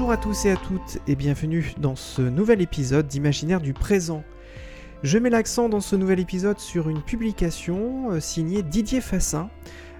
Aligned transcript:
Bonjour 0.00 0.12
à 0.12 0.16
tous 0.16 0.46
et 0.46 0.50
à 0.50 0.56
toutes 0.56 0.96
et 1.06 1.14
bienvenue 1.14 1.74
dans 1.76 1.94
ce 1.94 2.22
nouvel 2.22 2.62
épisode 2.62 3.06
d'Imaginaire 3.06 3.60
du 3.60 3.74
présent. 3.74 4.24
Je 5.02 5.18
mets 5.18 5.28
l'accent 5.28 5.68
dans 5.68 5.82
ce 5.82 5.94
nouvel 5.94 6.20
épisode 6.20 6.58
sur 6.58 6.88
une 6.88 7.02
publication 7.02 8.12
euh, 8.12 8.18
signée 8.18 8.62
Didier 8.62 9.02
Fassin, 9.02 9.50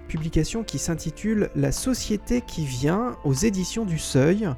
publication 0.07 0.63
qui 0.63 0.79
s'intitule 0.79 1.51
La 1.53 1.71
société 1.71 2.41
qui 2.41 2.65
vient 2.65 3.15
aux 3.23 3.35
éditions 3.35 3.85
du 3.85 3.99
Seuil, 3.99 4.49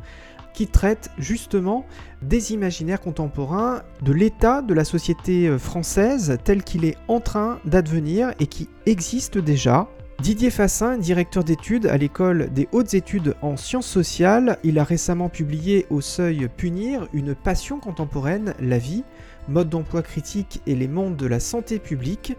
qui 0.54 0.68
traite 0.68 1.10
justement 1.18 1.86
des 2.22 2.54
imaginaires 2.54 3.02
contemporains, 3.02 3.84
de 4.02 4.14
l'état 4.14 4.62
de 4.62 4.74
la 4.74 4.86
société 4.86 5.50
euh, 5.50 5.60
française 5.60 6.38
tel 6.46 6.64
qu'il 6.64 6.86
est 6.86 6.96
en 7.10 7.20
train 7.20 7.60
d'advenir 7.66 8.34
et 8.40 8.48
qui 8.48 8.70
existe 8.86 9.38
déjà, 9.38 9.90
Didier 10.22 10.52
Fassin, 10.52 10.98
directeur 10.98 11.44
d'études 11.44 11.88
à 11.88 11.98
l'école 11.98 12.50
des 12.54 12.70
hautes 12.72 12.94
études 12.94 13.36
en 13.42 13.58
sciences 13.58 13.88
sociales, 13.88 14.58
il 14.64 14.80
a 14.80 14.84
récemment 14.84 15.28
publié 15.28 15.86
au 15.90 16.00
seuil 16.00 16.48
Punir 16.56 17.10
une 17.12 17.36
passion 17.36 17.80
contemporaine, 17.80 18.54
la 18.60 18.78
vie, 18.78 19.04
mode 19.50 19.70
d'emploi 19.70 20.02
critique 20.02 20.62
et 20.66 20.76
les 20.76 20.88
mondes 20.88 21.18
de 21.18 21.26
la 21.26 21.42
santé 21.42 21.78
publique. 21.78 22.38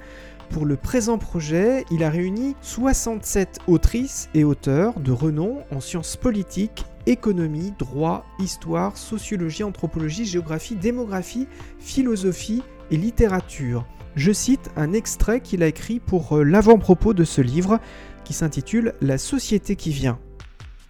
Pour 0.49 0.65
le 0.65 0.77
présent 0.77 1.19
projet, 1.19 1.85
il 1.91 2.05
a 2.05 2.11
réuni 2.11 2.57
67 2.63 3.59
autrices 3.67 4.31
et 4.35 4.45
auteurs 4.45 4.99
de 5.01 5.13
renom 5.13 5.59
en 5.71 5.81
sciences 5.81 6.17
politiques, 6.17 6.87
économie, 7.07 7.75
droit, 7.79 8.25
histoire, 8.39 8.97
sociologie, 8.97 9.65
anthropologie, 9.65 10.25
géographie, 10.25 10.77
démographie, 10.77 11.49
philosophie 11.81 12.63
et 12.91 12.97
littérature. 12.97 13.85
Je 14.17 14.31
cite 14.31 14.71
un 14.77 14.93
extrait 14.93 15.41
qu'il 15.41 15.63
a 15.65 15.67
écrit 15.67 15.99
pour 15.99 16.37
euh, 16.37 16.45
l'avant-propos 16.45 17.15
de 17.15 17.25
ce 17.25 17.41
livre 17.41 17.81
qui 18.25 18.33
s'intitule 18.33 18.95
La 19.01 19.19
société 19.19 19.75
qui 19.75 19.91
vient. 19.91 20.19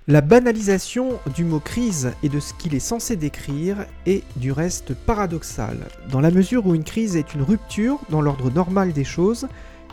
La 0.06 0.20
banalisation 0.20 1.18
du 1.34 1.44
mot 1.44 1.60
crise 1.60 2.12
et 2.22 2.28
de 2.28 2.38
ce 2.38 2.52
qu'il 2.52 2.74
est 2.74 2.80
censé 2.80 3.16
décrire 3.16 3.86
est 4.04 4.22
du 4.36 4.52
reste 4.52 4.92
paradoxale, 4.92 5.86
dans 6.10 6.20
la 6.20 6.30
mesure 6.30 6.66
où 6.66 6.74
une 6.74 6.84
crise 6.84 7.16
est 7.16 7.32
une 7.32 7.40
rupture 7.40 7.98
dans 8.10 8.20
l'ordre 8.20 8.50
normal 8.50 8.92
des 8.92 9.04
choses, 9.04 9.48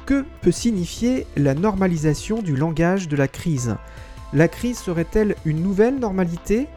que 0.05 0.25
peut 0.41 0.51
signifier 0.51 1.25
la 1.37 1.53
normalisation 1.53 2.41
du 2.41 2.57
langage 2.57 3.07
de 3.07 3.15
la 3.15 3.29
crise. 3.29 3.77
La 4.33 4.49
crise 4.49 4.79
serait-elle 4.79 5.35
une 5.45 5.63
nouvelle 5.63 5.99
normalité? 5.99 6.67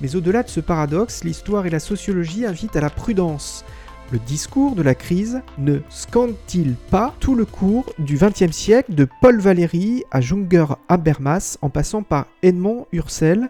Mais 0.00 0.16
au-delà 0.16 0.42
de 0.42 0.48
ce 0.48 0.58
paradoxe, 0.58 1.22
l'histoire 1.22 1.66
et 1.66 1.70
la 1.70 1.78
sociologie 1.78 2.44
invitent 2.44 2.74
à 2.74 2.80
la 2.80 2.90
prudence, 2.90 3.64
le 4.10 4.18
discours 4.18 4.74
de 4.74 4.82
la 4.82 4.94
crise 4.94 5.40
ne 5.58 5.78
scande-t-il 5.88 6.74
pas 6.74 7.14
tout 7.20 7.34
le 7.34 7.44
cours 7.44 7.92
du 7.98 8.16
XXe 8.16 8.50
siècle 8.50 8.94
de 8.94 9.06
Paul 9.20 9.40
Valéry 9.40 10.04
à 10.10 10.20
Junger 10.20 10.66
Habermas 10.88 11.56
en 11.62 11.70
passant 11.70 12.02
par 12.02 12.26
Edmond 12.42 12.86
Husserl 12.92 13.48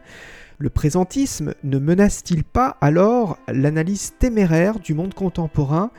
Le 0.59 0.71
présentisme 0.71 1.55
ne 1.65 1.79
menace-t-il 1.79 2.45
pas 2.45 2.77
alors 2.81 3.39
l'analyse 3.49 4.15
téméraire 4.19 4.79
du 4.79 4.95
monde 4.95 5.15
contemporain? 5.15 5.91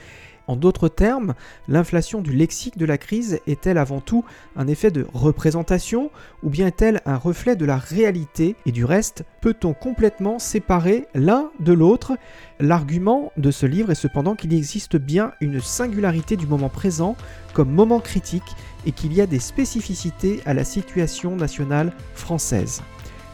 En 0.48 0.56
d'autres 0.56 0.90
termes, 0.90 1.34
l'inflation 1.68 2.22
du 2.22 2.34
lexique 2.34 2.78
de 2.78 2.86
la 2.86 2.98
crise 2.98 3.40
est-elle 3.48 3.78
avant 3.78 4.02
tout 4.02 4.26
un 4.56 4.68
effet 4.68 4.92
de 4.92 5.08
représentation 5.14 6.12
ou 6.44 6.50
bien 6.50 6.68
est-elle 6.68 7.02
un 7.06 7.18
reflet 7.18 7.56
de 7.56 7.66
la 7.66 7.78
réalité? 7.78 8.56
Et 8.66 8.72
du 8.72 8.86
reste, 8.86 9.24
peut-on 9.42 9.74
complètement 9.74 10.40
séparer 10.40 11.08
l'un 11.14 11.50
de 11.60 11.74
l'autre? 11.74 12.18
L'argument 12.60 13.32
de 13.38 13.52
ce 13.52 13.66
livre 13.66 13.92
est 13.92 13.96
cependant 13.96 14.36
qu'il 14.36 14.54
existe 14.54 14.98
bien 14.98 15.32
une 15.42 15.62
singularité 15.62 16.36
du 16.36 16.48
moment 16.48 16.70
présent 16.70 17.16
comme 17.54 17.72
moment 17.72 18.00
critique 18.00 18.44
et 18.86 18.92
qu'il 18.92 19.14
y 19.14 19.22
a 19.22 19.28
des 19.28 19.40
spécificités 19.40 20.42
à 20.46 20.54
la 20.54 20.64
situation 20.64 21.36
nationale 21.36 21.94
française. 22.16 22.82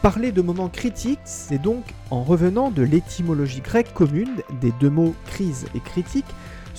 Parler 0.02 0.32
de 0.32 0.40
moment 0.40 0.70
critique, 0.70 1.18
c'est 1.24 1.60
donc, 1.60 1.84
en 2.10 2.22
revenant 2.22 2.70
de 2.70 2.82
l'étymologie 2.82 3.60
grecque 3.60 3.92
commune 3.92 4.30
des 4.62 4.72
deux 4.80 4.88
mots 4.88 5.14
crise 5.26 5.66
et 5.74 5.80
critique, 5.80 6.24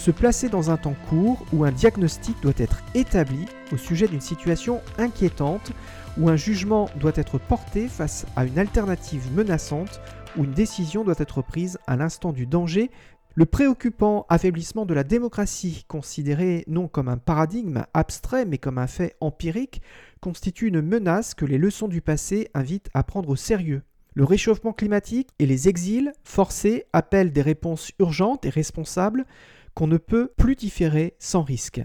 se 0.02 0.10
placer 0.10 0.50
dans 0.50 0.72
un 0.72 0.78
temps 0.78 0.96
court 1.10 1.46
où 1.54 1.64
un 1.64 1.72
diagnostic 1.72 2.36
doit 2.42 2.54
être 2.58 2.82
établi 2.96 3.46
au 3.72 3.78
sujet 3.78 4.08
d'une 4.08 4.20
situation 4.20 4.82
inquiétante, 4.98 5.74
où 6.18 6.28
un 6.28 6.36
jugement 6.36 6.90
doit 7.00 7.12
être 7.14 7.38
porté 7.38 7.88
face 7.88 8.26
à 8.36 8.46
une 8.46 8.58
alternative 8.58 9.32
menaçante, 9.36 10.02
où 10.36 10.44
une 10.44 10.54
décision 10.54 11.04
doit 11.04 11.20
être 11.20 11.44
prise 11.44 11.78
à 11.86 11.98
l'instant 11.98 12.34
du 12.34 12.48
danger. 12.48 12.90
Le 13.36 13.46
préoccupant 13.46 14.26
affaiblissement 14.28 14.88
de 14.88 14.96
la 14.96 15.04
démocratie, 15.04 15.86
considéré 15.88 16.64
non 16.66 16.88
comme 16.88 17.08
un 17.08 17.18
paradigme 17.18 17.84
abstrait 17.94 18.46
mais 18.46 18.58
comme 18.58 18.80
un 18.80 18.88
fait 18.88 19.16
empirique, 19.22 19.84
constitue 20.20 20.70
une 20.70 20.82
menace 20.82 21.36
que 21.36 21.46
les 21.46 21.60
leçons 21.60 21.88
du 21.88 22.02
passé 22.02 22.50
invitent 22.56 22.90
à 22.96 23.04
prendre 23.04 23.30
au 23.30 23.36
sérieux. 23.36 23.84
Le 24.16 24.24
réchauffement 24.24 24.74
climatique 24.74 25.30
et 25.38 25.46
les 25.46 25.70
exils 25.70 26.12
forcés 26.24 26.86
appellent 26.92 27.32
des 27.32 27.44
réponses 27.44 27.92
urgentes 28.00 28.46
et 28.46 28.50
responsables 28.50 29.28
qu'on 29.74 29.88
ne 29.88 29.98
peut 29.98 30.32
plus 30.38 30.56
différer 30.56 31.16
sans 31.20 31.44
risque. 31.44 31.82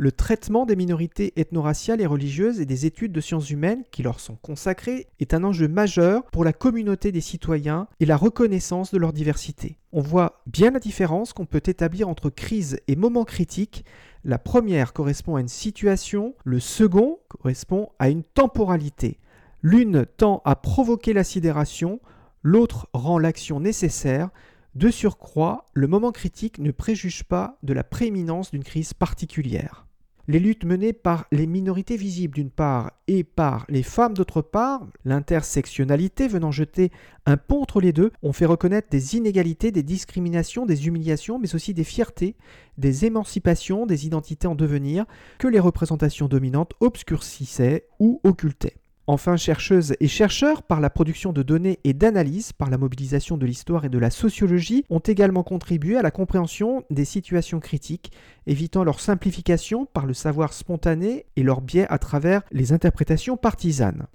Le 0.00 0.12
traitement 0.12 0.64
des 0.64 0.76
minorités 0.76 1.32
ethno-raciales 1.34 2.00
et 2.00 2.06
religieuses 2.06 2.60
et 2.60 2.66
des 2.66 2.86
études 2.86 3.10
de 3.10 3.20
sciences 3.20 3.50
humaines 3.50 3.82
qui 3.90 4.04
leur 4.04 4.20
sont 4.20 4.36
consacrées 4.36 5.08
est 5.18 5.34
un 5.34 5.42
enjeu 5.42 5.66
majeur 5.66 6.22
pour 6.30 6.44
la 6.44 6.52
communauté 6.52 7.10
des 7.10 7.20
citoyens 7.20 7.88
et 7.98 8.06
la 8.06 8.16
reconnaissance 8.16 8.92
de 8.92 8.98
leur 8.98 9.12
diversité. 9.12 9.76
On 9.90 10.00
voit 10.00 10.44
bien 10.46 10.70
la 10.70 10.78
différence 10.78 11.32
qu'on 11.32 11.46
peut 11.46 11.62
établir 11.66 12.08
entre 12.08 12.30
crise 12.30 12.78
et 12.86 12.94
moment 12.94 13.24
critique. 13.24 13.84
La 14.22 14.38
première 14.38 14.92
correspond 14.92 15.34
à 15.34 15.40
une 15.40 15.48
situation, 15.48 16.36
le 16.44 16.60
second 16.60 17.18
correspond 17.26 17.88
à 17.98 18.08
une 18.08 18.22
temporalité. 18.22 19.18
L'une 19.62 20.06
tend 20.16 20.42
à 20.44 20.54
provoquer 20.54 21.12
la 21.12 21.24
sidération, 21.24 21.98
l'autre 22.44 22.88
rend 22.92 23.18
l'action 23.18 23.58
nécessaire, 23.58 24.30
de 24.74 24.90
surcroît, 24.90 25.66
le 25.74 25.86
moment 25.86 26.12
critique 26.12 26.58
ne 26.58 26.70
préjuge 26.70 27.24
pas 27.24 27.58
de 27.62 27.72
la 27.72 27.84
prééminence 27.84 28.50
d'une 28.50 28.64
crise 28.64 28.94
particulière. 28.94 29.88
Les 30.30 30.40
luttes 30.40 30.66
menées 30.66 30.92
par 30.92 31.24
les 31.32 31.46
minorités 31.46 31.96
visibles 31.96 32.34
d'une 32.34 32.50
part 32.50 32.92
et 33.06 33.24
par 33.24 33.64
les 33.70 33.82
femmes 33.82 34.12
d'autre 34.12 34.42
part, 34.42 34.86
l'intersectionnalité 35.06 36.28
venant 36.28 36.50
jeter 36.50 36.92
un 37.24 37.38
pont 37.38 37.62
entre 37.62 37.80
les 37.80 37.94
deux, 37.94 38.12
ont 38.22 38.34
fait 38.34 38.44
reconnaître 38.44 38.90
des 38.90 39.16
inégalités, 39.16 39.72
des 39.72 39.82
discriminations, 39.82 40.66
des 40.66 40.86
humiliations, 40.86 41.38
mais 41.38 41.54
aussi 41.54 41.72
des 41.72 41.82
fiertés, 41.82 42.36
des 42.76 43.06
émancipations, 43.06 43.86
des 43.86 44.04
identités 44.04 44.46
en 44.46 44.54
devenir 44.54 45.06
que 45.38 45.48
les 45.48 45.60
représentations 45.60 46.28
dominantes 46.28 46.74
obscurcissaient 46.80 47.86
ou 47.98 48.20
occultaient. 48.22 48.76
Enfin, 49.10 49.38
chercheuses 49.38 49.94
et 50.00 50.06
chercheurs, 50.06 50.62
par 50.62 50.82
la 50.82 50.90
production 50.90 51.32
de 51.32 51.42
données 51.42 51.78
et 51.82 51.94
d'analyses, 51.94 52.52
par 52.52 52.68
la 52.68 52.76
mobilisation 52.76 53.38
de 53.38 53.46
l'histoire 53.46 53.86
et 53.86 53.88
de 53.88 53.96
la 53.96 54.10
sociologie, 54.10 54.84
ont 54.90 54.98
également 54.98 55.42
contribué 55.42 55.96
à 55.96 56.02
la 56.02 56.10
compréhension 56.10 56.84
des 56.90 57.06
situations 57.06 57.58
critiques, 57.58 58.12
évitant 58.46 58.84
leur 58.84 59.00
simplification 59.00 59.86
par 59.86 60.04
le 60.04 60.12
savoir 60.12 60.52
spontané 60.52 61.24
et 61.36 61.42
leur 61.42 61.62
biais 61.62 61.86
à 61.88 61.96
travers 61.96 62.42
les 62.52 62.74
interprétations 62.74 63.38
partisanes. 63.38 64.08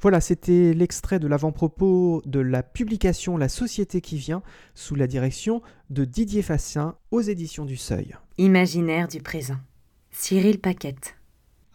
Voilà, 0.00 0.22
c'était 0.22 0.72
l'extrait 0.72 1.18
de 1.18 1.26
l'avant-propos 1.26 2.22
de 2.24 2.40
la 2.40 2.62
publication 2.62 3.36
La 3.36 3.50
société 3.50 4.00
qui 4.00 4.16
vient, 4.16 4.42
sous 4.74 4.94
la 4.94 5.06
direction 5.06 5.60
de 5.90 6.06
Didier 6.06 6.40
Fassin 6.40 6.96
aux 7.10 7.20
éditions 7.20 7.66
du 7.66 7.76
Seuil. 7.76 8.16
Imaginaire 8.38 9.08
du 9.08 9.20
présent. 9.20 9.58
Cyril 10.10 10.58
Paquette. 10.58 11.17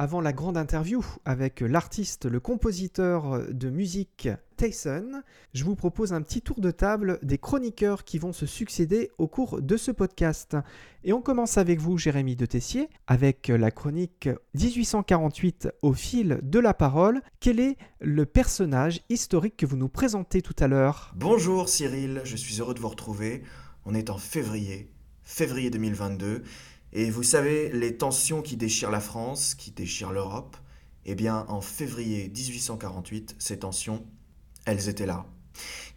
Avant 0.04 0.20
la 0.20 0.34
grande 0.34 0.58
interview 0.58 1.02
avec 1.24 1.62
l'artiste, 1.62 2.26
le 2.26 2.42
compositeur 2.42 3.40
de 3.50 3.70
musique 3.70 4.28
Tyson, 4.58 5.22
je 5.54 5.64
vous 5.64 5.78
propose 5.78 6.12
un 6.12 6.22
petit 6.22 6.42
tour 6.42 6.60
de 6.60 6.72
table 6.72 7.20
des 7.24 7.38
chroniqueurs 7.38 8.04
qui 8.04 8.20
vont 8.20 8.34
se 8.34 8.46
succéder 8.46 9.12
au 9.18 9.30
cours 9.30 9.62
de 9.62 9.78
ce 9.78 9.92
podcast. 9.92 10.58
Et 11.06 11.14
on 11.14 11.22
commence 11.22 11.58
avec 11.58 11.80
vous, 11.80 11.98
Jérémy 11.98 12.36
de 12.36 12.46
Tessier, 12.46 12.90
avec 13.08 13.48
la 13.48 13.72
chronique 13.72 14.28
1848 14.56 15.70
au 15.82 15.94
fil 15.94 16.42
de 16.44 16.60
la 16.60 16.74
parole. 16.74 17.22
Quel 17.40 17.62
est 17.62 17.78
le 18.02 18.26
personnage 18.26 19.04
historique 19.08 19.56
que 19.56 19.66
vous 19.66 19.78
nous 19.78 19.88
présentez 19.88 20.42
tout 20.42 20.56
à 20.60 20.68
l'heure? 20.68 21.14
Bonjour 21.16 21.70
Cyril, 21.70 22.20
je 22.26 22.36
suis 22.36 22.60
heureux 22.60 22.74
de 22.74 22.82
vous 22.82 22.90
retrouver. 22.90 23.44
On 23.86 23.96
est 23.96 24.10
en 24.10 24.18
février, 24.18 24.92
février 25.24 25.70
2022. 25.70 26.44
Et 26.95 27.10
vous 27.10 27.24
savez, 27.24 27.72
les 27.72 27.98
tensions 27.98 28.44
qui 28.44 28.56
déchirent 28.56 28.92
la 28.92 29.00
France, 29.00 29.56
qui 29.56 29.72
déchirent 29.72 30.12
l'Europe, 30.12 30.56
eh 31.06 31.16
bien, 31.16 31.45
en 31.50 31.60
février 31.60 32.30
1848, 32.30 33.36
ces 33.40 33.57
tensions, 33.60 34.06
elles 34.66 34.90
étaient 34.90 35.07
là. 35.07 35.25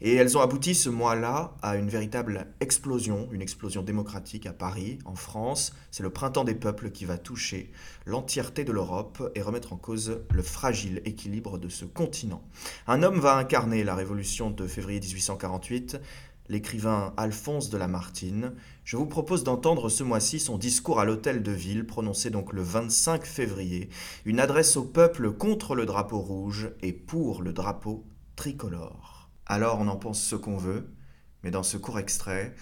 Et 0.00 0.14
elles 0.14 0.37
ont 0.37 0.40
abouti 0.40 0.75
ce 0.75 0.88
mois-là 0.88 1.54
à 1.62 1.76
une 1.76 1.88
véritable 1.88 2.46
explosion, 2.60 3.28
une 3.31 3.43
explosion 3.43 3.82
démocratique 3.82 4.46
à 4.46 4.52
Paris, 4.52 4.98
en 5.04 5.14
France. 5.14 5.75
C'est 5.90 6.02
le 6.02 6.10
printemps 6.10 6.44
des 6.44 6.54
peuples 6.54 6.90
qui 6.90 7.04
va 7.04 7.19
toucher 7.19 7.70
l'entièreté 8.04 8.64
de 8.64 8.72
l'Europe 8.72 9.31
et 9.34 9.42
remettre 9.42 9.72
en 9.75 9.76
cause 9.76 10.20
le 10.31 10.42
fragile 10.42 11.02
équilibre 11.04 11.58
de 11.58 11.69
ce 11.69 11.84
continent. 11.84 12.42
Un 12.87 13.02
homme 13.02 13.20
va 13.20 13.37
incarner 13.37 13.84
la 13.84 13.94
révolution 13.94 14.50
de 14.50 14.66
février 14.66 15.00
1848, 15.00 15.99
l'écrivain 16.48 17.12
Alphonse 17.16 17.70
de 17.70 17.78
Lamartine. 17.78 18.52
Je 18.84 18.96
vous 18.96 19.06
propose 19.06 19.44
d'entendre 19.44 19.88
ce 19.88 20.02
mois-ci 20.02 20.40
son 20.40 20.58
discours 20.58 21.00
à 21.00 21.04
l'hôtel 21.04 21.43
de 21.43 21.52
ville, 21.52 21.87
prononcé 21.87 22.31
donc 22.31 22.52
le 22.52 22.62
25 22.62 23.25
février, 23.25 23.88
une 24.25 24.40
adresse 24.40 24.76
au 24.76 24.84
peuple 24.84 25.32
contre 25.32 25.75
le 25.75 25.87
drapeau 25.87 26.19
rouge 26.19 26.70
et 26.82 26.93
pour 26.93 27.43
le 27.43 27.52
drapeau 27.52 28.06
tricolore. 28.37 29.31
Alors 29.46 29.78
on 29.81 29.88
en 29.88 29.96
pense 29.96 30.22
ce 30.22 30.37
qu'on 30.37 30.56
veut, 30.56 30.93
mais 31.43 31.50
dans 31.50 31.62
ce 31.62 31.76
court 31.76 31.98
extrait, 31.98 32.54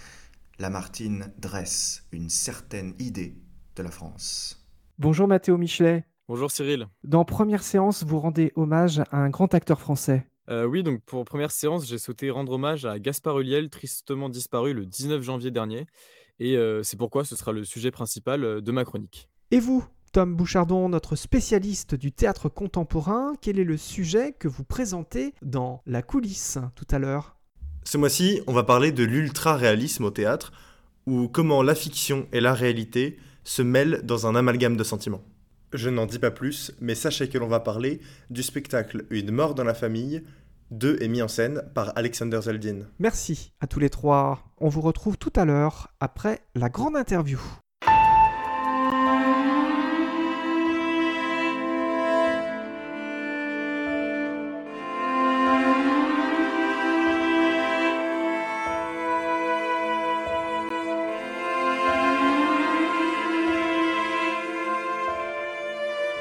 Lamartine 0.58 1.32
dresse 1.38 2.06
une 2.12 2.30
certaine 2.30 2.94
idée 2.98 3.36
de 3.76 3.82
la 3.82 3.90
France. 3.90 4.64
Bonjour 4.98 5.26
Mathéo 5.26 5.58
Michelet. 5.58 6.04
Bonjour 6.28 6.50
Cyril. 6.50 6.86
Dans 7.02 7.24
première 7.24 7.62
séance, 7.62 8.04
vous 8.04 8.18
rendez 8.18 8.52
hommage 8.56 9.00
à 9.10 9.18
un 9.18 9.28
grand 9.28 9.52
acteur 9.52 9.80
français. 9.80 10.26
Euh, 10.50 10.66
oui, 10.66 10.82
donc 10.82 11.00
pour 11.02 11.24
première 11.24 11.50
séance, 11.50 11.86
j'ai 11.86 11.98
souhaité 11.98 12.30
rendre 12.30 12.52
hommage 12.52 12.84
à 12.84 12.98
Gaspard 12.98 13.40
Huliel, 13.40 13.70
tristement 13.70 14.28
disparu 14.28 14.74
le 14.74 14.86
19 14.86 15.22
janvier 15.22 15.50
dernier. 15.50 15.86
Et 16.40 16.56
euh, 16.56 16.82
c'est 16.82 16.96
pourquoi 16.96 17.24
ce 17.24 17.36
sera 17.36 17.52
le 17.52 17.64
sujet 17.64 17.90
principal 17.90 18.44
euh, 18.44 18.60
de 18.60 18.72
ma 18.72 18.84
chronique. 18.84 19.28
Et 19.50 19.60
vous, 19.60 19.84
Tom 20.12 20.34
Bouchardon, 20.34 20.88
notre 20.88 21.16
spécialiste 21.16 21.94
du 21.94 22.12
théâtre 22.12 22.48
contemporain, 22.48 23.34
quel 23.40 23.58
est 23.58 23.64
le 23.64 23.76
sujet 23.76 24.32
que 24.32 24.48
vous 24.48 24.64
présentez 24.64 25.34
dans 25.42 25.82
La 25.86 26.02
coulisse 26.02 26.58
tout 26.74 26.86
à 26.90 26.98
l'heure? 26.98 27.36
Ce 27.84 27.98
mois-ci, 27.98 28.40
on 28.46 28.52
va 28.52 28.64
parler 28.64 28.92
de 28.92 29.04
l'ultra-réalisme 29.04 30.04
au 30.04 30.10
théâtre, 30.10 30.52
ou 31.06 31.28
comment 31.28 31.62
la 31.62 31.74
fiction 31.74 32.26
et 32.32 32.40
la 32.40 32.54
réalité 32.54 33.18
se 33.44 33.62
mêlent 33.62 34.00
dans 34.04 34.26
un 34.26 34.34
amalgame 34.34 34.76
de 34.76 34.84
sentiments. 34.84 35.22
Je 35.74 35.90
n'en 35.90 36.06
dis 36.06 36.20
pas 36.20 36.30
plus, 36.30 36.72
mais 36.80 36.94
sachez 36.94 37.28
que 37.28 37.36
l'on 37.36 37.48
va 37.48 37.58
parler 37.58 38.00
du 38.30 38.44
spectacle 38.44 39.06
Une 39.10 39.32
mort 39.32 39.56
dans 39.56 39.64
la 39.64 39.74
famille, 39.74 40.22
de 40.70 40.96
et 41.00 41.08
mis 41.08 41.20
en 41.20 41.26
scène 41.26 41.62
par 41.74 41.92
Alexander 41.96 42.40
Zeldin. 42.42 42.82
Merci 43.00 43.52
à 43.60 43.66
tous 43.66 43.80
les 43.80 43.90
trois. 43.90 44.44
On 44.58 44.68
vous 44.68 44.80
retrouve 44.80 45.18
tout 45.18 45.32
à 45.34 45.44
l'heure 45.44 45.88
après 45.98 46.42
la 46.54 46.68
grande 46.68 46.96
interview. 46.96 47.40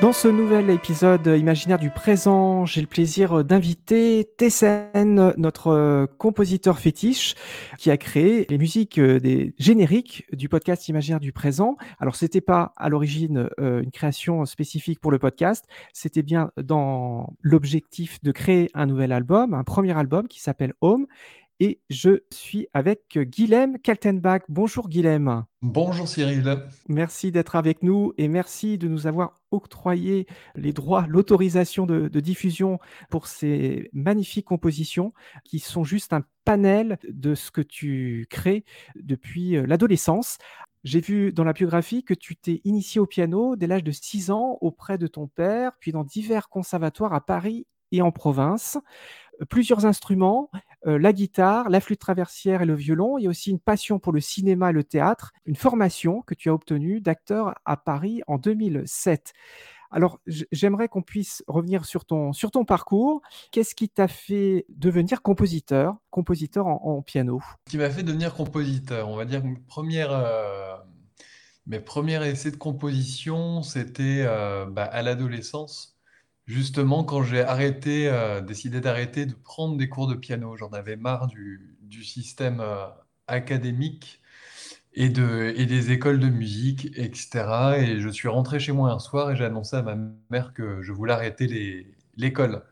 Dans 0.03 0.11
ce 0.11 0.27
nouvel 0.27 0.69
épisode 0.69 1.27
imaginaire 1.27 1.79
du 1.79 1.89
présent, 1.89 2.65
j'ai 2.65 2.81
le 2.81 2.87
plaisir 2.87 3.45
d'inviter 3.45 4.29
Tessen, 4.37 5.33
notre 5.37 5.67
euh, 5.67 6.07
compositeur 6.17 6.77
fétiche, 6.77 7.35
qui 7.77 7.89
a 7.89 7.95
créé 7.95 8.45
les 8.49 8.57
musiques 8.57 8.97
euh, 8.99 9.21
des 9.21 9.55
génériques 9.57 10.25
du 10.33 10.49
podcast 10.49 10.89
imaginaire 10.89 11.21
du 11.21 11.31
présent. 11.31 11.77
Alors, 12.01 12.17
c'était 12.17 12.41
pas 12.41 12.73
à 12.75 12.89
l'origine 12.89 13.47
euh, 13.61 13.81
une 13.81 13.91
création 13.91 14.43
spécifique 14.43 14.99
pour 14.99 15.09
le 15.09 15.19
podcast, 15.19 15.63
c'était 15.93 16.21
bien 16.21 16.51
dans 16.61 17.33
l'objectif 17.41 18.21
de 18.23 18.33
créer 18.33 18.69
un 18.73 18.87
nouvel 18.87 19.13
album, 19.13 19.53
un 19.53 19.63
premier 19.63 19.97
album 19.97 20.27
qui 20.27 20.41
s'appelle 20.41 20.73
Home 20.81 21.07
et 21.59 21.81
je 21.89 22.23
suis 22.31 22.67
avec 22.73 23.17
Guilhem 23.17 23.79
Kaltenbach. 23.79 24.41
Bonjour 24.49 24.89
Guilhem. 24.89 25.45
Bonjour 25.61 26.07
Cyril. 26.07 26.67
Merci 26.87 27.31
d'être 27.31 27.55
avec 27.55 27.83
nous 27.83 28.13
et 28.17 28.27
merci 28.27 28.77
de 28.77 28.87
nous 28.87 29.07
avoir 29.07 29.35
octroyé 29.51 30.27
les 30.55 30.73
droits, 30.73 31.05
l'autorisation 31.07 31.85
de, 31.85 32.07
diffusion 32.19 32.79
pour 33.09 33.27
ces 33.27 33.89
magnifiques 33.93 34.45
compositions 34.45 35.13
qui 35.43 35.59
sont 35.59 35.83
juste 35.83 36.13
un 36.13 36.23
panel 36.43 36.97
de 37.07 37.35
ce 37.35 37.51
que 37.51 37.61
tu 37.61 38.27
crées 38.29 38.65
depuis 38.95 39.55
euh, 39.55 39.65
l'adolescence. 39.65 40.37
J'ai 40.83 40.99
vu 40.99 41.31
dans 41.31 41.45
la 41.45 41.53
biographie 41.53 42.03
que 42.03 42.13
tu 42.13 42.35
t'es 42.35 42.59
initié 42.65 42.99
au 42.99 43.05
piano 43.05 43.55
dès 43.55 43.67
l'âge 43.67 43.83
de 43.83 43.91
6 43.91 44.31
ans 44.31 44.57
auprès 44.59 44.97
de 44.97 45.07
ton 45.07 45.27
père, 45.27 45.71
puis 45.79 45.93
dans 45.93 46.03
divers 46.03 46.49
conservatoires 46.49 47.13
à 47.13 47.25
Paris 47.25 47.67
et 47.93 48.01
en 48.01 48.11
province 48.11 48.77
plusieurs 49.49 49.85
instruments, 49.85 50.49
euh, 50.85 50.97
la 50.97 51.13
guitare, 51.13 51.69
la 51.69 51.79
flûte 51.79 51.99
traversière 51.99 52.61
et 52.61 52.65
le 52.65 52.75
violon. 52.75 53.17
Il 53.17 53.23
y 53.23 53.27
a 53.27 53.29
aussi 53.29 53.51
une 53.51 53.59
passion 53.59 53.99
pour 53.99 54.13
le 54.13 54.19
cinéma 54.19 54.69
et 54.69 54.73
le 54.73 54.83
théâtre, 54.83 55.31
une 55.45 55.55
formation 55.55 56.21
que 56.21 56.33
tu 56.33 56.49
as 56.49 56.53
obtenue 56.53 57.01
d'acteur 57.01 57.53
à 57.65 57.77
Paris 57.77 58.21
en 58.27 58.37
2007. 58.37 59.33
Alors, 59.91 60.19
j'aimerais 60.51 60.87
qu'on 60.87 61.03
puisse 61.03 61.43
revenir 61.47 61.85
sur 61.85 62.03
ton, 62.05 62.33
sur 62.33 62.49
ton 62.49 62.65
parcours. 62.65 63.21
Qu'est-ce 63.51 63.75
qui 63.75 63.89
t'a 63.89 64.07
fait 64.07 64.65
devenir 64.69 65.21
compositeur, 65.21 65.95
compositeur 66.09 66.65
en, 66.65 67.03
piano? 67.03 67.41
Ce 67.67 67.71
qui 67.71 67.77
m'a 67.77 67.91
fait 67.91 68.01
devenir 68.01 68.33
compositeur, 68.33 69.07
on 69.07 69.15
va 69.15 69.25
dire 69.25 69.43
première, 69.67 70.11
euh, 70.11 70.75
mes 71.67 71.79
premiers 71.79 72.27
essais 72.27 72.49
de 72.49 72.57
composition, 72.57 73.61
c'était 73.61 74.23
euh, 74.25 74.65
bah, 74.65 74.83
à 74.83 75.03
l'adolescence. 75.03 75.92
Justement, 76.45 77.03
quand 77.05 77.23
j'ai 77.23 77.41
arrêté, 77.41 78.09
euh, 78.09 78.41
décidé 78.41 78.81
d'arrêter 78.81 79.25
de 79.25 79.33
prendre 79.33 79.77
des 79.77 79.87
cours 79.87 80.07
de 80.07 80.15
piano, 80.15 80.57
j'en 80.57 80.69
avais 80.69 80.97
marre 80.97 81.27
du, 81.27 81.79
système 82.03 82.59
euh, 82.59 82.87
académique 83.27 84.21
et, 84.93 85.09
de, 85.09 85.53
et 85.55 85.65
des 85.65 85.91
écoles 85.91 86.19
de 86.19 86.27
musique, 86.27 86.87
etc. 86.97 87.75
Et 87.77 87.99
je 87.99 88.09
suis 88.09 88.27
rentré 88.27 88.59
chez 88.59 88.73
moi 88.73 88.91
un 88.91 88.99
soir 88.99 89.31
et 89.31 89.35
j'ai 89.35 89.45
annoncé 89.45 89.77
à 89.77 89.83
ma 89.83 89.95
mère 90.29 90.53
que 90.53 90.81
je 90.81 90.91
voulais 90.91 91.13
arrêter 91.13 91.87
l'école. 92.17 92.63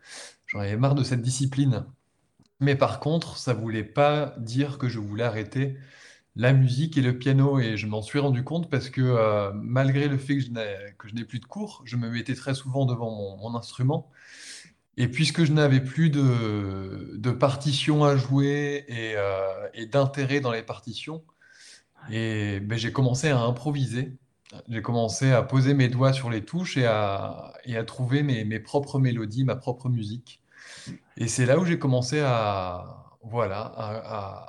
J'en 0.46 0.60
avais 0.60 0.76
marre 0.76 0.94
de 0.94 1.04
cette 1.04 1.22
discipline. 1.22 1.86
Mais 2.60 2.76
par 2.76 3.00
contre, 3.00 3.38
ça 3.38 3.54
voulait 3.54 3.84
pas 3.84 4.34
dire 4.38 4.78
que 4.78 4.88
je 4.88 4.98
voulais 4.98 5.24
arrêter 5.24 5.76
la 6.36 6.52
musique 6.52 6.96
et 6.98 7.02
le 7.02 7.18
piano. 7.18 7.60
Et 7.60 7.76
je 7.76 7.86
m'en 7.86 8.02
suis 8.02 8.18
rendu 8.18 8.44
compte 8.44 8.70
parce 8.70 8.90
que 8.90 9.00
euh, 9.00 9.52
malgré 9.54 10.08
le 10.08 10.18
fait 10.18 10.36
que 10.36 11.08
je 11.08 11.14
n'ai 11.14 11.24
plus 11.24 11.40
de 11.40 11.46
cours, 11.46 11.82
je 11.84 11.96
me 11.96 12.10
mettais 12.10 12.34
très 12.34 12.54
souvent 12.54 12.86
devant 12.86 13.10
mon, 13.36 13.54
instrument. 13.56 14.10
Et 14.96 15.08
puisque 15.08 15.44
je 15.44 15.52
n'avais 15.52 15.80
plus 15.80 16.10
de, 16.10 17.14
de 17.16 17.30
partitions 17.30 18.04
à 18.04 18.16
jouer 18.16 18.84
et, 18.88 19.14
euh, 19.16 19.68
et 19.74 19.86
d'intérêt 19.86 20.40
dans 20.40 20.52
les 20.52 20.62
partitions, 20.62 21.24
et 22.10 22.60
ben, 22.60 22.78
j'ai 22.78 22.92
commencé 22.92 23.28
à 23.28 23.38
improviser. 23.38 24.16
J'ai 24.68 24.82
commencé 24.82 25.32
à 25.32 25.42
poser 25.42 25.72
mes 25.74 25.88
doigts 25.88 26.12
sur 26.12 26.28
les 26.28 26.44
touches 26.44 26.76
et 26.76 26.84
à, 26.84 27.54
et 27.64 27.76
à 27.76 27.84
trouver 27.84 28.22
mes, 28.22 28.44
mes 28.44 28.60
propres 28.60 28.98
mélodies, 28.98 29.44
ma 29.44 29.56
propre 29.56 29.88
musique. 29.88 30.42
Et 31.16 31.28
c'est 31.28 31.46
là 31.46 31.58
où 31.58 31.64
j'ai 31.64 31.78
commencé 31.78 32.20
à, 32.20 33.11
voilà, 33.22 33.72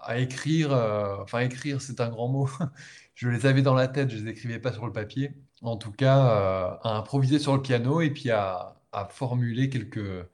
à, 0.04 0.18
écrire, 0.18 0.74
euh, 0.74 1.18
enfin 1.22 1.40
écrire, 1.40 1.82
c'est 1.82 2.02
un 2.02 2.10
grand 2.10 2.28
mot. 2.28 2.50
Je 3.16 3.30
les 3.30 3.46
avais 3.46 3.62
dans 3.62 3.76
la 3.76 3.88
tête, 3.88 4.10
je 4.10 4.18
les 4.18 4.32
écrivais 4.32 4.58
pas 4.58 4.74
sur 4.74 4.88
le 4.88 4.92
papier. 4.92 5.34
En 5.62 5.78
tout 5.78 5.92
cas, 5.92 6.26
euh, 6.26 6.76
à 6.82 6.98
improviser 6.98 7.38
sur 7.38 7.56
le 7.56 7.62
piano 7.62 8.02
et 8.02 8.10
puis 8.10 8.32
à, 8.32 8.76
formuler 9.12 9.70
quelques, 9.70 10.26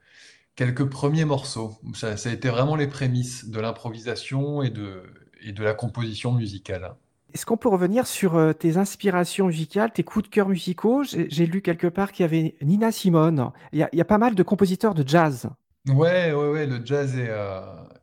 quelques 0.55 0.85
premiers 0.85 1.25
morceaux. 1.25 1.77
Ça, 1.93 2.15
ça 2.15 2.29
a 2.29 2.31
été 2.31 2.47
vraiment 2.47 2.77
les 2.77 2.87
prémices 2.87 3.49
de 3.49 3.59
l'improvisation 3.59 4.63
et 4.63 4.69
de, 4.69 5.03
et 5.41 5.51
de 5.51 5.61
la 5.61 5.73
composition 5.73 6.31
musicale. 6.31 6.95
Est-ce 7.33 7.45
qu'on 7.45 7.57
peut 7.57 7.69
revenir 7.69 8.07
sur 8.07 8.35
euh, 8.35 8.53
tes 8.53 8.77
inspirations 8.77 9.47
musicales, 9.47 9.91
tes 9.91 10.03
coups 10.03 10.25
de 10.25 10.29
cœur 10.29 10.47
musicaux? 10.47 11.03
J'ai 11.03 11.45
lu 11.45 11.61
quelque 11.61 11.87
part 11.87 12.13
qu'il 12.13 12.23
y 12.23 12.25
avait 12.25 12.55
Nina 12.61 12.93
Simone. 12.93 13.51
Il 13.73 13.87
y, 13.91 14.01
a, 14.01 14.05
pas 14.05 14.17
mal 14.17 14.35
de 14.35 14.43
compositeurs 14.43 14.95
de 14.95 15.07
jazz. 15.07 15.49
Ouais, 15.87 16.31
ouais, 16.31 16.49
ouais, 16.49 16.65
le 16.65 16.83
jazz 16.83 17.17
est, 17.17 17.29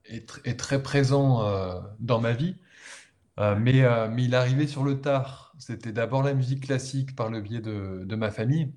est, 0.09 0.59
très 0.59 0.83
présent 0.83 1.47
euh, 1.47 1.81
dans 2.01 2.21
ma 2.21 2.33
vie. 2.33 2.57
Euh, 3.39 3.57
mais, 3.57 3.83
euh, 3.83 4.09
mais 4.11 4.25
il 4.25 4.35
arrivait 4.35 4.67
sur 4.67 4.85
le 4.85 5.01
tard. 5.01 5.55
C'était 5.59 5.93
d'abord 5.93 6.23
la 6.23 6.35
musique 6.35 6.65
classique 6.67 7.15
par 7.15 7.31
le 7.31 7.41
biais 7.41 7.61
de, 7.61 8.05
de 8.05 8.17
ma 8.17 8.31
famille. 8.31 8.73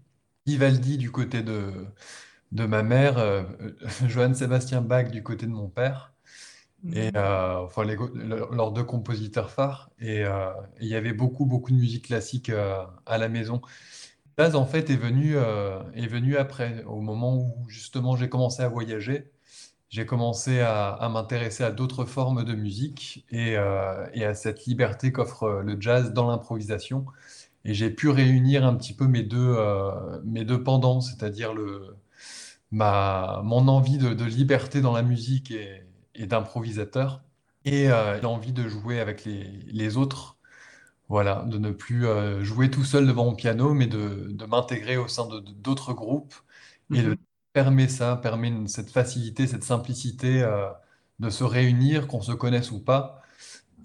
Vivaldi 0.45 0.97
du 0.97 1.11
côté 1.11 1.43
de, 1.43 1.71
de 2.51 2.65
ma 2.65 2.83
mère, 2.83 3.45
Johann 4.07 4.33
Sébastien 4.33 4.81
Bach 4.81 5.11
du 5.11 5.23
côté 5.23 5.45
de 5.45 5.51
mon 5.51 5.69
père. 5.69 6.13
Et 6.93 7.11
mmh. 7.11 7.17
enfin, 7.65 7.83
les, 7.83 7.95
leurs 7.95 8.71
deux 8.71 8.83
compositeurs 8.83 9.51
phares. 9.51 9.91
Et 9.99 10.23
il 10.79 10.87
y 10.87 10.95
avait 10.95 11.13
beaucoup, 11.13 11.45
beaucoup 11.45 11.71
de 11.71 11.77
musique 11.77 12.05
classique 12.07 12.49
à 12.49 13.17
la 13.17 13.29
maison. 13.29 13.61
En 14.39 14.65
fait, 14.65 14.89
est 14.89 14.95
venu, 14.95 15.35
est 15.35 16.07
venu 16.07 16.37
après, 16.37 16.83
au 16.85 17.01
moment 17.01 17.35
où 17.35 17.69
justement 17.69 18.15
j'ai 18.15 18.29
commencé 18.29 18.63
à 18.63 18.69
voyager 18.69 19.31
j'ai 19.89 20.05
commencé 20.05 20.61
à, 20.61 21.09
m'intéresser 21.11 21.63
à 21.63 21.71
d'autres 21.71 22.05
formes 22.05 22.43
de 22.43 22.53
musique 22.55 23.25
et, 23.31 23.57
euh, 23.57 24.05
à 24.29 24.33
cette 24.35 24.65
liberté 24.65 25.11
qu'offre 25.11 25.61
le 25.63 25.79
jazz 25.79 26.13
dans 26.13 26.27
l'improvisation. 26.29 27.05
et 27.65 27.73
j'ai 27.73 27.89
pu 27.91 28.09
réunir 28.09 28.65
un 28.65 28.75
petit 28.75 28.93
peu 28.95 29.07
mes 29.07 29.23
deux, 29.23 29.57
mes 30.25 30.45
deux 30.45 30.63
pendants, 30.63 31.01
c'est-à-dire 31.01 31.53
le, 31.53 31.95
ma, 32.71 33.41
mon 33.43 33.67
envie 33.67 33.97
de, 33.97 34.25
liberté 34.25 34.81
dans 34.81 34.93
la 34.93 35.01
musique 35.03 35.51
et, 35.51 36.27
d'improvisateur, 36.27 37.23
et 37.65 37.87
l'envie 38.21 38.53
de 38.53 38.67
jouer 38.67 38.99
avec 38.99 39.25
les, 39.25 39.97
autres 39.97 40.37
voilà, 41.09 41.43
de 41.47 41.57
ne 41.57 41.71
plus 41.71 42.05
euh, 42.07 42.43
jouer 42.43 42.69
tout 42.71 42.83
seul 42.85 43.07
devant 43.07 43.25
mon 43.25 43.35
piano, 43.35 43.73
mais 43.73 43.87
de, 43.87 44.35
m'intégrer 44.47 44.97
au 44.97 45.07
sein 45.07 45.27
de 45.27 45.39
d'autres 45.39 45.93
groupes 45.93 46.35
de 46.91 46.97
Mhm. 47.11 47.28
Permet 47.53 47.87
ça, 47.87 48.15
permet 48.15 48.51
cette 48.67 48.91
facilité, 48.91 49.47
cette 49.47 49.63
simplicité 49.63 50.41
euh, 50.41 50.67
de 51.19 51.29
se 51.29 51.43
réunir, 51.43 52.07
qu'on 52.07 52.21
se 52.21 52.31
connaisse 52.31 52.71
ou 52.71 52.79
pas, 52.79 53.21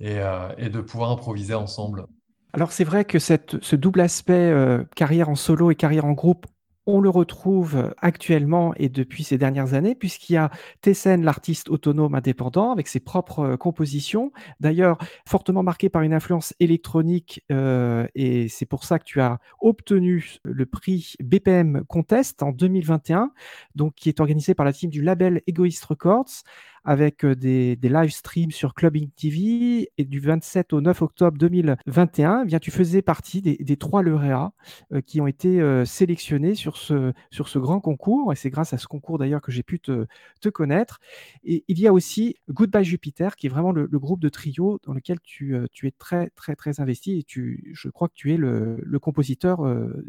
et, 0.00 0.18
euh, 0.18 0.68
de 0.68 0.80
pouvoir 0.80 1.10
improviser 1.10 1.54
ensemble. 1.54 2.06
Alors 2.52 2.72
c'est 2.72 2.84
vrai 2.84 3.04
que 3.04 3.18
ce 3.18 3.76
double 3.76 4.00
aspect 4.00 4.32
euh, 4.32 4.84
carrière 4.94 5.28
en 5.28 5.34
solo 5.34 5.70
et 5.70 5.74
carrière 5.74 6.04
en 6.04 6.12
groupe, 6.12 6.46
on 6.86 7.00
le 7.00 7.08
retrouve 7.08 7.94
actuellement 7.98 8.74
et 8.76 8.88
depuis 8.88 9.24
ces 9.24 9.38
dernières 9.38 9.74
années, 9.74 9.94
puisqu'il 9.94 10.34
y 10.34 10.36
a 10.36 10.50
Tessen, 10.80 11.22
l'artiste 11.24 11.68
autonome 11.68 12.14
indépendant, 12.14 12.72
avec 12.72 12.88
ses 12.88 13.00
propres 13.00 13.40
euh, 13.40 13.56
compositions, 13.56 14.32
d'ailleurs 14.60 14.98
fortement 15.26 15.62
marqué 15.62 15.88
par 15.88 16.02
une 16.02 16.12
influence 16.12 16.54
électronique, 16.60 17.42
euh, 17.50 18.06
et 18.14 18.48
c'est 18.48 18.66
pour 18.66 18.84
ça 18.84 18.98
que 18.98 19.04
tu 19.04 19.20
as 19.20 19.38
obtenu 19.60 20.36
le 20.44 20.66
prix 20.66 21.14
BPM 21.22 21.84
Contest 21.88 22.42
en 22.42 22.52
2021, 22.52 23.32
donc 23.74 23.94
qui 23.94 24.08
est 24.08 24.20
organisé 24.20 24.54
par 24.54 24.66
la 24.66 24.72
team 24.72 24.90
du 24.90 25.02
label 25.02 25.42
Egoist 25.46 25.84
Records 25.84 26.44
avec 26.84 27.24
euh, 27.24 27.34
des, 27.34 27.76
des 27.76 27.88
live 27.88 28.10
streams 28.10 28.50
sur 28.50 28.74
Clubbing 28.74 29.10
TV. 29.10 29.90
Et 29.98 30.04
du 30.04 30.20
27 30.20 30.72
au 30.72 30.80
9 30.80 31.02
octobre 31.02 31.38
2021, 31.38 32.42
eh 32.42 32.46
bien, 32.46 32.58
tu 32.58 32.70
faisais 32.70 33.02
partie 33.02 33.42
des, 33.42 33.56
des 33.56 33.76
trois 33.76 34.02
lauréats 34.02 34.52
euh, 34.92 35.00
qui 35.00 35.20
ont 35.20 35.26
été 35.26 35.60
euh, 35.60 35.84
sélectionnés 35.84 36.54
sur 36.54 36.76
ce, 36.76 37.12
sur 37.30 37.48
ce 37.48 37.58
grand 37.58 37.80
concours. 37.80 38.32
Et 38.32 38.36
c'est 38.36 38.50
grâce 38.50 38.72
à 38.72 38.78
ce 38.78 38.86
concours 38.86 39.18
d'ailleurs 39.18 39.40
que 39.40 39.52
j'ai 39.52 39.62
pu 39.62 39.80
te, 39.80 40.06
te 40.40 40.48
connaître. 40.48 41.00
Et 41.44 41.64
il 41.68 41.80
y 41.80 41.86
a 41.86 41.92
aussi 41.92 42.36
Goodbye 42.50 42.84
Jupiter, 42.84 43.36
qui 43.36 43.46
est 43.46 43.50
vraiment 43.50 43.72
le, 43.72 43.88
groupe 43.94 44.20
de 44.20 44.28
trio 44.28 44.80
dans 44.84 44.92
lequel 44.92 45.18
tu, 45.22 45.56
tu 45.72 45.86
es 45.86 45.90
très, 45.92 46.28
très, 46.30 46.56
très 46.56 46.80
investi. 46.80 47.18
Et 47.18 47.22
tu, 47.22 47.72
je 47.72 47.88
crois 47.88 48.08
que 48.08 48.14
tu 48.14 48.34
es 48.34 48.36
le, 48.36 48.76
le 48.82 48.98
compositeur 48.98 49.60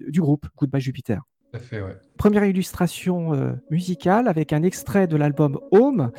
du 0.10 0.20
groupe 0.20 0.48
Goodbye 0.58 0.82
Jupiter. 0.82 1.22
Première 2.18 2.46
illustration 2.46 3.34
euh, 3.34 3.52
musicale 3.70 4.28
avec 4.28 4.54
un 4.54 4.64
extrait 4.64 5.08
de 5.08 5.18
l'album 5.18 5.60
Home, 5.72 6.12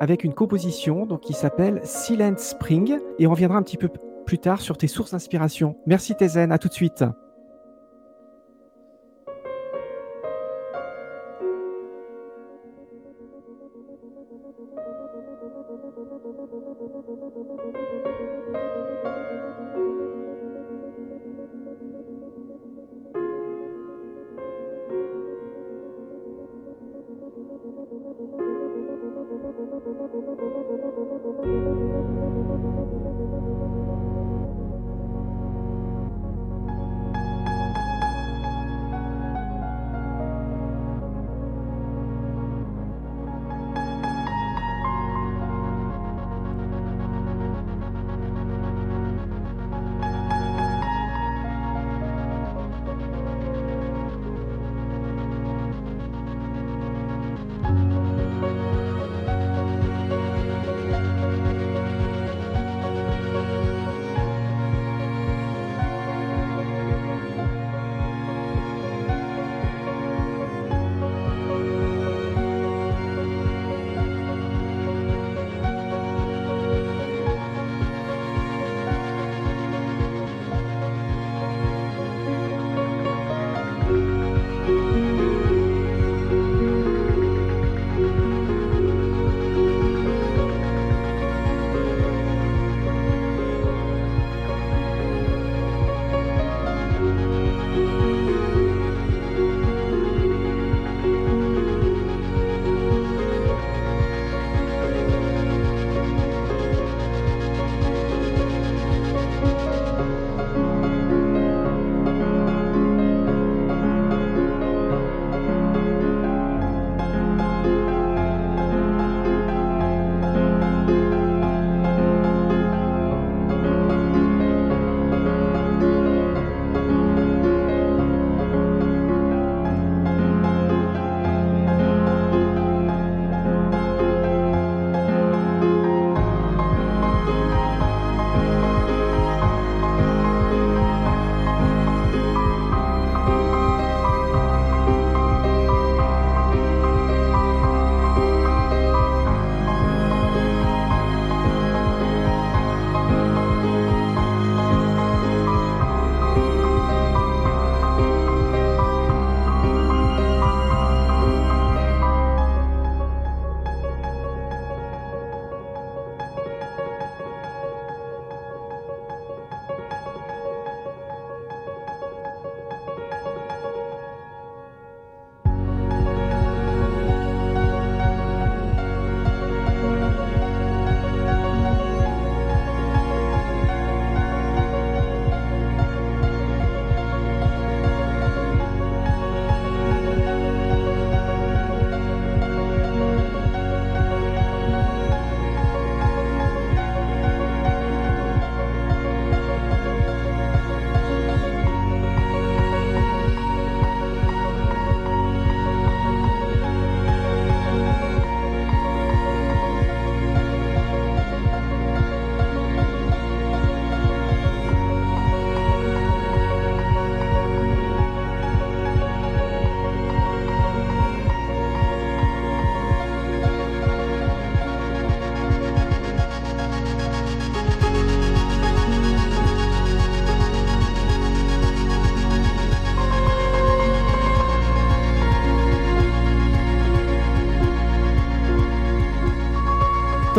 avec 0.00 0.24
une 0.24 0.34
composition 0.34 1.06
donc, 1.06 1.20
qui 1.20 1.32
s'appelle 1.32 1.80
Silent 1.84 2.36
Spring. 2.38 2.98
Et 3.18 3.26
on 3.26 3.30
reviendra 3.30 3.58
un 3.58 3.62
petit 3.62 3.76
peu 3.76 3.88
plus 4.26 4.38
tard 4.38 4.60
sur 4.60 4.76
tes 4.76 4.86
sources 4.86 5.12
d'inspiration. 5.12 5.76
Merci 5.86 6.14
Tezen, 6.14 6.52
à 6.52 6.58
tout 6.58 6.68
de 6.68 6.74
suite. 6.74 7.04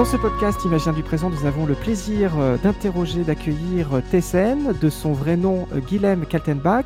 Dans 0.03 0.12
ce 0.12 0.17
podcast 0.17 0.65
Imaginaire 0.65 0.95
du 0.95 1.01
présent, 1.01 1.29
nous 1.29 1.45
avons 1.45 1.65
le 1.65 1.75
plaisir 1.75 2.38
euh, 2.38 2.57
d'interroger, 2.57 3.24
d'accueillir 3.24 3.93
euh, 3.93 4.01
Tessen, 4.12 4.74
de 4.77 4.89
son 4.89 5.13
vrai 5.13 5.38
nom 5.38 5.65
euh, 5.72 5.79
Guilhem 5.79 6.25
Kaltenbach. 6.25 6.86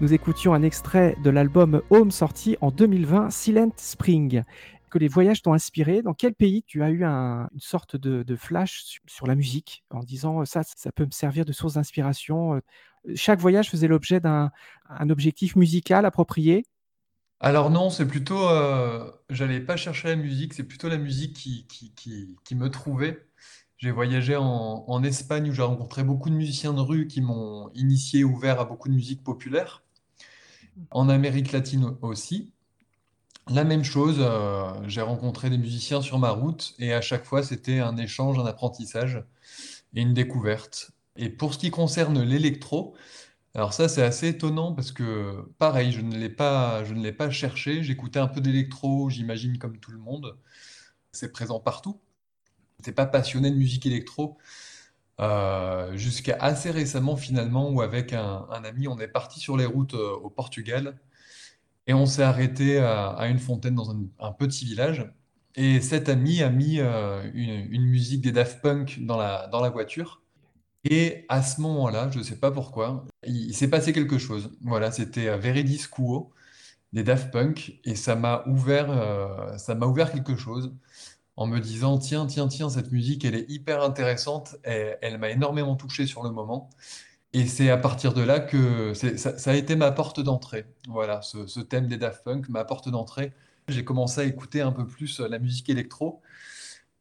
Nous 0.00 0.14
écoutions 0.14 0.54
un 0.54 0.62
extrait 0.62 1.16
de 1.24 1.30
l'album 1.30 1.82
Home 1.90 2.12
sorti 2.12 2.56
en 2.60 2.70
2020, 2.70 3.30
Silent 3.30 3.72
Spring. 3.76 4.44
Que 4.90 4.98
les 5.00 5.08
voyages 5.08 5.42
t'ont 5.42 5.54
inspiré? 5.54 6.02
Dans 6.02 6.14
quel 6.14 6.34
pays 6.34 6.62
tu 6.62 6.84
as 6.84 6.90
eu 6.90 7.02
une 7.02 7.48
sorte 7.58 7.96
de, 7.96 8.36
flash 8.36 9.00
sur, 9.06 9.26
la 9.26 9.34
musique 9.34 9.82
en 9.90 10.04
disant 10.04 10.44
ça, 10.44 10.62
ça 10.62 10.92
peut 10.92 11.04
me 11.04 11.10
servir 11.10 11.46
de 11.46 11.52
source 11.52 11.74
d'inspiration 11.74 12.62
Chaque 13.16 13.40
voyage 13.40 13.70
faisait 13.70 13.88
l'objet 13.88 14.20
d'un 14.20 14.52
objectif 15.10 15.56
musical 15.56 16.06
approprié? 16.06 16.64
Alors 17.40 17.70
non, 17.70 17.90
c'est 17.90 18.06
plutôt, 18.06 18.48
euh, 18.48 19.10
j'allais 19.28 19.60
pas 19.60 19.76
chercher 19.76 20.08
la 20.08 20.16
musique, 20.16 20.54
c'est 20.54 20.64
plutôt 20.64 20.88
la 20.88 20.96
musique 20.96 21.34
qui, 21.34 21.66
qui, 21.66 22.54
me 22.54 22.70
trouvait. 22.70 23.26
J'ai 23.76 23.90
voyagé 23.90 24.36
en, 24.36 25.02
Espagne 25.02 25.50
où 25.50 25.52
j'ai 25.52 25.62
rencontré 25.62 26.02
beaucoup 26.02 26.30
de 26.30 26.34
musiciens 26.34 26.72
de 26.72 26.80
rue 26.80 27.06
qui 27.08 27.20
m'ont 27.20 27.70
initié, 27.74 28.24
ouvert 28.24 28.58
à 28.60 28.64
beaucoup 28.64 28.88
de 28.88 28.94
musique 28.94 29.22
populaire. 29.22 29.82
En 30.90 31.08
Amérique 31.08 31.52
latine 31.52 31.96
aussi. 32.02 32.52
La 33.48 33.64
même 33.64 33.84
chose, 33.84 34.16
euh, 34.20 34.72
j'ai 34.88 35.02
rencontré 35.02 35.50
des 35.50 35.58
musiciens 35.58 36.02
sur 36.02 36.18
ma 36.18 36.30
route 36.30 36.74
et 36.78 36.92
à 36.92 37.00
chaque 37.00 37.24
fois 37.24 37.42
c'était 37.42 37.78
un 37.78 37.96
échange, 37.96 38.38
un 38.38 38.46
apprentissage 38.46 39.22
et 39.94 40.00
une 40.00 40.14
découverte. 40.14 40.90
Et 41.16 41.28
pour 41.30 41.54
ce 41.54 41.58
qui 41.58 41.70
concerne 41.70 42.22
l'électro, 42.22 42.96
alors 43.56 43.72
ça, 43.72 43.88
c'est 43.88 44.02
assez 44.02 44.28
étonnant 44.28 44.74
parce 44.74 44.92
que, 44.92 45.50
pareil, 45.58 45.90
je 45.90 46.02
ne 46.02 46.14
l'ai 46.16 46.28
pas, 46.28 46.84
je 46.84 46.92
ne 46.92 47.02
l'ai 47.02 47.12
pas 47.12 47.30
cherché. 47.30 47.82
J'écoutais 47.82 48.18
un 48.18 48.28
peu 48.28 48.42
d'électro, 48.42 49.08
j'imagine 49.08 49.58
comme 49.58 49.78
tout 49.78 49.92
le 49.92 49.98
monde. 49.98 50.38
C'est 51.12 51.32
présent 51.32 51.58
partout. 51.60 52.00
Je 52.78 52.82
n'étais 52.82 52.92
pas 52.92 53.06
passionné 53.06 53.50
de 53.50 53.56
musique 53.56 53.86
électro 53.86 54.38
euh, 55.20 55.96
jusqu'à 55.96 56.36
assez 56.40 56.70
récemment 56.70 57.16
finalement 57.16 57.70
où 57.70 57.80
avec 57.80 58.12
un, 58.12 58.46
ami, 58.64 58.88
on 58.88 58.98
est 59.00 59.08
parti 59.08 59.40
sur 59.40 59.56
les 59.56 59.66
routes 59.66 59.94
euh, 59.94 60.12
au 60.16 60.30
Portugal 60.30 60.98
et 61.86 61.94
on 61.94 62.06
s'est 62.06 62.22
arrêté 62.22 62.78
à, 62.78 63.26
une 63.28 63.38
fontaine 63.38 63.74
dans 63.74 63.90
un, 63.90 64.32
petit 64.32 64.66
village. 64.66 65.10
Et 65.54 65.80
cet 65.80 66.08
ami 66.10 66.42
a 66.42 66.50
mis 66.50 66.80
euh, 66.80 67.30
une, 67.34 67.72
une, 67.72 67.86
musique 67.86 68.20
des 68.22 68.32
Daft 68.32 68.60
Punk 68.62 68.98
dans 69.06 69.16
la, 69.16 69.46
dans 69.48 69.60
la 69.62 69.70
voiture. 69.70 70.22
Et 70.88 71.24
à 71.28 71.42
ce 71.42 71.60
moment-là, 71.62 72.10
je 72.10 72.18
ne 72.18 72.22
sais 72.24 72.36
pas 72.36 72.50
pourquoi, 72.52 73.04
il, 73.26 73.54
s'est 73.54 73.68
passé 73.68 73.92
quelque 73.92 74.18
chose. 74.18 74.50
Voilà, 74.62 74.92
c'était 74.92 75.28
euh, 75.28 75.36
Veridis 75.36 75.86
Quo 75.90 76.32
des 76.92 77.02
Daft 77.02 77.32
Punk 77.32 77.80
et 77.84 77.96
ça 77.96 78.14
m'a 78.16 78.44
ouvert, 78.46 78.90
euh, 78.90 79.58
ça 79.58 79.74
m'a 79.74 79.86
ouvert 79.86 80.12
quelque 80.12 80.36
chose 80.36 80.72
en 81.36 81.46
me 81.46 81.58
disant 81.60 81.98
tiens, 81.98 82.26
tiens, 82.26 82.48
tiens, 82.48 82.70
cette 82.70 82.92
musique, 82.92 83.24
elle 83.24 83.34
est 83.34 83.50
hyper 83.50 83.82
intéressante, 83.82 84.56
elle 84.64 85.18
m'a 85.18 85.30
énormément 85.30 85.76
touché 85.76 86.06
sur 86.06 86.22
le 86.22 86.30
moment. 86.30 86.70
Et 87.32 87.46
c'est 87.46 87.68
à 87.70 87.76
partir 87.76 88.14
de 88.14 88.22
là 88.22 88.40
que 88.40 88.94
ça, 88.94 89.36
ça, 89.38 89.50
a 89.50 89.54
été 89.54 89.76
ma 89.76 89.92
porte 89.92 90.20
d'entrée. 90.20 90.66
Voilà, 90.88 91.20
ce, 91.22 91.46
ce, 91.46 91.60
thème 91.60 91.88
des 91.88 91.98
Daft 91.98 92.24
Punk, 92.24 92.48
ma 92.48 92.64
porte 92.64 92.88
d'entrée. 92.88 93.32
J'ai 93.68 93.84
commencé 93.84 94.20
à 94.20 94.24
écouter 94.24 94.60
un 94.62 94.72
peu 94.72 94.86
plus 94.86 95.20
euh, 95.20 95.28
la 95.28 95.38
musique 95.38 95.68
électro 95.68 96.22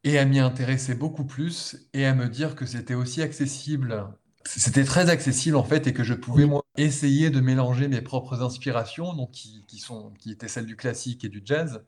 et 0.06 0.20
à 0.20 0.26
m'y 0.26 0.40
intéresser 0.40 0.96
beaucoup 0.96 1.26
plus 1.26 1.78
et 1.94 2.06
à 2.06 2.14
me 2.14 2.30
dire 2.30 2.56
que 2.56 2.66
c'était 2.66 2.94
aussi 2.94 3.22
accessible. 3.24 4.08
C'était 4.46 4.84
très 4.84 5.10
accessible 5.10 5.58
en 5.58 5.64
fait 5.64 5.88
et 5.88 5.94
que 5.94 6.04
je 6.04 6.14
pouvais 6.14 6.46
moi 6.46 6.64
essayer 6.78 7.32
de 7.32 7.42
mélanger 7.42 7.88
mes 7.88 8.02
propres 8.02 8.44
inspirations, 8.44 9.14
donc 9.14 9.32
qui, 9.32 9.80
sont, 9.80 10.12
qui 10.20 10.32
étaient 10.32 10.48
celles 10.48 10.68
du 10.68 10.76
classique 10.76 11.26
et 11.26 11.30
du 11.30 11.42
jazz, 11.44 11.84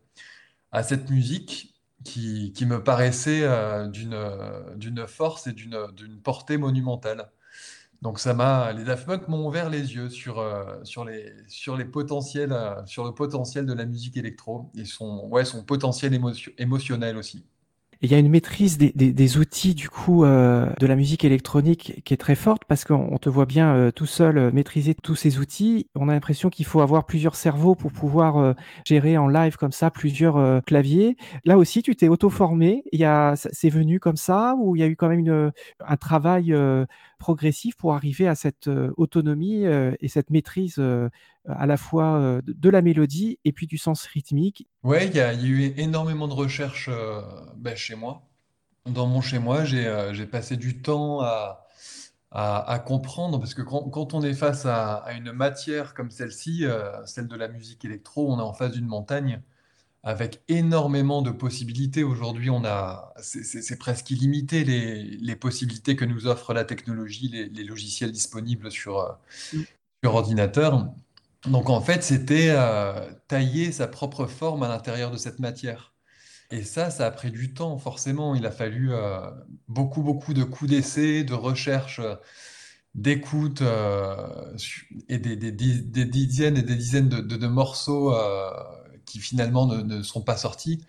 à 0.71 0.81
cette 0.83 1.09
musique 1.11 1.75
qui, 2.03 2.53
qui 2.53 2.65
me 2.65 2.83
paraissait 2.83 3.43
euh, 3.43 3.87
d'une 3.87 5.07
force 5.07 5.47
et 5.47 5.53
d'une 5.53 6.21
portée 6.23 6.57
monumentale. 6.57 7.31
Donc 8.01 8.19
ça 8.19 8.33
m'a, 8.33 8.73
les 8.73 8.83
Daft 8.83 9.05
Punk 9.05 9.27
m'ont 9.27 9.47
ouvert 9.47 9.69
les 9.69 9.95
yeux 9.95 10.09
sur, 10.09 10.39
euh, 10.39 10.83
sur, 10.83 11.05
les, 11.05 11.33
sur, 11.47 11.77
les 11.77 11.85
potentiels, 11.85 12.53
euh, 12.53 12.85
sur 12.85 13.05
le 13.05 13.13
potentiel 13.13 13.65
de 13.67 13.73
la 13.73 13.85
musique 13.85 14.17
électro 14.17 14.71
et 14.75 14.85
son, 14.85 15.27
ouais, 15.29 15.45
son 15.45 15.63
potentiel 15.63 16.19
émotionnel 16.57 17.17
aussi 17.17 17.45
il 18.01 18.11
y 18.11 18.15
a 18.15 18.19
une 18.19 18.29
maîtrise 18.29 18.77
des, 18.77 19.37
outils 19.37 19.75
du 19.75 19.89
coup 19.89 20.23
euh, 20.23 20.69
de 20.79 20.87
la 20.87 20.95
musique 20.95 21.25
électronique 21.25 22.01
qui 22.05 22.13
est 22.13 22.17
très 22.17 22.35
forte 22.35 22.63
parce 22.65 22.85
qu'on 22.85 23.17
te 23.17 23.29
voit 23.29 23.45
bien 23.45 23.73
euh, 23.75 23.91
tout 23.91 24.05
seul 24.05 24.37
euh, 24.37 24.51
maîtriser 24.51 24.93
tous 24.93 25.15
ces 25.15 25.39
outils. 25.39 25.89
On 25.95 26.09
a 26.09 26.13
l'impression 26.13 26.49
qu'il 26.49 26.65
faut 26.65 26.81
avoir 26.81 27.05
plusieurs 27.05 27.35
cerveaux 27.35 27.75
pour 27.75 27.91
pouvoir 27.91 28.55
gérer 28.85 29.17
en 29.17 29.27
live 29.27 29.57
comme 29.57 29.71
ça 29.71 29.91
plusieurs 29.91 30.63
claviers. 30.63 31.17
Là 31.45 31.57
aussi, 31.57 31.81
tu 31.81 31.95
t'es 31.95 32.07
auto-formé. 32.07 32.83
Il 32.91 32.99
y 32.99 33.05
a, 33.05 33.33
c'est 33.35 33.69
venu 33.69 33.99
comme 33.99 34.17
ça 34.17 34.55
ou 34.59 34.75
il 34.75 34.79
y 34.79 34.83
a 34.83 34.87
eu 34.87 34.95
quand 34.95 35.09
même 35.09 35.19
une, 35.19 35.51
un 35.85 35.97
travail 35.97 36.55
progressif 37.17 37.75
pour 37.75 37.93
arriver 37.93 38.27
à 38.27 38.35
cette 38.35 38.69
autonomie 38.97 39.63
et 39.65 40.07
cette 40.07 40.29
maîtrise 40.29 40.81
à 41.47 41.65
la 41.65 41.77
fois 41.77 42.41
de 42.45 42.69
la 42.69 42.81
mélodie 42.81 43.39
et 43.45 43.51
puis 43.51 43.67
du 43.67 43.77
sens 43.77 44.05
rythmique. 44.05 44.67
Oui, 44.83 44.97
il 45.05 45.15
y, 45.15 45.19
a 45.19 45.33
eu 45.33 45.73
énormément 45.77 46.27
de 46.27 46.33
recherches 46.33 46.89
ben, 47.55 47.75
chez 47.75 47.95
moi. 47.95 48.23
Dans 48.85 49.07
mon 49.07 49.21
chez 49.21 49.39
moi, 49.39 49.65
j'ai 49.65 50.25
passé 50.25 50.57
du 50.57 50.81
temps 50.81 51.21
à, 52.31 52.83
comprendre, 52.85 53.39
parce 53.39 53.53
que 53.53 53.61
quand, 53.61 54.13
on 54.13 54.21
est 54.21 54.33
face 54.33 54.65
à, 54.65 55.05
une 55.15 55.31
matière 55.31 55.93
comme 55.93 56.11
celle-ci, 56.11 56.65
celle 57.05 57.27
de 57.27 57.35
la 57.35 57.47
musique 57.47 57.83
électro, 57.85 58.31
on 58.31 58.39
est 58.39 58.43
en 58.43 58.53
face 58.53 58.71
d'une 58.71 58.87
montagne 58.87 59.41
avec 60.03 60.41
énormément 60.47 61.21
de 61.21 61.31
possibilités. 61.31 62.03
Aujourd'hui, 62.03 62.49
on 62.49 62.63
a, 62.65 63.13
c'est 63.21 63.77
presque 63.77 64.09
illimité 64.11 64.63
les, 64.63 65.03
les, 65.03 65.35
possibilités 65.35 65.95
que 65.95 66.05
nous 66.05 66.27
offre 66.27 66.53
la 66.53 66.63
technologie, 66.63 67.49
les, 67.53 67.63
logiciels 67.63 68.11
disponibles 68.11 68.71
sur, 68.71 69.17
mm. 69.53 69.61
sur 70.03 70.15
ordinateur. 70.15 70.93
Donc 71.45 71.69
en 71.69 71.81
fait, 71.81 72.03
c'était 72.03 72.49
euh, 72.49 73.09
tailler 73.27 73.71
sa 73.71 73.87
propre 73.87 74.25
forme 74.25 74.63
à 74.63 74.67
l'intérieur 74.67 75.11
de 75.11 75.17
cette 75.17 75.39
matière. 75.39 75.93
Et 76.51 76.63
ça, 76.63 76.89
ça 76.89 77.05
a 77.05 77.11
pris 77.11 77.31
du 77.31 77.53
temps, 77.53 77.77
forcément. 77.77 78.35
Il 78.35 78.45
a 78.45 78.51
fallu 78.51 78.93
euh, 78.93 79.19
beaucoup, 79.67 80.01
beaucoup 80.01 80.33
de 80.33 80.43
coups 80.43 80.71
d'essai, 80.71 81.23
de 81.23 81.33
recherche, 81.33 82.01
d'écoute, 82.95 83.61
euh, 83.61 84.55
et 85.09 85.17
des, 85.17 85.35
des, 85.35 85.51
des, 85.51 86.05
dizaines 86.05 86.57
et 86.57 86.63
des 86.63 86.75
dizaines 86.75 87.09
de, 87.09 87.21
de, 87.21 87.47
morceaux 87.47 88.13
qui 89.07 89.19
finalement 89.19 89.65
ne, 89.65 90.03
sont 90.03 90.21
pas 90.21 90.37
sortis, 90.37 90.85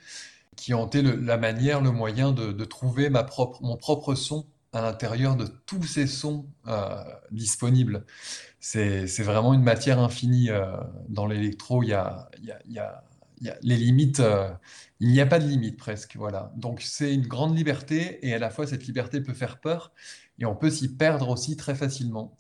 qui 0.57 0.75
ont 0.75 0.87
été 0.87 1.01
la 1.01 1.39
manière, 1.39 1.81
le 1.81 1.93
moyen 1.93 2.33
de, 2.33 2.65
trouver 2.65 3.09
ma 3.09 3.25
propre, 3.25 3.63
mon 3.63 3.79
propre 3.79 4.15
son 4.15 4.45
à 4.75 4.83
l'intérieur 4.83 5.35
de 5.35 5.47
tous 5.65 5.85
ces 5.85 6.07
sons 6.07 6.45
disponibles 7.31 8.05
c'est 8.61 9.23
vraiment 9.23 9.55
une 9.55 9.63
matière 9.63 9.99
infinie 9.99 10.51
euh, 10.51 10.77
dans 11.09 11.27
l'électro. 11.27 11.83
Il 11.83 11.91
y 11.91 11.93
a, 11.95 12.29
les 13.63 13.77
limites, 13.77 14.21
euh, 14.21 14.51
il 15.01 15.11
n'y 15.11 15.21
a 15.21 15.27
pas 15.27 15.39
de 15.39 15.47
limite 15.47 15.77
presque. 15.77 16.17
Voilà. 16.17 16.53
Donc 16.57 16.83
c'est 16.83 17.15
une 17.15 17.27
grande 17.27 17.57
liberté 17.57 18.27
et 18.27 18.35
à 18.35 18.39
la 18.39 18.51
fois 18.51 18.67
cette 18.67 18.87
liberté 18.87 19.21
peut 19.21 19.35
faire 19.35 19.61
peur 19.61 19.93
et 20.39 20.45
on 20.45 20.57
peut 20.57 20.71
s'y 20.71 20.89
perdre 20.95 21.29
aussi 21.29 21.57
très 21.57 21.75
facilement. 21.75 22.35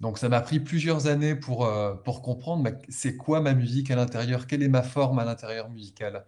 Donc 0.00 0.18
ça 0.18 0.28
m'a 0.28 0.40
pris 0.40 0.60
plusieurs 0.60 1.06
années 1.06 1.34
pour, 1.34 1.66
euh, 1.66 1.94
pour 1.94 2.22
comprendre 2.22 2.68
c'est 2.88 3.16
quoi 3.16 3.40
ma 3.40 3.54
musique 3.54 3.90
à 3.90 3.96
l'intérieur, 3.96 4.46
quelle 4.46 4.62
est 4.62 4.68
ma 4.68 4.82
forme 4.82 5.18
à 5.18 5.24
l'intérieur 5.24 5.70
musical. 5.70 6.24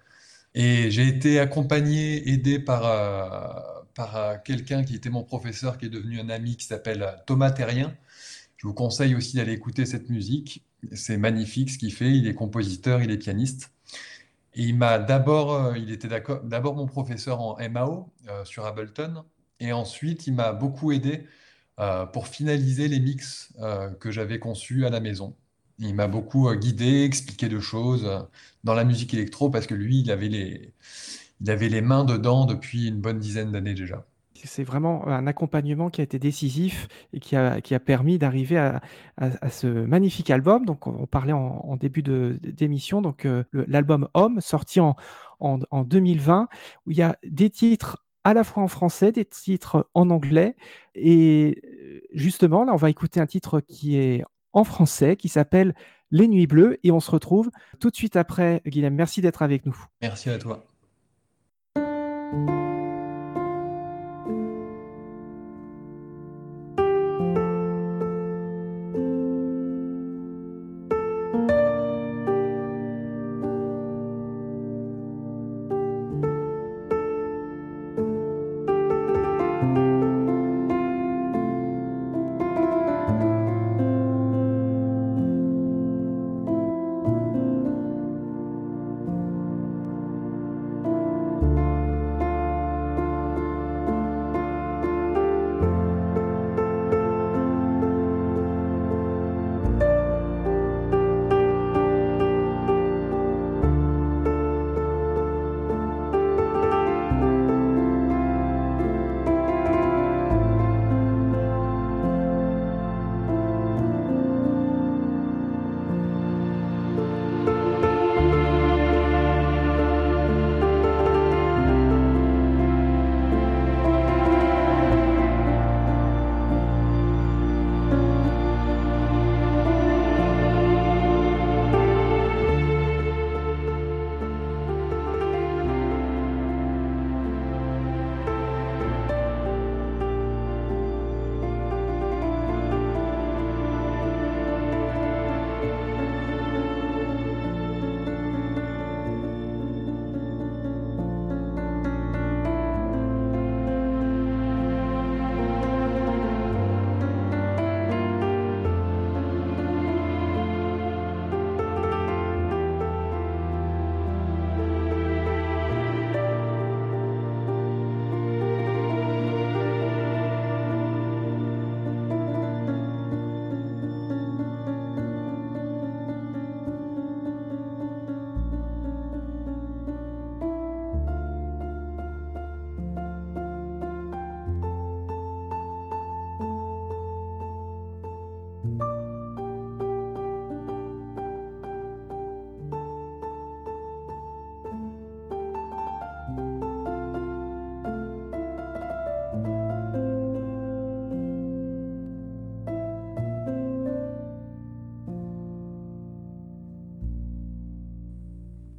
Et 0.55 0.91
j'ai 0.91 1.07
été 1.09 1.39
accompagné, 1.41 2.29
aidé 2.31 2.59
par, 2.59 2.83
par 3.95 4.43
quelqu'un 4.43 4.85
qui 4.85 4.95
était 4.95 5.11
mon 5.11 5.23
professeur, 5.23 5.77
qui 5.77 5.87
est 5.87 5.91
devenu 5.91 6.19
un 6.19 6.31
ami, 6.31 6.57
qui 6.57 6.65
s'appelle 6.65 7.23
Thomas 7.27 7.51
Terrien, 7.51 7.95
je 8.57 8.67
vous 8.67 8.75
conseille 8.75 9.15
aussi 9.15 9.37
d'aller 9.37 9.53
écouter 9.53 9.87
cette 9.87 10.09
musique. 10.09 10.65
C'est 10.93 11.19
magnifique 11.19 11.71
ce 11.71 11.79
qu'il 11.79 11.93
fait. 11.93 12.11
Il 12.17 12.27
est 12.27 12.35
compositeur, 12.35 13.03
il 13.03 13.11
est 13.11 13.19
pianiste. 13.19 13.71
Et 14.55 14.63
il 14.65 14.77
m'a 14.77 14.99
d'abord, 14.99 15.53
euh, 15.55 15.79
il 15.79 15.91
était 15.93 16.09
d'abord 16.09 16.75
mon 16.75 16.87
professeur 16.87 17.41
en 17.41 17.57
MAO 17.69 18.11
euh, 18.29 18.45
sur 18.45 18.65
Ableton. 18.67 19.25
Et 19.61 19.73
ensuite, 19.73 20.27
il 20.27 20.35
m'a 20.35 20.53
beaucoup 20.53 20.93
aidé 20.93 21.19
euh, 21.19 21.25
pour 22.13 22.29
finaliser 22.29 22.89
les 22.89 23.01
mix 23.01 23.53
que 24.01 24.11
j'avais 24.11 24.39
conçus 24.39 24.87
à 24.87 24.91
la 24.91 25.01
maison. 25.01 25.37
Il 25.79 25.95
m'a 25.95 26.09
beaucoup 26.09 26.51
guidé, 26.55 27.03
expliqué 27.05 27.49
de 27.49 27.61
choses 27.61 28.27
dans 28.65 28.75
la 28.75 28.85
musique 28.85 29.13
électro 29.13 29.51
parce 29.51 29.67
que 29.67 29.75
lui, 29.75 30.01
il 30.01 30.11
avait 30.11 30.29
les, 30.29 30.73
il 31.41 31.51
avait 31.51 31.69
les 31.69 31.83
mains 31.83 32.05
dedans 32.05 32.47
depuis 32.47 32.89
une 32.89 33.01
bonne 33.01 33.19
dizaine 33.19 33.53
d'années 33.53 33.75
déjà 33.75 34.07
c'est 34.47 34.65
vraiment 34.65 35.07
un 35.09 35.27
accompagnement 35.27 35.91
qui 35.91 36.01
a 36.01 36.05
été 36.05 36.19
décisif 36.19 36.89
et 37.13 37.21
qui 37.21 37.37
a, 37.37 37.61
qui 37.61 37.75
a 37.75 37.81
permis 37.81 38.19
d'arriver 38.19 38.57
à, 38.59 38.81
à, 39.17 39.51
ce 39.51 39.67
magnifique 39.67 40.31
album. 40.31 40.65
Donc, 40.65 40.87
on 40.87 41.07
parlait 41.07 41.33
en, 41.33 41.77
début 41.77 42.03
d'émission, 42.03 43.03
donc 43.03 43.27
euh, 43.27 43.45
l'album 43.53 44.09
Homme, 44.15 44.41
sorti 44.41 44.81
en, 44.81 44.97
en, 45.41 45.59
en, 45.71 45.85
2020, 45.85 46.49
où 46.87 46.91
il 46.91 46.97
y 46.97 47.03
a 47.03 47.17
des 47.25 47.51
titres 47.51 48.06
à 48.27 48.35
la 48.35 48.43
fois 48.43 48.65
en 48.65 48.67
français, 48.67 49.13
des 49.13 49.25
titres 49.25 49.89
en 49.95 50.11
anglais. 50.11 50.57
Et 50.97 51.63
euh, 51.65 52.01
justement, 52.13 52.65
là, 52.65 52.73
on 52.73 52.77
va 52.77 52.91
écouter 52.91 53.21
un 53.21 53.27
titre 53.27 53.61
qui 53.61 53.97
est 53.97 54.25
en 54.53 54.65
français, 54.65 55.15
qui 55.15 55.29
s'appelle 55.29 55.77
Les 56.11 56.27
Nuits 56.27 56.49
Bleues, 56.49 56.79
et 56.83 56.91
on 56.91 56.99
se 56.99 57.13
retrouve 57.13 57.53
tout 57.79 57.89
de 57.89 57.95
suite 57.95 58.17
après. 58.17 58.63
Guillaume, 58.67 58.95
merci 58.95 59.21
d'être 59.21 59.43
avec 59.43 59.65
nous. 59.65 59.77
Merci 60.03 60.31
à 60.31 60.39
toi. 60.39 60.67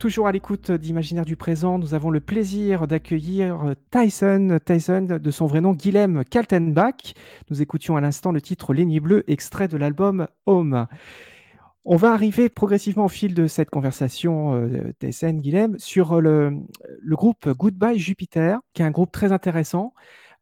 Toujours 0.07 0.27
à 0.27 0.31
l'écoute 0.31 0.71
d'Imaginaire 0.71 1.25
du 1.25 1.35
présent, 1.35 1.77
nous 1.77 1.93
avons 1.93 2.09
le 2.09 2.21
plaisir 2.21 2.87
d'accueillir 2.87 3.75
Tyson, 3.91 4.57
Tyson 4.63 5.19
de 5.21 5.31
son 5.31 5.47
vrai 5.47 5.59
nom 5.59 5.73
Guilhem 5.73 6.23
Kaltenbach. 6.23 7.13
Nous 7.49 7.61
écoutions 7.61 7.97
à 7.97 7.99
l'instant 7.99 8.31
le 8.31 8.39
titre 8.39 8.73
Lénie 8.73 9.01
Bleu, 9.01 9.25
extrait 9.29 9.67
de 9.67 9.75
l'album 9.75 10.27
Home. 10.45 10.87
On 11.83 11.97
va 11.97 12.13
arriver 12.13 12.47
progressivement 12.47 13.03
au 13.03 13.09
fil 13.09 13.33
de 13.33 13.47
cette 13.47 13.69
conversation, 13.69 14.55
euh, 14.55 14.93
Tyson, 14.97 15.33
Guilhem, 15.33 15.77
sur 15.77 16.21
le 16.21 16.53
groupe 17.03 17.49
Goodbye 17.49 17.99
Jupiter, 17.99 18.61
qui 18.73 18.83
est 18.83 18.85
un 18.85 18.91
groupe 18.91 19.11
très 19.11 19.33
intéressant. 19.33 19.93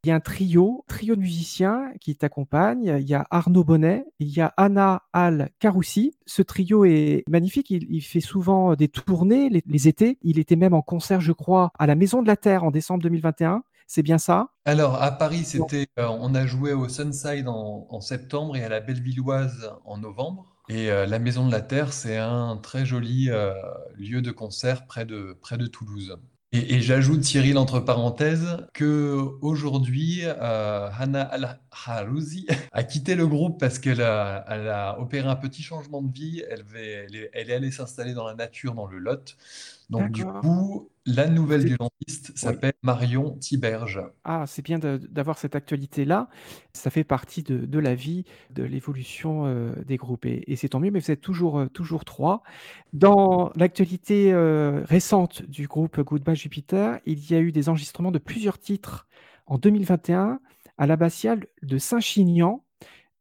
Il 0.05 0.09
y 0.09 0.11
a 0.11 0.15
un 0.15 0.19
trio, 0.19 0.85
trio 0.87 1.15
de 1.15 1.21
musiciens 1.21 1.91
qui 1.99 2.15
t'accompagnent. 2.15 2.95
Il 2.99 3.09
y 3.09 3.15
a 3.15 3.25
Arnaud 3.31 3.63
Bonnet, 3.63 4.05
il 4.19 4.27
y 4.27 4.39
a 4.39 4.53
Anna 4.55 5.01
Al 5.13 5.49
Caroussi. 5.57 6.15
Ce 6.27 6.43
trio 6.43 6.85
est 6.85 7.23
magnifique. 7.27 7.71
Il, 7.71 8.01
fait 8.01 8.19
souvent 8.19 8.75
des 8.75 8.87
tournées 8.87 9.49
les, 9.49 9.87
étés. 9.87 10.19
Il 10.21 10.37
était 10.37 10.57
même 10.57 10.75
en 10.75 10.83
concert, 10.83 11.21
je 11.21 11.31
crois, 11.31 11.71
à 11.79 11.87
la 11.87 11.95
Maison 11.95 12.21
de 12.21 12.27
la 12.27 12.37
Terre 12.37 12.63
en 12.63 12.69
décembre 12.69 13.01
2021. 13.01 13.63
C'est 13.87 14.03
bien 14.03 14.19
ça? 14.19 14.49
Alors, 14.65 15.01
à 15.01 15.09
Paris, 15.11 15.43
c'était, 15.43 15.87
euh, 15.97 16.07
on 16.07 16.35
a 16.35 16.45
joué 16.45 16.73
au 16.73 16.87
Sunside 16.87 17.47
en, 17.47 17.99
septembre 17.99 18.57
et 18.57 18.63
à 18.63 18.69
la 18.69 18.81
Bellevilloise 18.81 19.71
en 19.85 19.97
novembre. 19.97 20.55
Et 20.69 20.91
euh, 20.91 21.07
la 21.07 21.17
Maison 21.17 21.47
de 21.47 21.51
la 21.51 21.61
Terre, 21.61 21.93
c'est 21.93 22.17
un 22.17 22.57
très 22.57 22.85
joli 22.85 23.31
euh, 23.31 23.55
lieu 23.95 24.21
de 24.21 24.29
concert 24.29 24.85
près 24.85 25.05
de, 25.05 25.35
près 25.41 25.57
de 25.57 25.65
Toulouse. 25.65 26.15
Et, 26.55 26.79
j'ajoute, 26.79 27.23
Cyril, 27.23 27.57
entre 27.57 27.81
parenthèses, 27.81 28.57
que 28.73 29.19
aujourd'hui, 29.41 30.21
euh, 30.23 30.89
Hannah 30.97 31.23
Al-Harouzi 31.23 32.47
a 32.71 32.83
quitté 32.83 33.15
le 33.15 33.27
groupe 33.27 33.59
parce 33.59 33.77
qu'elle 33.77 34.01
a, 34.01 34.45
elle 34.47 34.69
a 34.69 34.97
opéré 34.99 35.27
un 35.27 35.35
petit 35.35 35.63
changement 35.63 36.01
de 36.01 36.13
vie. 36.13 36.43
Elle, 36.49 36.63
elle 37.33 37.49
est 37.49 37.53
allée 37.53 37.71
s'installer 37.71 38.13
dans 38.13 38.25
la 38.25 38.35
nature, 38.35 38.73
dans 38.73 38.87
le 38.87 38.99
Lot. 38.99 39.35
Donc, 39.89 40.11
du 40.11 40.25
coup, 40.25 40.89
la 41.05 41.27
nouvelle 41.27 41.63
violonciste 41.65 42.35
s'appelle 42.35 42.73
Marion 42.81 43.37
Tiberge. 43.37 44.01
Ah, 44.23 44.45
c'est 44.47 44.63
bien 44.63 44.79
d'avoir 44.79 45.37
cette 45.37 45.55
actualité-là. 45.55 46.29
Ça 46.73 46.89
fait 46.89 47.03
partie 47.03 47.43
de, 47.43 47.79
la 47.79 47.93
vie, 47.93 48.25
de 48.49 48.63
l'évolution 48.63 49.45
euh, 49.45 49.73
des 49.85 49.97
groupes. 49.97 50.25
Et, 50.25 50.55
c'est 50.55 50.69
tant 50.69 50.79
mieux, 50.79 50.91
mais 50.91 50.99
vous 50.99 51.11
êtes 51.11 51.21
toujours, 51.21 51.59
euh, 51.59 51.67
toujours 51.67 52.05
trois. 52.05 52.41
Dans 52.93 53.51
l'actualité 53.55 54.33
euh, 54.33 54.81
récente 54.85 55.43
du 55.43 55.67
groupe 55.67 55.99
Goodbye 55.99 56.35
Jupiter, 56.35 56.99
il 57.05 57.29
y 57.29 57.35
a 57.35 57.39
eu 57.39 57.51
des 57.51 57.69
enregistrements 57.69 58.11
de 58.11 58.19
plusieurs 58.19 58.57
titres 58.57 59.07
en 59.45 59.57
2021 59.59 60.39
à 60.77 60.87
l'abbatiale 60.87 61.45
de 61.61 61.77
Saint-Chinian. 61.77 62.63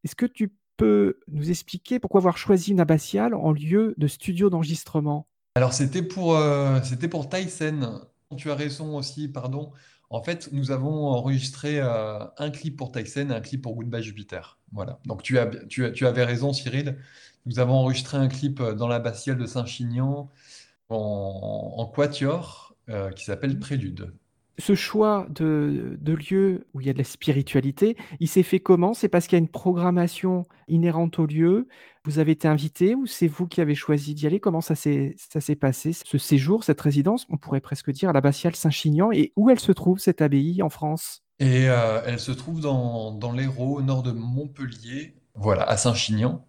Est-ce 0.03 0.15
que 0.15 0.25
tu 0.25 0.51
peux 0.77 1.19
nous 1.27 1.51
expliquer 1.51 1.99
pourquoi 1.99 2.19
avoir 2.19 2.37
choisi 2.37 2.71
une 2.71 2.79
abbatiale 2.79 3.35
en 3.35 3.51
lieu 3.51 3.93
de 3.97 4.07
studio 4.07 4.49
d'enregistrement? 4.49 5.27
Alors, 5.55 5.73
c'était 5.73 6.03
pour, 6.03 6.35
euh, 6.35 6.79
Tyson. 7.31 8.01
Tu 8.37 8.51
as 8.51 8.55
raison 8.55 8.97
aussi, 8.97 9.29
pardon. 9.29 9.71
En 10.09 10.21
fait, 10.21 10.49
nous 10.51 10.71
avons 10.71 11.07
enregistré 11.07 11.79
euh, 11.79 12.19
un 12.37 12.49
clip 12.51 12.77
pour 12.77 12.91
Tyson 12.91 13.29
et 13.29 13.33
un 13.33 13.41
clip 13.41 13.61
pour 13.61 13.75
Goodbye 13.75 14.03
Jupiter. 14.03 14.59
Voilà. 14.73 14.99
Donc, 15.05 15.23
tu, 15.23 15.39
as, 15.39 15.47
tu, 15.67 15.91
tu 15.93 16.05
avais 16.05 16.23
raison, 16.25 16.51
Cyril. 16.53 16.97
Nous 17.45 17.59
avons 17.59 17.75
enregistré 17.75 18.17
un 18.17 18.27
clip 18.27 18.61
dans 18.61 18.87
l'abbatiale 18.87 19.37
de 19.37 19.45
Saint-Chinian 19.45 20.29
en, 20.89 21.91
quatuor 21.93 22.75
euh, 22.89 23.11
qui 23.11 23.23
s'appelle 23.25 23.59
Prélude 23.59 24.13
ce 24.57 24.75
choix 24.75 25.27
de, 25.29 25.97
lieu 26.05 26.65
où 26.73 26.81
il 26.81 26.87
y 26.87 26.89
a 26.89 26.93
de 26.93 26.97
la 26.97 27.03
spiritualité, 27.03 27.97
il 28.19 28.27
s'est 28.27 28.43
fait 28.43 28.59
comment? 28.59 28.93
C'est 28.93 29.09
parce 29.09 29.27
qu'il 29.27 29.37
y 29.37 29.39
a 29.41 29.43
une 29.43 29.49
programmation 29.49 30.47
inhérente 30.67 31.19
au 31.19 31.25
lieu? 31.25 31.67
Vous 32.05 32.19
avez 32.19 32.33
été 32.33 32.47
invité 32.47 32.95
ou 32.95 33.05
c'est 33.05 33.27
vous 33.27 33.47
qui 33.47 33.61
avez 33.61 33.75
choisi 33.75 34.13
d'y 34.13 34.27
aller? 34.27 34.39
Comment 34.39 34.61
ça 34.61 34.75
s'est 34.75 35.15
passé, 35.59 35.91
ce 35.93 36.17
séjour, 36.17 36.63
cette 36.63 36.81
résidence, 36.81 37.25
on 37.29 37.37
pourrait 37.37 37.61
presque 37.61 37.91
dire, 37.91 38.09
à 38.09 38.13
l'abbatiale 38.13 38.55
Saint-Chinian. 38.55 39.11
Et 39.11 39.33
où 39.35 39.49
elle 39.49 39.59
se 39.59 39.71
trouve, 39.71 39.99
cette 39.99 40.21
abbaye, 40.21 40.61
en 40.61 40.69
France? 40.69 41.23
Et 41.39 41.67
euh, 41.67 42.01
elle 42.05 42.19
se 42.19 42.31
trouve 42.31 42.61
dans, 42.61 43.31
l'Hérault, 43.33 43.77
au 43.77 43.81
nord 43.81 44.03
de 44.03 44.11
Montpellier, 44.11 45.15
voilà, 45.33 45.63
à 45.63 45.75
Saint-Chinian, 45.75 46.45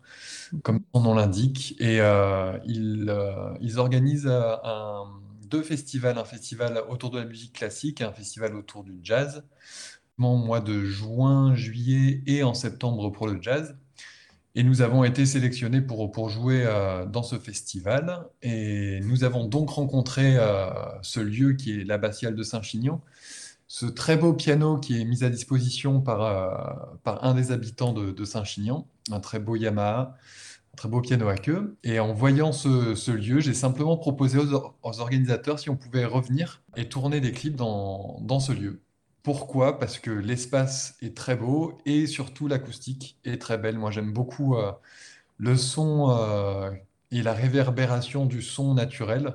comme 0.62 0.80
son 0.94 1.00
nom 1.00 1.14
l'indique. 1.14 1.74
Et 1.80 2.00
euh, 2.00 2.56
euh, 2.56 3.54
ils 3.60 3.78
organisent 3.78 4.28
un 4.28 5.04
deux 5.48 5.62
festivals, 5.62 6.18
un 6.18 6.24
festival 6.24 6.82
autour 6.88 7.10
de 7.10 7.18
la 7.18 7.24
musique 7.24 7.54
classique 7.54 8.00
et 8.00 8.04
un 8.04 8.12
festival 8.12 8.54
autour 8.54 8.84
du 8.84 8.98
jazz, 9.02 9.44
en 10.18 10.36
mois 10.36 10.60
de 10.60 10.84
juin, 10.84 11.54
juillet 11.54 12.22
et 12.26 12.42
en 12.42 12.54
septembre 12.54 13.10
pour 13.10 13.26
le 13.26 13.40
jazz. 13.40 13.76
Et 14.54 14.62
nous 14.62 14.80
avons 14.80 15.04
été 15.04 15.26
sélectionnés 15.26 15.82
pour, 15.82 16.30
jouer 16.30 16.64
euh, 16.64 17.04
dans 17.04 17.22
ce 17.22 17.38
festival. 17.38 18.26
Et 18.40 19.00
nous 19.00 19.22
avons 19.22 19.44
donc 19.44 19.68
rencontré 19.68 20.38
euh, 20.38 20.70
ce 21.02 21.20
lieu 21.20 21.52
qui 21.52 21.78
est 21.78 21.84
l'abbatiale 21.84 22.34
de 22.34 22.42
Saint-Chinian, 22.42 23.02
ce 23.68 23.84
très 23.84 24.16
beau 24.16 24.32
piano 24.32 24.78
qui 24.78 24.98
est 24.98 25.04
mis 25.04 25.24
à 25.24 25.28
disposition 25.28 26.00
par, 26.00 26.22
euh, 26.22 27.18
un 27.20 27.34
des 27.34 27.52
habitants 27.52 27.92
de, 27.92 28.12
de 28.12 28.24
Saint-Chinian, 28.24 28.88
un 29.10 29.20
très 29.20 29.40
beau 29.40 29.56
Yamaha 29.56 30.16
très 30.76 30.88
beau 30.88 31.00
piano 31.00 31.28
à 31.28 31.36
queue. 31.36 31.76
Et 31.82 31.98
en 32.00 32.12
voyant 32.12 32.52
ce, 32.52 33.10
lieu, 33.10 33.40
j'ai 33.40 33.54
simplement 33.54 33.96
proposé 33.96 34.38
aux, 34.38 35.00
organisateurs 35.00 35.58
si 35.58 35.70
on 35.70 35.76
pouvait 35.76 36.04
revenir 36.04 36.62
et 36.76 36.88
tourner 36.88 37.20
des 37.20 37.32
clips 37.32 37.56
dans, 37.56 38.18
dans 38.20 38.40
ce 38.40 38.52
lieu. 38.52 38.82
Pourquoi? 39.26 39.80
Parce 39.80 39.98
que 39.98 40.12
l'espace 40.12 40.96
est 41.02 41.16
très 41.16 41.34
beau 41.34 41.78
et 41.84 42.06
surtout 42.06 42.46
l'acoustique 42.46 43.18
est 43.24 43.42
très 43.42 43.58
belle. 43.58 43.76
Moi, 43.76 43.90
j'aime 43.90 44.12
beaucoup 44.12 44.54
euh, 44.54 44.70
le 45.38 45.56
son 45.56 46.10
euh, 46.10 46.70
et 47.10 47.24
la 47.24 47.32
réverbération 47.32 48.26
du 48.26 48.40
son 48.40 48.74
naturel. 48.74 49.34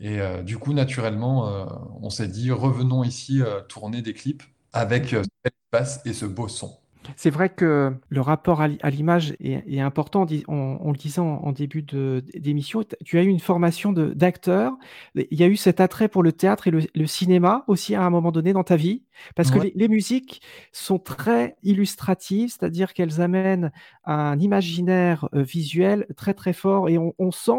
Et 0.00 0.20
euh, 0.20 0.42
du 0.42 0.56
coup, 0.58 0.72
naturellement, 0.72 1.68
on 2.00 2.08
s'est 2.08 2.28
dit, 2.28 2.50
revenons 2.50 3.04
ici 3.04 3.42
tourner 3.68 4.00
des 4.00 4.14
clips 4.14 4.44
avec 4.72 5.08
cet 5.10 5.52
espace 5.64 6.00
et 6.06 6.14
ce 6.14 6.24
beau 6.24 6.48
son. 6.48 6.78
C'est 7.16 7.30
vrai 7.30 7.48
que 7.48 7.92
le 8.08 8.20
rapport 8.20 8.60
à 8.60 8.90
l'image 8.90 9.34
est, 9.40 9.80
important. 9.80 10.26
On, 10.48 10.92
le 10.92 10.96
disait 10.96 11.20
en, 11.20 11.52
début 11.52 11.82
d'émission, 11.82 12.82
tu 13.04 13.18
as 13.18 13.22
eu 13.22 13.28
une 13.28 13.40
formation 13.40 13.92
d'acteur. 13.92 14.72
Il 15.14 15.38
y 15.38 15.42
a 15.42 15.46
eu 15.46 15.56
cet 15.56 15.80
attrait 15.80 16.08
pour 16.08 16.22
le 16.22 16.32
théâtre 16.32 16.68
et 16.68 16.70
le, 16.70 17.06
cinéma 17.06 17.64
aussi 17.66 17.94
à 17.94 18.02
un 18.02 18.10
moment 18.10 18.32
donné 18.32 18.52
dans 18.52 18.64
ta 18.64 18.76
vie, 18.76 19.02
parce 19.34 19.50
que 19.50 19.58
les, 19.74 19.88
musiques 19.88 20.42
sont 20.72 20.98
très 20.98 21.56
illustratives, 21.62 22.50
c'est-à-dire 22.50 22.92
qu'elles 22.92 23.20
amènent 23.20 23.72
un 24.04 24.38
imaginaire 24.38 25.28
euh, 25.34 25.42
visuel 25.42 26.06
très 26.16 26.34
très 26.34 26.52
fort 26.52 26.88
et 26.88 26.98
on, 26.98 27.30
sent 27.30 27.52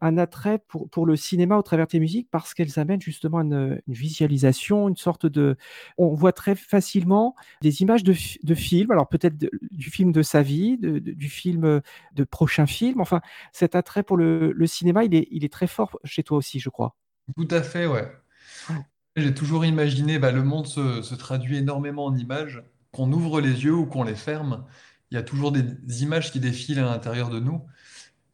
un 0.00 0.18
attrait 0.18 0.58
pour, 0.58 1.06
le 1.06 1.16
cinéma 1.16 1.56
au 1.56 1.62
travers 1.62 1.86
de 1.86 1.90
tes 1.92 2.00
musiques 2.00 2.28
parce 2.30 2.54
qu'elles 2.54 2.78
amènent 2.78 3.00
justement 3.00 3.40
une, 3.40 3.80
visualisation, 3.86 4.88
une 4.88 4.96
sorte 4.96 5.26
de... 5.26 5.56
On 5.98 6.14
voit 6.14 6.32
très 6.32 6.54
facilement 6.54 7.34
des 7.62 7.82
images 7.82 8.04
de, 8.04 8.14
de 8.42 8.54
films 8.54 8.90
alors 8.90 9.08
peut-être 9.08 9.36
du 9.70 9.90
film 9.90 10.12
de 10.12 10.22
sa 10.22 10.42
vie, 10.42 10.78
du 10.78 11.28
film 11.28 11.80
de 12.12 12.24
prochains 12.24 12.66
films. 12.66 13.00
Enfin, 13.00 13.20
cet 13.52 13.74
attrait 13.74 14.02
pour 14.02 14.16
le, 14.16 14.66
cinéma, 14.66 15.04
il 15.04 15.14
est, 15.14 15.28
il 15.30 15.44
est, 15.44 15.52
très 15.52 15.66
fort 15.66 15.98
chez 16.04 16.22
toi 16.22 16.38
aussi, 16.38 16.60
je 16.60 16.70
crois. 16.70 16.96
Tout 17.36 17.48
à 17.50 17.62
fait, 17.62 17.86
ouais. 17.86 18.10
J'ai 19.16 19.34
toujours 19.34 19.64
imaginé, 19.64 20.18
bah, 20.18 20.32
le 20.32 20.42
monde 20.42 20.66
se, 20.66 21.02
se, 21.02 21.14
traduit 21.14 21.56
énormément 21.56 22.06
en 22.06 22.16
images. 22.16 22.62
Qu'on 22.92 23.12
ouvre 23.12 23.40
les 23.40 23.64
yeux 23.64 23.74
ou 23.74 23.86
qu'on 23.86 24.04
les 24.04 24.14
ferme, 24.14 24.64
il 25.10 25.14
y 25.14 25.18
a 25.18 25.22
toujours 25.22 25.52
des 25.52 26.02
images 26.02 26.32
qui 26.32 26.40
défilent 26.40 26.80
à 26.80 26.84
l'intérieur 26.84 27.30
de 27.30 27.40
nous. 27.40 27.62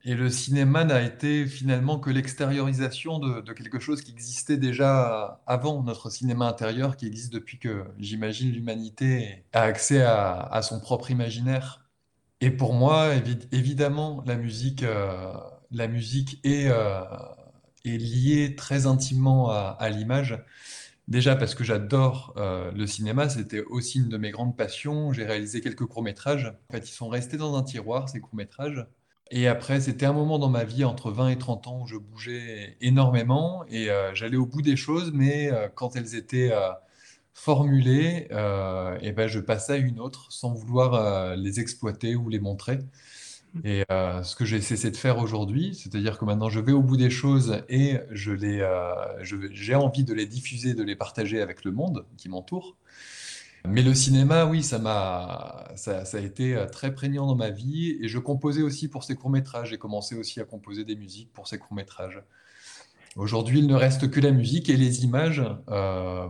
Et 0.05 0.15
le 0.15 0.31
cinéma 0.31 0.85
n'a 0.85 1.03
été 1.03 1.47
finalement 1.47 1.99
que 1.99 2.09
l'extériorisation 2.09 3.19
de, 3.19 3.53
quelque 3.53 3.79
chose 3.79 4.01
qui 4.01 4.13
existait 4.13 4.57
déjà 4.57 5.43
avant 5.47 5.83
notre 5.83 6.09
cinéma 6.09 6.47
intérieur, 6.49 6.97
qui 6.97 7.07
existe 7.07 7.33
depuis 7.33 7.59
que, 7.59 7.85
j'imagine, 7.99 8.51
l'humanité 8.51 9.45
a 9.53 9.63
accès 9.63 10.03
à, 10.03 10.61
son 10.63 10.81
propre 10.81 11.11
imaginaire. 11.11 11.85
Et 12.41 12.51
pour 12.51 12.73
moi, 12.73 13.11
évidemment, 13.53 14.23
la 14.27 14.37
musique, 14.37 14.83
euh, 14.85 15.35
la 15.71 15.87
musique 15.89 16.41
est, 16.45 16.69
euh, 16.71 17.03
est, 17.85 17.99
liée 17.99 18.55
très 18.57 18.87
intimement 18.87 19.51
à, 19.51 19.91
l'image. 19.91 20.43
Déjà 21.09 21.35
parce 21.35 21.55
que 21.55 21.65
j'adore 21.65 22.35
euh, 22.37 22.71
le 22.73 22.87
cinéma, 22.87 23.29
c'était 23.29 23.63
aussi 23.63 23.99
une 23.99 24.09
de 24.09 24.17
mes 24.17 24.31
grandes 24.31 24.57
passions. 24.57 25.13
J'ai 25.13 25.25
réalisé 25.25 25.61
quelques 25.61 25.87
courts-métrages. 25.87 26.55
En 26.71 26.73
fait, 26.73 26.89
ils 26.89 26.93
sont 26.93 27.09
restés 27.09 27.37
dans 27.37 27.57
un 27.57 27.65
tiroir, 27.65 28.09
ces 28.09 28.21
courts-métrages. 28.21 28.87
Et 29.33 29.49
après, 29.49 29.81
c'était 29.81 30.07
un 30.07 30.13
moment 30.13 30.39
dans 30.39 30.49
ma 30.49 30.65
vie 30.65 30.85
entre 30.85 31.11
20 31.11 31.31
et 31.31 31.39
30 31.39 31.67
ans 31.67 31.81
où 31.83 31.87
je 31.87 31.97
bougeais 31.97 32.77
énormément 32.81 33.65
et 33.69 33.91
euh, 33.91 34.15
j'allais 34.15 34.37
au 34.37 34.47
bout 34.47 34.63
des 34.63 34.77
choses, 34.77 35.13
mais 35.13 35.53
euh, 35.53 35.69
quand 35.69 35.97
elles 35.97 36.15
étaient 36.15 36.53
formulées, 37.35 38.29
et 38.31 39.13
ben, 39.13 39.27
je 39.29 39.41
passais 39.41 39.73
à 39.75 39.77
une 39.77 39.99
autre 40.01 40.31
sans 40.31 40.53
vouloir 40.53 41.37
les 41.37 41.61
exploiter 41.61 42.15
ou 42.17 42.29
les 42.29 42.41
montrer. 42.41 42.79
Mmh. 43.55 43.61
Et 43.65 43.85
ce 43.89 44.37
que 44.37 44.45
j'ai 44.45 44.61
cessé 44.61 44.91
de 44.91 44.97
faire 44.97 45.19
aujourd'hui, 45.19 45.75
c'est-à-dire 45.75 46.19
que 46.19 46.25
maintenant 46.25 46.49
je 46.49 46.61
vais 46.61 46.73
au 46.73 46.83
bout 46.83 46.97
des 46.97 47.11
choses 47.11 47.63
et 47.69 47.99
je 48.11 48.33
les, 48.33 48.67
j'ai 49.23 49.75
envie 49.75 50.05
de 50.05 50.15
les 50.15 50.27
diffuser, 50.27 50.75
de 50.75 50.83
les 50.83 50.97
partager 50.97 51.41
avec 51.41 51.65
le 51.65 51.73
monde 51.73 52.07
qui 52.17 52.29
m'entoure. 52.29 52.77
Mais 53.69 53.83
le 53.83 53.95
cinéma, 53.95 54.47
oui, 54.47 54.63
ça 54.63 54.79
m'a, 54.79 55.69
ça, 55.77 56.03
a 56.13 56.19
été 56.19 56.55
euh, 56.55 56.67
très 56.67 56.95
prégnant 56.95 57.27
dans 57.27 57.35
ma 57.35 57.51
vie 57.51 57.99
et 58.01 58.09
je 58.09 58.19
composais 58.19 58.63
aussi 58.63 58.89
pour 58.89 59.05
ces 59.05 59.15
courts-métrages. 59.17 59.71
J'ai 59.71 59.79
commencé 59.79 60.15
aussi 60.15 60.41
à 60.41 60.45
composer 60.45 60.85
des 60.85 60.97
musiques 60.97 61.31
pour 61.33 61.47
ces 61.47 61.59
courts-métrages. 61.59 62.23
Aujourd'hui, 63.17 63.59
il 63.59 63.67
ne 63.67 63.75
reste 63.75 64.11
que 64.11 64.21
la 64.21 64.31
musique 64.31 64.71
et 64.71 64.77
les 64.77 65.05
images. 65.05 65.43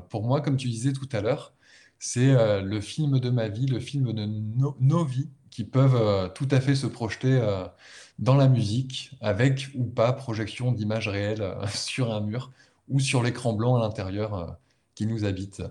pour 0.08 0.24
moi, 0.24 0.40
comme 0.40 0.56
tu 0.56 0.68
disais 0.68 0.92
tout 0.92 1.08
à 1.12 1.20
l'heure, 1.20 1.54
c'est 1.98 2.32
le 2.62 2.80
film 2.80 3.20
de 3.20 3.28
ma 3.28 3.48
vie, 3.48 3.66
le 3.66 3.80
film 3.80 4.12
de 4.14 4.26
nos 4.80 5.04
vies 5.04 5.28
qui 5.60 5.64
peuvent 5.66 6.32
tout 6.32 6.48
à 6.50 6.58
fait 6.58 6.74
se 6.74 6.86
projeter 6.86 7.38
dans 8.18 8.34
la 8.34 8.48
musique, 8.48 9.10
avec 9.20 9.68
ou 9.74 9.84
pas 9.84 10.14
projection 10.14 10.72
d'images 10.72 11.06
réelles 11.06 11.54
sur 11.74 12.14
un 12.14 12.22
mur 12.22 12.50
ou 12.88 12.98
sur 12.98 13.22
l'écran 13.22 13.52
blanc 13.52 13.76
à 13.76 13.80
l'intérieur 13.80 14.56
qui 14.94 15.06
nous 15.06 15.26
habite 15.26 15.62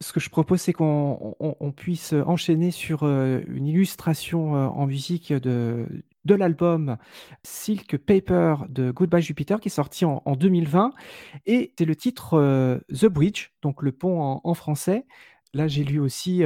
ce 0.00 0.12
que 0.12 0.20
je 0.20 0.30
propose, 0.30 0.60
c'est 0.60 0.72
qu'on 0.72 1.72
puisse 1.76 2.12
enchaîner 2.12 2.70
sur 2.70 3.02
euh, 3.02 3.40
une 3.48 3.66
illustration 3.66 4.54
euh, 4.54 4.66
en 4.68 4.86
musique 4.86 5.32
de, 5.32 5.86
de 6.24 6.34
l'album 6.34 6.96
Silk 7.42 7.96
Paper 7.98 8.56
de 8.68 8.90
Goodbye 8.90 9.22
Jupiter, 9.22 9.60
qui 9.60 9.68
est 9.68 9.70
sorti 9.70 10.04
en, 10.04 10.22
2020. 10.36 10.92
Et 11.46 11.74
c'est 11.76 11.84
le 11.84 11.96
titre 11.96 12.34
euh, 12.34 12.78
The 12.92 13.06
Bridge, 13.06 13.48
donc 13.62 13.82
le 13.82 13.92
pont 13.92 14.40
en, 14.42 14.54
français. 14.54 15.04
Là, 15.52 15.66
j'ai 15.66 15.82
lu 15.82 15.98
aussi 15.98 16.42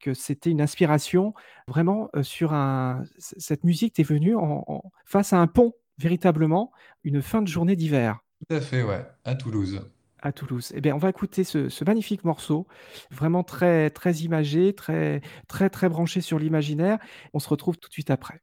que 0.00 0.14
c'était 0.14 0.50
une 0.50 0.60
inspiration 0.60 1.34
vraiment 1.68 2.10
sur 2.22 2.52
un. 2.52 3.04
Cette 3.18 3.64
musique 3.64 3.98
est 3.98 4.04
venue 4.04 4.34
en, 4.36 4.82
face 5.04 5.32
à 5.32 5.38
un 5.38 5.46
pont, 5.46 5.74
véritablement, 5.98 6.72
une 7.02 7.22
fin 7.22 7.42
de 7.42 7.48
journée 7.48 7.76
d'hiver. 7.76 8.18
Tout 8.48 8.56
à 8.56 8.60
fait, 8.60 8.82
ouais, 8.82 9.04
à 9.24 9.34
Toulouse 9.34 9.82
à 10.24 10.32
Toulouse. 10.32 10.72
Eh 10.74 10.80
bien, 10.80 10.94
on 10.94 10.98
va 10.98 11.10
écouter 11.10 11.44
ce, 11.44 11.84
magnifique 11.84 12.24
morceau, 12.24 12.66
vraiment 13.10 13.44
très, 13.44 13.90
très 13.90 14.14
imagé, 14.18 14.72
très, 14.72 15.20
très, 15.48 15.68
très 15.68 15.88
branché 15.88 16.22
sur 16.22 16.38
l'imaginaire. 16.38 16.98
On 17.34 17.38
se 17.38 17.48
retrouve 17.48 17.76
tout 17.76 17.88
de 17.88 17.92
suite 17.92 18.10
après. 18.10 18.40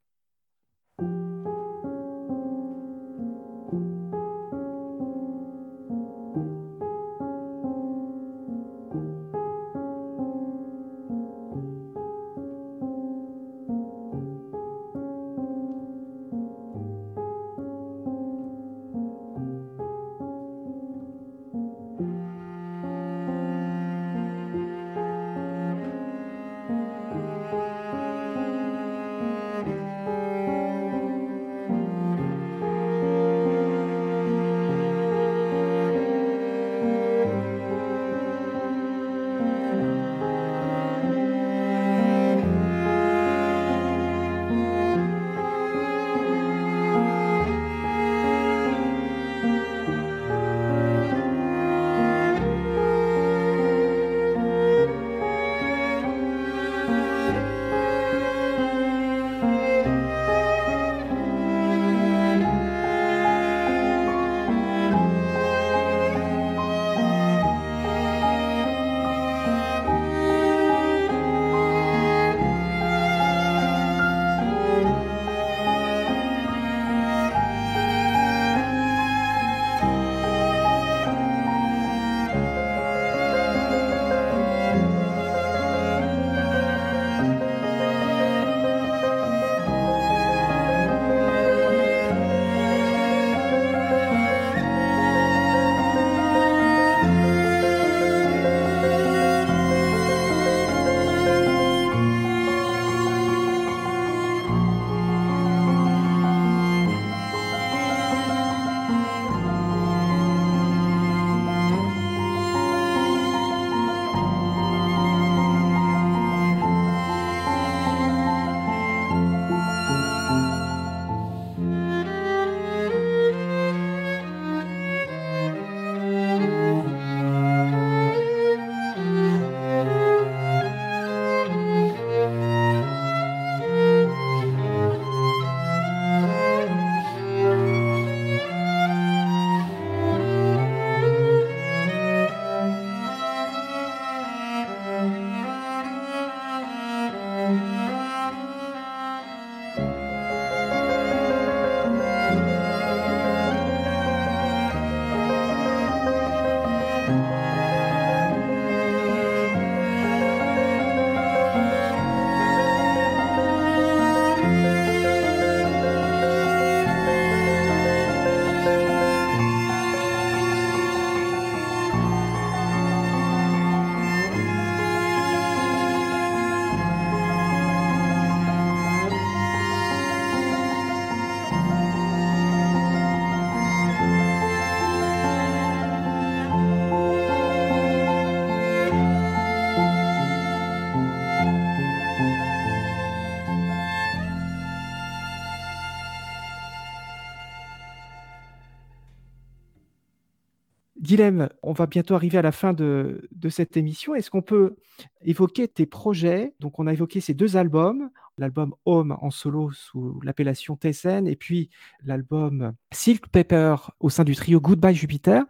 Dilemme, 201.11 201.49
on 201.61 201.73
va 201.73 201.87
bientôt 201.87 202.15
arriver 202.15 202.37
à 202.37 202.41
la 202.41 202.53
fin 202.53 202.71
de, 202.71 203.29
cette 203.49 203.75
émission. 203.75 204.15
Est-ce 204.15 204.29
qu'on 204.29 204.41
peut 204.41 204.77
évoquer 205.25 205.67
tes 205.67 205.85
projets? 205.85 206.53
Donc, 206.61 206.79
on 206.79 206.87
a 206.87 206.93
évoqué 206.93 207.19
ces 207.19 207.33
deux 207.33 207.57
albums, 207.57 208.09
l'album 208.37 208.73
Home 208.85 209.17
en 209.19 209.29
solo 209.29 209.71
sous 209.73 210.21
l'appellation 210.23 210.77
Tyson 210.77 211.25
et 211.25 211.35
puis 211.35 211.69
l'album 212.05 212.71
Silk 212.93 213.27
Paper 213.27 213.75
au 213.99 214.09
sein 214.09 214.23
du 214.23 214.37
trio 214.37 214.61
Goodbye 214.61 214.95
Jupiter. 214.95 215.43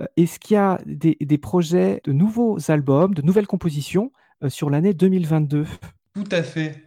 Euh, 0.00 0.06
est-ce 0.16 0.38
qu'il 0.38 0.54
y 0.54 0.56
a 0.56 0.80
des, 0.86 1.36
projets 1.36 2.00
de 2.04 2.12
nouveaux 2.12 2.56
albums, 2.70 3.12
de 3.12 3.20
nouvelles 3.20 3.46
compositions 3.46 4.12
euh, 4.42 4.48
sur 4.48 4.70
l'année 4.70 4.94
2022 4.94 5.66
Tout 6.14 6.24
à 6.30 6.42
fait. 6.42 6.86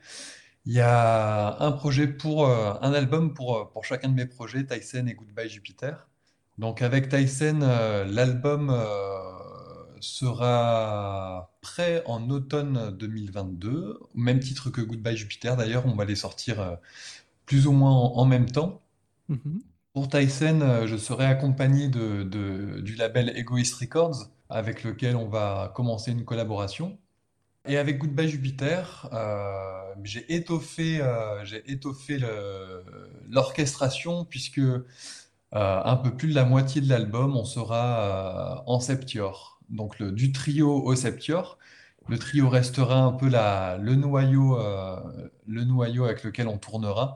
Il 0.66 0.74
y 0.74 0.82
a 0.82 1.64
un 1.64 1.72
projet 1.74 2.08
pour 2.08 2.48
euh, 2.48 2.74
un 2.82 2.92
album 2.94 3.36
pour, 3.36 3.70
pour 3.72 3.86
chacun 3.86 4.10
de 4.10 4.16
mes 4.16 4.26
projets, 4.26 4.66
Tyson 4.66 5.06
et 5.06 5.14
Goodbye 5.14 5.48
Jupiter. 5.48 6.08
Donc 6.58 6.82
avec 6.82 7.10
Tyson, 7.10 7.60
euh, 7.62 8.06
l'album 8.06 8.70
euh, 8.70 9.20
sera 10.00 11.52
prêt 11.62 12.04
en 12.06 12.30
automne 12.30 12.96
2022, 12.98 14.00
au 14.02 14.10
même 14.18 14.39
titre 14.39 14.70
que 14.70 14.82
Goodbye 14.82 15.18
Jupiter. 15.18 15.58
D'ailleurs, 15.58 15.86
on 15.86 15.96
va 15.96 16.06
les 16.06 16.15
sortir 16.15 16.62
euh, 16.62 16.76
plus 17.46 17.68
ou 17.68 17.72
moins 17.72 17.91
en, 17.91 18.26
même 18.26 18.50
temps. 18.50 18.82
Mhm. 19.30 19.62
Pour 19.94 20.10
Tyson, 20.10 20.86
je 20.86 20.98
serai 20.98 21.26
accompagné 21.26 21.88
de, 21.88 22.24
du 22.82 22.96
label 22.96 23.30
Egoist 23.38 23.76
Records, 23.76 24.30
avec 24.50 24.84
lequel 24.84 25.15
on 25.15 25.30
va 25.30 25.72
commencer 25.74 26.12
une 26.12 26.26
collaboration. 26.26 26.98
Et 27.68 27.78
avec 27.78 27.98
Goodbye 27.98 28.30
Jupiter, 28.30 29.10
euh, 29.12 29.94
j'ai 30.04 30.36
étoffé, 30.36 31.02
euh, 31.02 31.44
j'ai 31.46 31.63
étoffé 31.72 32.20
l'orchestration, 33.28 34.24
puisque 34.24 34.62
un 35.56 35.96
peu 35.98 36.15
plus 36.15 36.30
de 36.30 36.36
la 36.36 36.46
moitié 36.46 36.82
de 36.82 36.89
l'album, 36.89 37.36
on 37.38 37.46
sera 37.46 38.63
en 38.68 38.80
septior. 38.80 39.60
Donc 39.70 40.00
le, 40.00 40.12
du 40.12 40.32
trio 40.32 40.84
au 40.84 40.96
septior. 40.96 41.58
Le 42.08 42.20
trio 42.20 42.50
restera 42.50 43.00
un 43.00 43.13
peu 43.13 43.28
la, 43.28 43.78
le, 43.78 43.96
noyau, 43.96 44.60
le 45.48 45.63
noyau 45.63 46.06
avec 46.06 46.24
lequel 46.24 46.48
on 46.48 46.58
tournera 46.58 47.15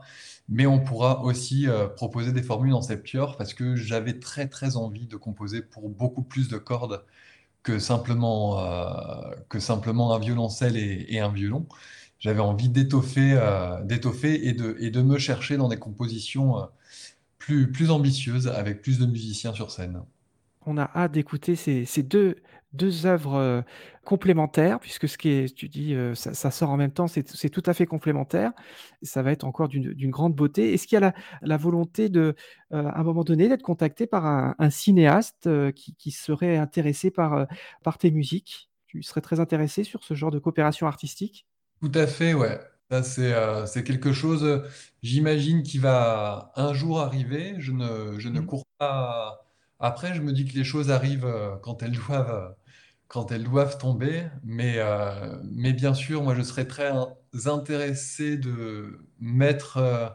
mais 0.50 0.66
on 0.66 0.80
pourra 0.80 1.22
aussi 1.22 1.68
euh, 1.68 1.86
proposer 1.88 2.32
des 2.32 2.42
formules 2.42 2.74
en 2.74 2.82
septior 2.82 3.36
parce 3.36 3.54
que 3.54 3.76
j'avais 3.76 4.18
très 4.18 4.48
très 4.48 4.76
envie 4.76 5.06
de 5.06 5.16
composer 5.16 5.62
pour 5.62 5.88
beaucoup 5.88 6.22
plus 6.22 6.48
de 6.48 6.58
cordes 6.58 7.04
que 7.62 7.78
simplement, 7.78 8.60
euh, 8.60 9.34
que 9.48 9.60
simplement 9.60 10.14
un 10.14 10.18
violoncelle 10.18 10.76
et, 10.76 11.20
un 11.20 11.30
violon. 11.32 11.66
J'avais 12.18 12.40
envie 12.40 12.68
d'étoffer 12.68 13.32
euh, 13.34 13.82
d'étoffer 13.84 14.48
et 14.48 14.52
de, 14.52 14.76
et 14.80 14.90
de 14.90 15.02
me 15.02 15.18
chercher 15.18 15.56
dans 15.56 15.68
des 15.68 15.78
compositions 15.78 16.68
plus, 17.40 17.72
plus 17.72 17.90
ambitieuses 17.90 18.46
avec 18.46 18.82
plus 18.82 19.00
de 19.00 19.06
musiciens 19.06 19.52
sur 19.52 19.72
scène. 19.72 20.00
On 20.66 20.76
a 20.76 20.88
hâte 20.94 21.12
d'écouter 21.12 21.56
ces, 21.56 21.84
ces 21.86 22.04
deux, 22.04 22.36
deux 22.72 23.06
œuvres 23.06 23.64
complémentaires, 24.04 24.78
puisque 24.78 25.08
ce 25.08 25.18
qui 25.18 25.30
est, 25.30 25.54
tu 25.54 25.68
dis, 25.68 25.96
ça, 26.14 26.50
sort 26.50 26.70
en 26.70 26.76
même 26.76 26.92
temps, 26.92 27.08
c'est 27.08 27.50
tout 27.50 27.62
à 27.66 27.74
fait 27.74 27.86
complémentaire. 27.86 28.52
Ça 29.02 29.22
va 29.22 29.32
être 29.32 29.44
encore 29.44 29.68
d'une 29.68 30.10
grande 30.10 30.34
beauté. 30.34 30.74
Est-ce 30.74 30.86
qu'il 30.86 31.00
y 31.00 31.02
a 31.02 31.14
la, 31.42 31.56
volonté 31.56 32.08
de, 32.10 32.34
à 32.70 33.00
un 33.00 33.02
moment 33.02 33.24
donné, 33.24 33.48
d'être 33.48 33.62
contacté 33.62 34.06
par 34.06 34.26
un, 34.26 34.70
cinéaste 34.70 35.48
qui, 35.72 36.10
serait 36.10 36.58
intéressé 36.58 37.10
par, 37.10 37.46
par 37.82 37.98
tes 37.98 38.10
musiques? 38.10 38.70
Tu 38.86 39.02
serais 39.02 39.20
très 39.20 39.40
intéressé 39.40 39.82
sur 39.82 40.04
ce 40.04 40.14
genre 40.14 40.30
de 40.30 40.38
coopération 40.38 40.86
artistique? 40.86 41.46
Tout 41.80 41.92
à 41.94 42.06
fait, 42.06 42.34
ouais. 42.34 42.60
C'est 43.02 43.84
quelque 43.84 44.12
chose, 44.12 44.62
j'imagine, 45.02 45.62
qui 45.62 45.78
va 45.78 46.52
un 46.56 46.72
jour 46.74 47.00
arriver. 47.00 47.54
Je 47.58 47.72
ne, 47.72 48.18
je 48.18 48.28
ne 48.28 48.40
mmh. 48.40 48.46
cours 48.46 48.66
pas 48.78 49.46
après, 49.80 50.14
je 50.14 50.20
me 50.20 50.32
dis 50.32 50.44
que 50.44 50.54
les 50.54 50.64
choses 50.64 50.90
arrivent 50.90 51.24
euh, 51.24 51.56
quand 51.62 51.82
elles 51.82 51.92
doivent, 51.92 52.30
euh, 52.30 52.48
quand 53.08 53.32
elles 53.32 53.44
doivent 53.44 53.78
tomber. 53.78 54.26
Mais, 54.44 54.74
euh, 54.76 55.38
mais 55.44 55.72
bien 55.72 55.94
sûr, 55.94 56.22
moi, 56.22 56.34
je 56.34 56.42
serais 56.42 56.66
très 56.66 56.92
intéressé 57.46 58.36
de 58.36 59.00
mettre 59.20 60.14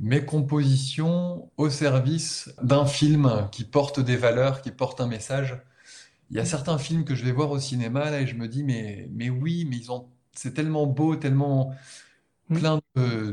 mes 0.00 0.24
compositions 0.24 1.50
au 1.56 1.70
service 1.70 2.50
d'un 2.62 2.86
film 2.86 3.48
qui 3.52 3.64
porte 3.64 4.00
des 4.00 4.16
valeurs, 4.16 4.62
qui 4.62 4.70
porte 4.70 5.00
un 5.00 5.08
message. 5.08 5.60
Il 6.30 6.36
y 6.36 6.40
a 6.40 6.44
certains 6.44 6.78
films 6.78 7.04
que 7.04 7.14
je 7.14 7.24
vais 7.24 7.32
voir 7.32 7.50
au 7.50 7.58
cinéma 7.58 8.10
là, 8.10 8.20
et 8.20 8.26
je 8.26 8.34
me 8.36 8.48
dis, 8.48 8.64
mais, 8.64 9.08
mais 9.12 9.30
oui, 9.30 9.66
mais 9.68 9.76
ils 9.76 9.92
ont, 9.92 10.08
c'est 10.34 10.54
tellement 10.54 10.86
beau, 10.86 11.16
tellement 11.16 11.74
Mmh. 12.50 12.58
plein 12.58 12.80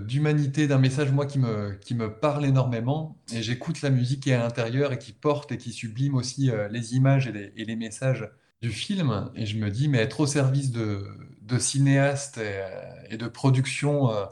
d'humanité, 0.07 0.67
d'un 0.67 0.77
message, 0.77 1.11
moi, 1.11 1.25
qui 1.25 1.37
me, 1.37 1.73
qui 1.81 1.95
me 1.95 2.17
parle 2.17 2.45
énormément. 2.45 3.17
Et 3.33 3.41
j'écoute 3.43 3.81
la 3.81 3.89
musique 3.89 4.21
qui 4.23 4.29
est 4.29 4.33
à 4.33 4.39
l'intérieur 4.39 4.93
et 4.93 4.97
qui 4.97 5.11
porte 5.11 5.51
et 5.51 5.57
qui 5.57 5.73
sublime 5.73 6.15
aussi 6.15 6.49
euh, 6.49 6.69
les 6.69 6.95
images 6.95 7.27
et 7.27 7.33
les, 7.33 7.53
et 7.57 7.65
les, 7.65 7.75
messages 7.75 8.29
du 8.61 8.69
film. 8.71 9.29
Et 9.35 9.45
je 9.45 9.57
me 9.57 9.69
dis, 9.69 9.89
mais 9.89 9.97
être 9.97 10.21
au 10.21 10.27
service 10.27 10.71
de, 10.71 11.05
de 11.41 11.59
cinéastes 11.59 12.37
et, 12.37 12.63
et, 13.09 13.17
de 13.17 13.27
production 13.27 14.11
euh, 14.11 14.25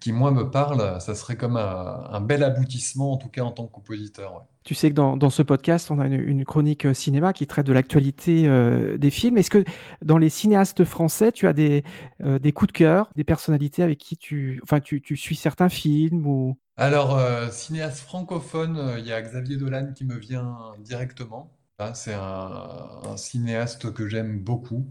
qui, 0.00 0.12
moi, 0.12 0.30
me 0.30 0.50
parle, 0.50 1.00
ça 1.00 1.14
serait 1.14 1.36
comme 1.36 1.56
un, 1.56 2.20
bel 2.20 2.42
aboutissement, 2.42 3.12
en 3.12 3.16
tout 3.16 3.28
cas 3.28 3.42
en 3.42 3.52
tant 3.52 3.66
que 3.66 3.72
compositeur. 3.72 4.44
Tu 4.64 4.74
sais 4.74 4.90
que 4.90 4.94
dans, 4.94 5.30
ce 5.30 5.42
podcast, 5.42 5.90
on 5.90 6.00
a 6.00 6.06
une, 6.06 6.44
chronique 6.44 6.86
euh, 6.86 6.94
cinéma 6.94 7.32
qui 7.32 7.46
traite 7.46 7.66
de 7.66 7.72
l'actualité 7.72 8.48
euh, 8.48 8.98
des 8.98 9.10
films. 9.10 9.38
Est-ce 9.38 9.50
que 9.50 9.64
dans 10.02 10.18
les 10.18 10.28
cinéastes 10.28 10.84
français, 10.84 11.30
tu 11.30 11.46
as 11.46 11.52
des, 11.52 11.84
euh, 12.24 12.38
des 12.38 12.52
coups 12.52 12.72
de 12.72 12.76
cœur, 12.76 13.10
des 13.14 13.22
personnalités 13.24 13.82
avec 13.82 13.98
qui 13.98 14.16
tu, 14.16 14.60
enfin, 14.64 14.80
tu, 14.80 15.00
suis 15.16 15.36
certains 15.36 15.68
films 15.68 16.26
ou... 16.26 16.58
Alors, 16.76 17.18
cinéaste 17.52 18.00
francophone, 18.00 18.96
il 18.98 19.06
y 19.06 19.12
a 19.12 19.22
Xavier 19.22 19.56
Dolan 19.56 19.92
qui 19.94 20.04
me 20.04 20.18
vient 20.18 20.56
directement. 20.80 21.55
C'est 21.94 22.14
un, 22.14 23.16
cinéaste 23.16 23.92
que 23.92 24.08
j'aime 24.08 24.38
beaucoup, 24.40 24.90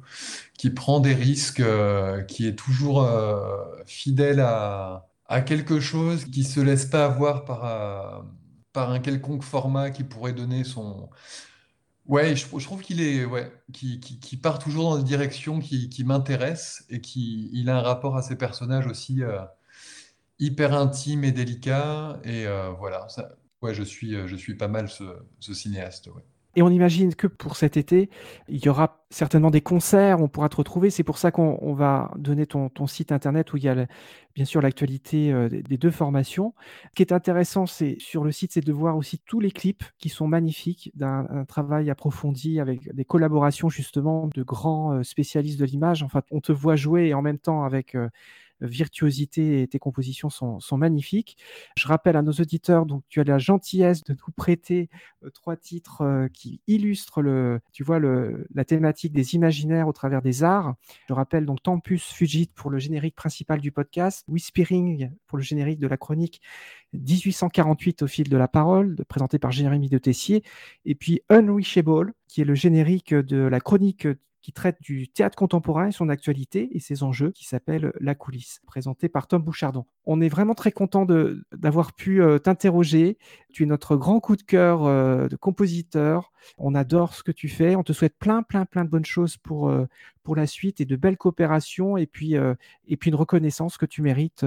qui 0.57 0.69
prend 0.69 0.99
des 0.99 1.13
risques, 1.13 1.63
qui 2.27 2.47
est 2.47 2.55
toujours 2.55 3.09
fidèle 3.87 4.39
à, 4.39 5.07
quelque 5.45 5.79
chose, 5.79 6.25
qui 6.25 6.43
se 6.43 6.59
laisse 6.59 6.85
pas 6.85 7.05
avoir 7.05 7.45
par 7.45 8.25
par 8.75 8.91
un 8.91 8.99
quelconque 8.99 9.43
format 9.43 9.89
qui 9.89 10.03
pourrait 10.03 10.33
donner 10.33 10.63
son. 10.65 11.09
Ouais, 12.05 12.35
je, 12.35 12.45
trouve 12.45 12.81
qu'il 12.83 13.01
est, 13.01 13.25
ouais, 13.25 13.51
qui, 13.73 13.99
qui, 13.99 14.37
part 14.37 14.59
toujours 14.59 14.91
dans 14.91 14.97
des 14.97 15.03
directions 15.03 15.59
qui, 15.59 15.89
qui 15.89 16.03
m'intéressent 16.03 16.85
et 16.89 17.01
qui, 17.01 17.49
il 17.53 17.69
a 17.69 17.77
un 17.77 17.81
rapport 17.81 18.15
à 18.15 18.21
ses 18.21 18.35
personnages 18.37 18.85
aussi 18.85 19.23
euh, 19.23 19.39
hyper 20.39 20.73
intime 20.75 21.23
et 21.23 21.31
délicat. 21.31 22.19
Et 22.23 22.45
euh, 22.45 22.69
voilà, 22.77 23.07
ouais, 23.63 23.73
je 23.73 23.81
suis, 23.81 24.27
je 24.27 24.35
suis 24.35 24.55
pas 24.55 24.67
mal 24.67 24.89
ce, 24.89 25.53
cinéaste. 25.53 26.09
Et 26.55 26.61
on 26.61 26.69
imagine 26.69 27.15
que 27.15 27.27
pour 27.27 27.57
cet 27.57 27.75
été, 27.75 28.09
il 28.47 28.63
y 28.63 28.69
aura 28.69 29.05
certainement 29.09 29.51
des 29.51 29.61
concerts, 29.61 30.21
on 30.21 30.29
pourra 30.29 30.47
te 30.47 30.55
retrouver. 30.55 30.89
C'est 30.89 31.03
pour 31.03 31.17
ça 31.17 31.31
qu'on 31.31 31.73
va 31.73 32.11
donner 32.17 32.45
ton, 32.47 32.69
site 32.87 33.11
internet 33.11 33.51
où 33.51 33.57
il 33.57 33.63
y 33.63 33.69
a 33.69 33.87
bien 34.35 34.45
sûr 34.45 34.61
l'actualité 34.61 35.33
euh, 35.33 35.49
des 35.49 35.77
deux 35.77 35.91
formations. 35.91 36.53
Ce 36.89 36.95
qui 36.95 37.03
est 37.03 37.11
intéressant 37.11 37.65
c'est 37.65 37.97
sur 37.99 38.23
le 38.23 38.31
site, 38.31 38.53
c'est 38.53 38.65
de 38.65 38.71
voir 38.71 38.95
aussi 38.95 39.19
tous 39.19 39.39
les 39.39 39.51
clips 39.51 39.83
qui 39.97 40.09
sont 40.09 40.27
magnifiques, 40.27 40.91
d'un 40.95 41.45
travail 41.47 41.89
approfondi 41.89 42.59
avec 42.59 42.93
des 42.93 43.05
collaborations 43.05 43.69
justement 43.69 44.29
de 44.33 44.43
grands 44.43 44.93
euh, 44.93 45.03
spécialistes 45.03 45.59
de 45.59 45.65
l'image. 45.65 46.03
Enfin, 46.03 46.21
on 46.31 46.39
te 46.39 46.51
voit 46.51 46.75
jouer 46.75 47.07
et 47.07 47.13
en 47.13 47.21
même 47.21 47.39
temps 47.39 47.63
avec 47.63 47.95
euh, 47.95 48.09
virtuosité 48.61 49.61
et 49.61 49.67
tes 49.67 49.79
compositions 49.79 50.29
sont, 50.29 50.59
magnifiques. 50.77 51.37
Je 51.77 51.87
rappelle 51.87 52.17
à 52.17 52.21
nos 52.21 52.33
auditeurs, 52.33 52.85
donc 52.85 53.03
tu 53.07 53.21
as 53.21 53.23
la 53.23 53.37
gentillesse 53.37 54.03
de 54.03 54.13
nous 54.13 54.33
prêter 54.35 54.89
euh, 55.23 55.29
trois 55.29 55.55
titres 55.55 56.01
euh, 56.01 56.27
qui 56.27 56.61
illustrent 56.67 57.21
le, 57.21 57.61
tu 57.71 57.83
vois, 57.83 57.99
le, 57.99 58.45
la 58.53 58.65
thématique 58.65 59.13
des 59.13 59.35
imaginaires 59.35 59.87
au 59.87 59.93
travers 59.93 60.21
des 60.21 60.43
arts. 60.43 60.75
Je 61.07 61.13
rappelle 61.13 61.45
donc 61.45 61.63
Tempus 61.63 62.11
Fugit 62.11 62.49
pour 62.53 62.69
le 62.69 62.77
générique 62.77 63.15
principal 63.15 63.61
du 63.61 63.71
podcast, 63.71 64.25
Whispering 64.27 65.11
pour 65.27 65.37
le 65.37 65.43
générique 65.43 65.79
de 65.79 65.87
la 65.87 65.97
chronique 65.97 66.41
1848 66.93 68.03
au 68.03 68.07
fil 68.07 68.29
de 68.29 68.37
la 68.37 68.47
parole, 68.47 68.95
présenté 69.07 69.39
par 69.39 69.51
Jérémy 69.51 69.89
de 69.89 69.97
Tessier, 69.97 70.43
et 70.85 70.95
puis 70.95 71.21
Unreachable, 71.29 72.13
qui 72.27 72.41
est 72.41 72.45
le 72.45 72.55
générique 72.55 73.13
de 73.13 73.37
la 73.37 73.59
chronique 73.59 74.07
qui 74.45 74.53
traite 74.53 74.77
du 74.79 75.07
théâtre 75.07 75.35
contemporain 75.35 75.87
et 75.87 75.91
son 75.91 76.07
actualité 76.07 76.69
et 76.77 76.79
ses 76.79 77.01
enjeux, 77.01 77.31
qui 77.31 77.45
s'appelle 77.45 77.91
La 77.99 78.13
coulisse, 78.13 78.61
présenté 78.67 79.09
par 79.09 79.25
Tom 79.25 79.41
Bouchardon. 79.41 79.87
On 80.05 80.21
est 80.21 80.29
vraiment 80.29 80.53
très 80.53 80.71
content 80.71 81.07
d'avoir 81.51 81.93
pu 81.93 82.21
euh, 82.21 82.37
t'interroger. 82.37 83.17
Tu 83.51 83.63
es 83.63 83.65
notre 83.65 83.95
grand 83.95 84.19
coup 84.19 84.35
de 84.35 84.43
cœur 84.43 84.85
euh, 84.85 85.27
de 85.27 85.35
compositeur. 85.35 86.31
On 86.59 86.75
adore 86.75 87.15
ce 87.15 87.23
que 87.23 87.31
tu 87.31 87.49
fais. 87.49 87.75
On 87.75 87.81
te 87.81 87.91
souhaite 87.91 88.19
plein, 88.19 88.43
plein, 88.43 88.65
plein 88.65 88.85
de 88.85 88.89
bonnes 88.91 89.03
choses 89.03 89.35
pour, 89.35 89.67
euh, 89.69 89.87
la 90.35 90.45
suite 90.45 90.79
et 90.79 90.85
de 90.85 90.95
belles 90.95 91.17
coopérations 91.17 91.97
et 91.97 92.05
puis, 92.05 92.35
et 92.87 92.97
puis 92.97 93.09
une 93.09 93.15
reconnaissance 93.15 93.77
que 93.77 93.85
tu 93.85 94.01
mérites 94.01 94.45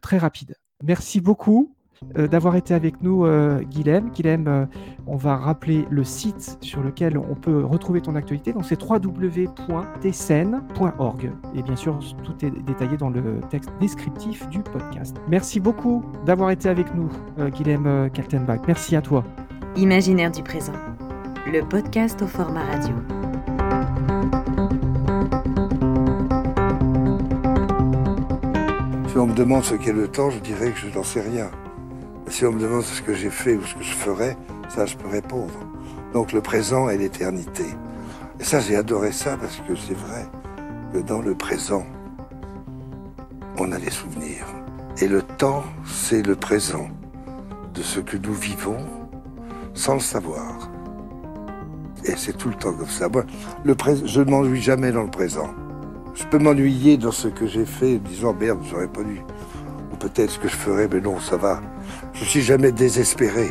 très 0.00 0.18
rapide. 0.18 0.56
Merci 0.82 1.20
beaucoup. 1.20 1.76
Euh, 2.18 2.26
d'avoir 2.28 2.56
été 2.56 2.74
avec 2.74 3.02
nous, 3.02 3.24
euh, 3.24 3.62
Guilhem. 3.62 4.10
Guilhem, 4.10 4.46
euh, 4.46 4.66
on 5.06 5.16
va 5.16 5.36
rappeler 5.36 5.86
le 5.90 6.04
site 6.04 6.58
sur 6.60 6.82
lequel 6.82 7.16
on 7.16 7.34
peut 7.34 7.64
retrouver 7.64 8.02
ton 8.02 8.14
actualité. 8.16 8.52
Donc, 8.52 8.64
c'est 8.66 8.78
www.tcen.org. 8.82 9.52
Et 11.54 11.62
bien 11.62 11.76
sûr, 11.76 11.98
tout 12.22 12.34
est 12.44 12.50
détaillé 12.50 12.98
dans 12.98 13.10
le 13.10 13.40
texte 13.50 13.70
descriptif 13.80 14.46
du 14.50 14.60
podcast. 14.60 15.16
Merci 15.28 15.60
beaucoup 15.60 16.02
d'avoir 16.26 16.50
été 16.50 16.68
avec 16.68 16.94
nous, 16.94 17.08
Guilhem 17.50 18.10
Kaltenbach. 18.12 18.60
Merci 18.66 18.94
à 18.96 19.00
toi. 19.00 19.24
Imaginaire 19.76 20.30
du 20.30 20.42
présent, 20.42 20.74
le 21.50 21.66
podcast 21.66 22.20
au 22.22 22.26
format 22.26 22.64
radio. 22.64 22.94
Si 29.08 29.18
on 29.18 29.26
me 29.26 29.34
demande 29.34 29.64
ce 29.64 29.74
qu'est 29.74 29.92
le 29.92 30.08
temps, 30.08 30.30
je 30.30 30.38
dirais 30.38 30.70
que 30.72 30.78
je 30.78 30.88
n'en 30.94 31.02
sais 31.02 31.20
rien. 31.20 31.50
Si 32.28 32.46
on 32.46 32.52
me 32.52 32.60
demande 32.60 32.82
ce 32.82 33.02
que 33.02 33.14
j'ai 33.14 33.30
fait 33.30 33.56
ou 33.56 33.62
ce 33.64 33.74
que 33.74 33.82
je 33.82 33.92
ferais, 33.92 34.36
ça 34.68 34.86
je 34.86 34.96
peux 34.96 35.08
répondre. 35.08 35.52
Donc 36.12 36.32
le 36.32 36.40
présent 36.40 36.88
et 36.88 36.96
l'éternité. 36.96 37.66
Et 38.40 38.44
ça 38.44 38.60
j'ai 38.60 38.76
adoré 38.76 39.12
ça 39.12 39.36
parce 39.36 39.58
que 39.58 39.74
c'est 39.76 39.96
vrai 39.96 40.26
que 40.92 40.98
dans 40.98 41.20
le 41.20 41.34
présent, 41.34 41.84
on 43.58 43.70
a 43.72 43.78
des 43.78 43.90
souvenirs. 43.90 44.46
Et 45.00 45.08
le 45.08 45.22
temps, 45.22 45.64
c'est 45.84 46.26
le 46.26 46.36
présent 46.36 46.88
de 47.74 47.82
ce 47.82 48.00
que 48.00 48.16
nous 48.16 48.34
vivons 48.34 48.78
sans 49.74 49.94
le 49.94 50.00
savoir. 50.00 50.70
Et 52.04 52.14
c'est 52.16 52.36
tout 52.36 52.48
le 52.48 52.54
temps 52.54 52.72
comme 52.72 52.88
ça. 52.88 53.08
Je 53.64 54.20
ne 54.20 54.30
m'ennuie 54.30 54.60
jamais 54.60 54.92
dans 54.92 55.04
le 55.04 55.10
présent. 55.10 55.50
Je 56.14 56.24
peux 56.24 56.38
m'ennuyer 56.38 56.96
dans 56.98 57.12
ce 57.12 57.28
que 57.28 57.46
j'ai 57.46 57.64
fait, 57.64 57.98
disant 57.98 58.34
merde, 58.34 58.60
j'aurais 58.68 58.88
pas 58.88 59.02
dû 59.02 59.22
peut-être 60.02 60.30
ce 60.30 60.38
que 60.38 60.48
je 60.48 60.56
ferai, 60.56 60.88
mais 60.88 61.00
non, 61.00 61.20
ça 61.20 61.36
va. 61.36 61.60
Je 62.14 62.24
suis 62.24 62.42
jamais 62.42 62.72
désespéré. 62.72 63.50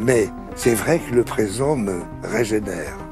Mais 0.00 0.28
c'est 0.54 0.74
vrai 0.74 0.98
que 0.98 1.14
le 1.14 1.24
présent 1.24 1.76
me 1.76 2.00
régénère. 2.22 3.05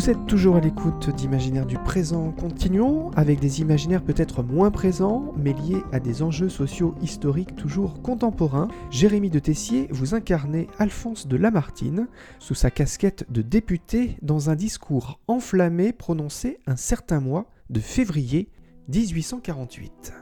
Vous 0.00 0.08
êtes 0.08 0.26
toujours 0.26 0.56
à 0.56 0.60
l'écoute 0.60 1.10
d'imaginaires 1.14 1.66
du 1.66 1.76
présent. 1.76 2.32
Continuons 2.32 3.10
avec 3.16 3.38
des 3.38 3.60
imaginaires 3.60 4.02
peut-être 4.02 4.42
moins 4.42 4.70
présents, 4.70 5.34
mais 5.36 5.52
liés 5.52 5.82
à 5.92 6.00
des 6.00 6.22
enjeux 6.22 6.48
sociaux 6.48 6.94
historiques 7.02 7.54
toujours 7.54 8.00
contemporains. 8.00 8.68
Jérémy 8.90 9.28
de 9.28 9.38
Tessier, 9.38 9.88
vous 9.90 10.14
incarnez 10.14 10.68
Alphonse 10.78 11.26
de 11.26 11.36
Lamartine 11.36 12.08
sous 12.38 12.54
sa 12.54 12.70
casquette 12.70 13.30
de 13.30 13.42
député 13.42 14.16
dans 14.22 14.48
un 14.48 14.56
discours 14.56 15.20
enflammé 15.28 15.92
prononcé 15.92 16.60
un 16.66 16.76
certain 16.76 17.20
mois 17.20 17.50
de 17.68 17.80
février 17.80 18.48
1848. 18.88 20.19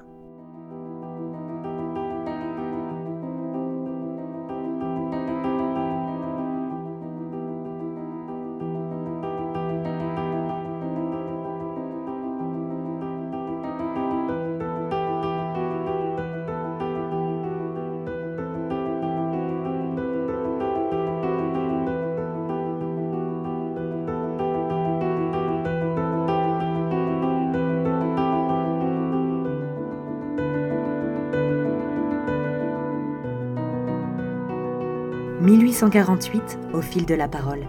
1848, 35.78 36.58
au 36.74 36.82
fil 36.82 37.06
de 37.06 37.14
la 37.14 37.28
parole. 37.28 37.64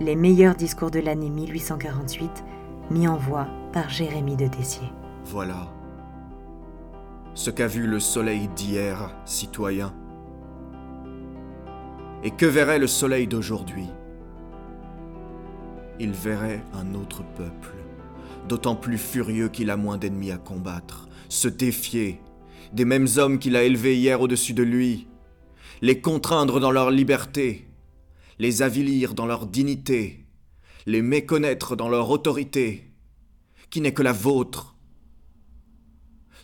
Les 0.00 0.16
meilleurs 0.16 0.54
discours 0.54 0.90
de 0.90 0.98
l'année 0.98 1.30
1848, 1.30 2.44
mis 2.90 3.08
en 3.08 3.16
voix 3.16 3.46
par 3.72 3.88
Jérémy 3.88 4.36
de 4.36 4.46
Tessier. 4.46 4.86
Voilà. 5.24 5.72
Ce 7.32 7.48
qu'a 7.48 7.66
vu 7.66 7.86
le 7.86 8.00
soleil 8.00 8.48
d'hier, 8.48 9.16
citoyen. 9.24 9.94
Et 12.22 12.32
que 12.32 12.44
verrait 12.44 12.78
le 12.78 12.86
soleil 12.86 13.26
d'aujourd'hui? 13.26 13.88
Il 15.98 16.12
verrait 16.12 16.62
un 16.74 16.94
autre 16.94 17.22
peuple, 17.34 17.76
d'autant 18.46 18.76
plus 18.76 18.98
furieux 18.98 19.48
qu'il 19.48 19.70
a 19.70 19.78
moins 19.78 19.96
d'ennemis 19.96 20.32
à 20.32 20.36
combattre, 20.36 21.08
se 21.30 21.48
défier 21.48 22.20
des 22.74 22.84
mêmes 22.84 23.08
hommes 23.16 23.38
qu'il 23.38 23.56
a 23.56 23.62
élevés 23.62 23.96
hier 23.96 24.20
au-dessus 24.20 24.52
de 24.52 24.62
lui, 24.62 25.08
les 25.80 26.00
contraindre 26.00 26.60
dans 26.60 26.70
leur 26.70 26.90
liberté, 26.90 27.66
les 28.38 28.62
avilir 28.62 29.14
dans 29.14 29.26
leur 29.26 29.46
dignité, 29.46 30.24
les 30.86 31.02
méconnaître 31.02 31.76
dans 31.76 31.88
leur 31.88 32.10
autorité, 32.10 32.90
qui 33.70 33.80
n'est 33.80 33.92
que 33.92 34.02
la 34.02 34.12
vôtre. 34.12 34.74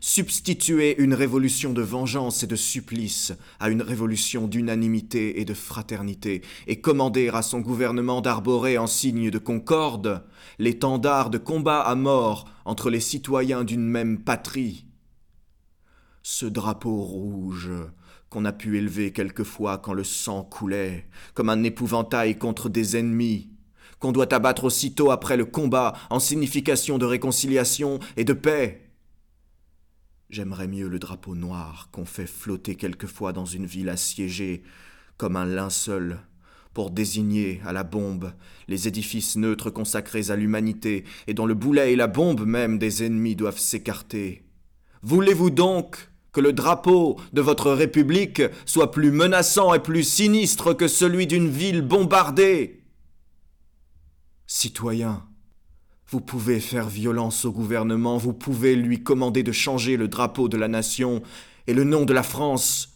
Substituer 0.00 1.00
une 1.02 1.14
révolution 1.14 1.72
de 1.72 1.80
vengeance 1.80 2.42
et 2.42 2.46
de 2.46 2.56
supplice 2.56 3.32
à 3.58 3.70
une 3.70 3.80
révolution 3.80 4.46
d'unanimité 4.46 5.40
et 5.40 5.46
de 5.46 5.54
fraternité, 5.54 6.42
et 6.66 6.82
commander 6.82 7.30
à 7.30 7.40
son 7.40 7.60
gouvernement 7.60 8.20
d'arborer 8.20 8.76
en 8.76 8.86
signe 8.86 9.30
de 9.30 9.38
concorde 9.38 10.22
l'étendard 10.58 11.30
de 11.30 11.38
combat 11.38 11.80
à 11.80 11.94
mort 11.94 12.44
entre 12.66 12.90
les 12.90 13.00
citoyens 13.00 13.64
d'une 13.64 13.86
même 13.86 14.22
patrie. 14.22 14.84
Ce 16.22 16.44
drapeau 16.44 17.02
rouge, 17.02 17.70
qu'on 18.34 18.44
a 18.46 18.52
pu 18.52 18.78
élever 18.78 19.12
quelquefois 19.12 19.78
quand 19.78 19.92
le 19.92 20.02
sang 20.02 20.42
coulait, 20.42 21.06
comme 21.34 21.50
un 21.50 21.62
épouvantail 21.62 22.36
contre 22.36 22.68
des 22.68 22.96
ennemis, 22.96 23.48
qu'on 24.00 24.10
doit 24.10 24.34
abattre 24.34 24.64
aussitôt 24.64 25.12
après 25.12 25.36
le 25.36 25.44
combat 25.44 25.92
en 26.10 26.18
signification 26.18 26.98
de 26.98 27.04
réconciliation 27.04 28.00
et 28.16 28.24
de 28.24 28.32
paix. 28.32 28.90
J'aimerais 30.30 30.66
mieux 30.66 30.88
le 30.88 30.98
drapeau 30.98 31.36
noir 31.36 31.90
qu'on 31.92 32.06
fait 32.06 32.26
flotter 32.26 32.74
quelquefois 32.74 33.32
dans 33.32 33.46
une 33.46 33.66
ville 33.66 33.88
assiégée, 33.88 34.64
comme 35.16 35.36
un 35.36 35.46
linceul, 35.46 36.18
pour 36.72 36.90
désigner 36.90 37.60
à 37.64 37.72
la 37.72 37.84
bombe 37.84 38.32
les 38.66 38.88
édifices 38.88 39.36
neutres 39.36 39.70
consacrés 39.70 40.32
à 40.32 40.34
l'humanité 40.34 41.04
et 41.28 41.34
dont 41.34 41.46
le 41.46 41.54
boulet 41.54 41.92
et 41.92 41.96
la 41.96 42.08
bombe 42.08 42.44
même 42.44 42.80
des 42.80 43.04
ennemis 43.04 43.36
doivent 43.36 43.60
s'écarter. 43.60 44.42
Voulez-vous 45.02 45.50
donc 45.50 46.10
que 46.34 46.40
le 46.40 46.52
drapeau 46.52 47.18
de 47.32 47.40
votre 47.40 47.70
République 47.70 48.42
soit 48.66 48.90
plus 48.90 49.10
menaçant 49.10 49.72
et 49.72 49.78
plus 49.78 50.02
sinistre 50.02 50.74
que 50.74 50.88
celui 50.88 51.26
d'une 51.26 51.48
ville 51.48 51.80
bombardée. 51.80 52.82
Citoyens, 54.46 55.24
vous 56.08 56.20
pouvez 56.20 56.60
faire 56.60 56.88
violence 56.88 57.44
au 57.44 57.52
gouvernement, 57.52 58.18
vous 58.18 58.34
pouvez 58.34 58.76
lui 58.76 59.02
commander 59.02 59.42
de 59.42 59.52
changer 59.52 59.96
le 59.96 60.08
drapeau 60.08 60.48
de 60.48 60.58
la 60.58 60.68
nation 60.68 61.22
et 61.66 61.72
le 61.72 61.84
nom 61.84 62.04
de 62.04 62.12
la 62.12 62.22
France. 62.22 62.90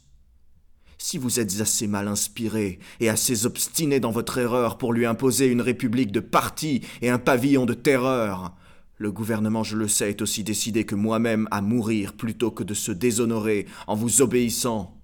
Si 0.99 1.17
vous 1.17 1.39
êtes 1.39 1.61
assez 1.61 1.87
mal 1.87 2.09
inspiré 2.09 2.81
et 2.99 3.09
assez 3.09 3.47
obstiné 3.47 4.01
dans 4.01 4.11
votre 4.11 4.39
erreur 4.39 4.79
pour 4.79 4.93
lui 4.93 5.07
imposer 5.07 5.47
une 5.47 5.61
république 5.61 6.11
de 6.11 6.21
parti 6.21 6.83
et 7.03 7.09
un 7.09 7.19
pavillon 7.19 7.67
de 7.67 7.75
terreur, 7.75 8.57
le 8.99 9.13
gouvernement, 9.13 9.63
je 9.63 9.77
le 9.77 9.87
sais, 9.87 10.11
est 10.11 10.23
aussi 10.23 10.43
décidé 10.43 10.85
que 10.85 10.97
moi-même 10.97 11.47
à 11.53 11.61
mourir 11.61 12.15
plutôt 12.15 12.51
que 12.51 12.65
de 12.65 12.75
se 12.75 12.91
déshonorer 12.91 13.67
en 13.87 13.95
vous 13.95 14.23
obéissant. 14.23 14.99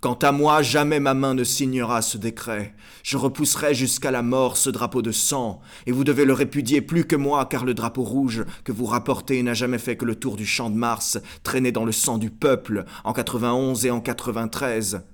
Quant 0.00 0.18
à 0.20 0.32
moi, 0.32 0.60
jamais 0.60 1.00
ma 1.00 1.14
main 1.14 1.32
ne 1.32 1.44
signera 1.44 2.02
ce 2.02 2.18
décret. 2.18 2.74
Je 3.02 3.16
repousserai 3.16 3.74
jusqu'à 3.74 4.10
la 4.10 4.20
mort 4.20 4.58
ce 4.58 4.68
drapeau 4.68 5.00
de 5.00 5.12
sang, 5.12 5.62
et 5.86 5.92
vous 5.92 6.04
devez 6.04 6.26
le 6.26 6.34
répudier 6.34 6.82
plus 6.82 7.06
que 7.06 7.16
moi, 7.16 7.46
car 7.46 7.64
le 7.64 7.72
drapeau 7.72 8.02
rouge 8.02 8.44
que 8.64 8.72
vous 8.72 8.84
rapportez 8.84 9.42
n'a 9.42 9.54
jamais 9.54 9.78
fait 9.78 9.96
que 9.96 10.04
le 10.04 10.16
tour 10.16 10.36
du 10.36 10.44
champ 10.44 10.68
de 10.68 10.76
Mars, 10.76 11.18
traîné 11.42 11.72
dans 11.72 11.86
le 11.86 11.92
sang 11.92 12.18
du 12.18 12.28
peuple 12.28 12.84
en 13.04 13.14
91 13.14 13.86
et 13.86 13.90
en 13.90 14.02
93. 14.02 15.06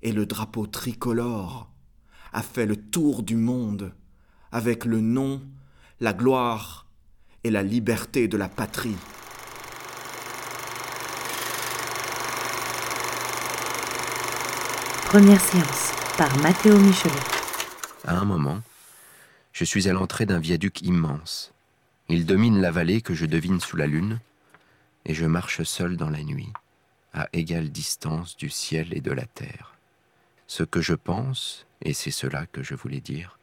Et 0.00 0.12
le 0.12 0.24
drapeau 0.24 0.66
tricolore 0.66 1.70
a 2.32 2.40
fait 2.40 2.64
le 2.64 2.76
tour 2.76 3.22
du 3.22 3.36
monde, 3.36 3.92
avec 4.50 4.86
le 4.86 5.02
nom, 5.02 5.42
la 6.00 6.14
gloire 6.14 6.89
et 7.44 7.50
la 7.50 7.62
liberté 7.62 8.28
de 8.28 8.36
la 8.36 8.48
patrie. 8.48 8.96
Première 15.06 15.40
séance 15.40 15.92
par 16.18 16.36
Matteo 16.38 16.76
Michelet. 16.78 17.10
À 18.06 18.18
un 18.18 18.24
moment, 18.24 18.60
je 19.52 19.64
suis 19.64 19.88
à 19.88 19.92
l'entrée 19.92 20.26
d'un 20.26 20.38
viaduc 20.38 20.82
immense. 20.82 21.52
Il 22.08 22.26
domine 22.26 22.60
la 22.60 22.70
vallée 22.70 23.00
que 23.00 23.14
je 23.14 23.26
devine 23.26 23.60
sous 23.60 23.76
la 23.76 23.86
lune, 23.86 24.20
et 25.06 25.14
je 25.14 25.26
marche 25.26 25.62
seul 25.62 25.96
dans 25.96 26.10
la 26.10 26.22
nuit, 26.22 26.52
à 27.14 27.28
égale 27.32 27.70
distance 27.70 28.36
du 28.36 28.50
ciel 28.50 28.92
et 28.92 29.00
de 29.00 29.12
la 29.12 29.24
terre. 29.24 29.74
Ce 30.46 30.62
que 30.62 30.80
je 30.80 30.94
pense, 30.94 31.66
et 31.82 31.94
c'est 31.94 32.10
cela 32.10 32.46
que 32.46 32.62
je 32.62 32.74
voulais 32.74 33.00
dire, 33.00 33.38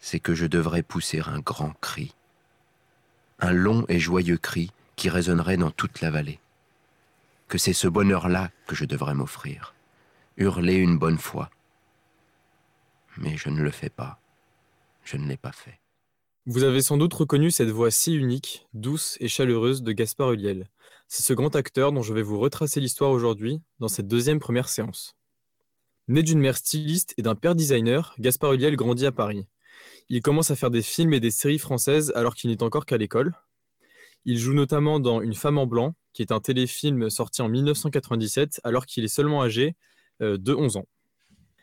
c'est 0.00 0.20
que 0.20 0.34
je 0.34 0.46
devrais 0.46 0.82
pousser 0.82 1.20
un 1.20 1.40
grand 1.40 1.74
cri 1.80 2.14
un 3.42 3.52
long 3.52 3.84
et 3.88 3.98
joyeux 3.98 4.38
cri 4.38 4.70
qui 4.94 5.10
résonnerait 5.10 5.56
dans 5.56 5.72
toute 5.72 6.00
la 6.00 6.10
vallée. 6.10 6.38
Que 7.48 7.58
c'est 7.58 7.72
ce 7.72 7.88
bonheur-là 7.88 8.50
que 8.68 8.76
je 8.76 8.84
devrais 8.84 9.14
m'offrir, 9.14 9.74
hurler 10.36 10.76
une 10.76 10.96
bonne 10.96 11.18
fois. 11.18 11.50
Mais 13.16 13.36
je 13.36 13.50
ne 13.50 13.60
le 13.60 13.72
fais 13.72 13.90
pas, 13.90 14.20
je 15.04 15.16
ne 15.16 15.26
l'ai 15.26 15.36
pas 15.36 15.50
fait. 15.50 15.80
Vous 16.46 16.62
avez 16.62 16.82
sans 16.82 16.96
doute 16.96 17.14
reconnu 17.14 17.50
cette 17.50 17.68
voix 17.68 17.90
si 17.90 18.14
unique, 18.14 18.66
douce 18.74 19.16
et 19.20 19.28
chaleureuse 19.28 19.82
de 19.82 19.92
Gaspard 19.92 20.32
Ulliel. 20.32 20.68
C'est 21.08 21.24
ce 21.24 21.32
grand 21.34 21.54
acteur 21.56 21.92
dont 21.92 22.02
je 22.02 22.14
vais 22.14 22.22
vous 22.22 22.38
retracer 22.38 22.80
l'histoire 22.80 23.10
aujourd'hui 23.10 23.60
dans 23.80 23.88
cette 23.88 24.08
deuxième 24.08 24.38
première 24.38 24.68
séance. 24.68 25.16
Né 26.06 26.22
d'une 26.22 26.40
mère 26.40 26.56
styliste 26.56 27.12
et 27.16 27.22
d'un 27.22 27.34
père 27.34 27.56
designer, 27.56 28.14
Gaspard 28.20 28.52
Ulliel 28.54 28.76
grandit 28.76 29.06
à 29.06 29.12
Paris. 29.12 29.46
Il 30.08 30.22
commence 30.22 30.50
à 30.50 30.56
faire 30.56 30.70
des 30.70 30.82
films 30.82 31.14
et 31.14 31.20
des 31.20 31.30
séries 31.30 31.58
françaises 31.58 32.12
alors 32.14 32.34
qu'il 32.34 32.50
n'est 32.50 32.62
encore 32.62 32.86
qu'à 32.86 32.96
l'école. 32.96 33.34
Il 34.24 34.38
joue 34.38 34.54
notamment 34.54 35.00
dans 35.00 35.20
Une 35.20 35.34
femme 35.34 35.58
en 35.58 35.66
blanc, 35.66 35.94
qui 36.12 36.22
est 36.22 36.32
un 36.32 36.40
téléfilm 36.40 37.10
sorti 37.10 37.42
en 37.42 37.48
1997 37.48 38.60
alors 38.64 38.86
qu'il 38.86 39.04
est 39.04 39.08
seulement 39.08 39.42
âgé 39.42 39.76
euh, 40.20 40.38
de 40.38 40.54
11 40.54 40.76
ans. 40.76 40.86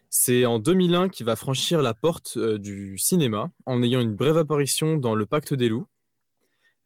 C'est 0.09 0.45
en 0.45 0.59
2001 0.59 1.09
qu'il 1.09 1.25
va 1.25 1.35
franchir 1.35 1.81
la 1.81 1.93
porte 1.93 2.33
euh, 2.37 2.57
du 2.57 2.97
cinéma 2.97 3.51
en 3.65 3.83
ayant 3.83 4.01
une 4.01 4.15
brève 4.15 4.37
apparition 4.37 4.97
dans 4.97 5.15
Le 5.15 5.25
Pacte 5.25 5.53
des 5.53 5.69
loups, 5.69 5.87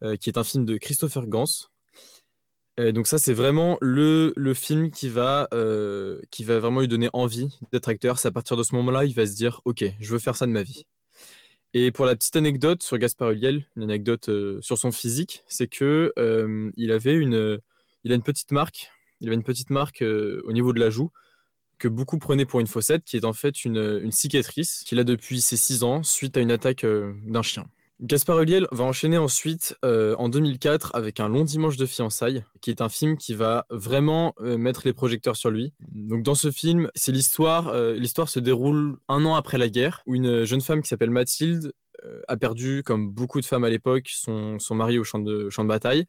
euh, 0.02 0.16
qui 0.16 0.28
est 0.28 0.38
un 0.38 0.44
film 0.44 0.64
de 0.64 0.76
Christopher 0.76 1.26
Gans. 1.26 1.70
donc 2.78 3.06
ça, 3.06 3.18
c'est 3.18 3.32
vraiment 3.32 3.78
le, 3.80 4.32
film 4.54 4.90
qui 4.90 5.08
va, 5.08 5.48
vraiment 5.50 6.80
lui 6.80 6.88
donner 6.88 7.08
envie 7.12 7.48
d'être 7.72 7.88
acteur. 7.88 8.18
C'est 8.18 8.28
à 8.28 8.32
partir 8.32 8.56
de 8.56 8.62
ce 8.62 8.74
moment-là, 8.74 9.04
il 9.04 9.14
va 9.14 9.26
se 9.26 9.34
dire, 9.34 9.60
OK, 9.64 9.84
je 9.98 10.12
veux 10.12 10.18
faire 10.18 10.36
ça 10.36 10.46
de 10.46 10.52
ma 10.52 10.62
vie. 10.62 10.84
Et 11.76 11.90
pour 11.90 12.06
la 12.06 12.14
petite 12.14 12.36
anecdote 12.36 12.84
sur 12.84 12.98
Gaspard 12.98 13.32
Ulliel, 13.32 13.66
une 13.74 13.82
anecdote 13.82 14.28
euh, 14.28 14.60
sur 14.62 14.78
son 14.78 14.92
physique, 14.92 15.42
c'est 15.48 15.66
que 15.66 16.12
euh, 16.20 16.70
il 16.76 16.92
avait 16.92 17.14
une, 17.14 17.58
il 18.04 18.12
a 18.12 18.14
une 18.14 18.22
petite 18.22 18.52
marque, 18.52 18.92
il 19.20 19.26
avait 19.26 19.34
une 19.34 19.42
petite 19.42 19.70
marque 19.70 20.02
euh, 20.02 20.40
au 20.44 20.52
niveau 20.52 20.72
de 20.72 20.78
la 20.78 20.88
joue 20.88 21.10
que 21.78 21.88
beaucoup 21.88 22.18
prenaient 22.18 22.46
pour 22.46 22.60
une 22.60 22.68
fossette, 22.68 23.02
qui 23.02 23.16
est 23.16 23.24
en 23.24 23.32
fait 23.32 23.64
une, 23.64 24.00
une 24.04 24.12
cicatrice 24.12 24.84
qu'il 24.86 25.00
a 25.00 25.04
depuis 25.04 25.40
ses 25.40 25.56
6 25.56 25.82
ans 25.82 26.04
suite 26.04 26.36
à 26.36 26.40
une 26.40 26.52
attaque 26.52 26.86
d'un 26.86 27.42
chien. 27.42 27.66
Gaspard 28.00 28.40
Ulliel 28.40 28.66
va 28.72 28.84
enchaîner 28.84 29.18
ensuite 29.18 29.76
en 29.82 30.28
2004 30.28 30.94
avec 30.94 31.20
un 31.20 31.28
long 31.28 31.44
dimanche 31.44 31.76
de 31.76 31.86
fiançailles, 31.86 32.44
qui 32.60 32.70
est 32.70 32.80
un 32.80 32.88
film 32.88 33.16
qui 33.16 33.34
va 33.34 33.66
vraiment 33.70 34.34
mettre 34.40 34.82
les 34.84 34.92
projecteurs 34.92 35.36
sur 35.36 35.50
lui. 35.50 35.72
Donc 35.92 36.22
dans 36.22 36.34
ce 36.34 36.50
film, 36.50 36.90
c'est 36.94 37.12
l'histoire, 37.12 37.72
l'histoire 37.92 38.28
se 38.28 38.40
déroule 38.40 38.96
un 39.08 39.24
an 39.24 39.36
après 39.36 39.58
la 39.58 39.68
guerre, 39.68 40.02
où 40.06 40.14
une 40.16 40.44
jeune 40.44 40.60
femme 40.60 40.82
qui 40.82 40.88
s'appelle 40.88 41.10
Mathilde 41.10 41.72
a 42.28 42.36
perdu, 42.36 42.82
comme 42.84 43.10
beaucoup 43.10 43.40
de 43.40 43.46
femmes 43.46 43.64
à 43.64 43.70
l'époque, 43.70 44.08
son, 44.08 44.58
son 44.58 44.74
mari 44.74 44.98
au 44.98 45.04
champ 45.04 45.20
de, 45.20 45.48
champ 45.48 45.62
de 45.62 45.68
bataille. 45.68 46.04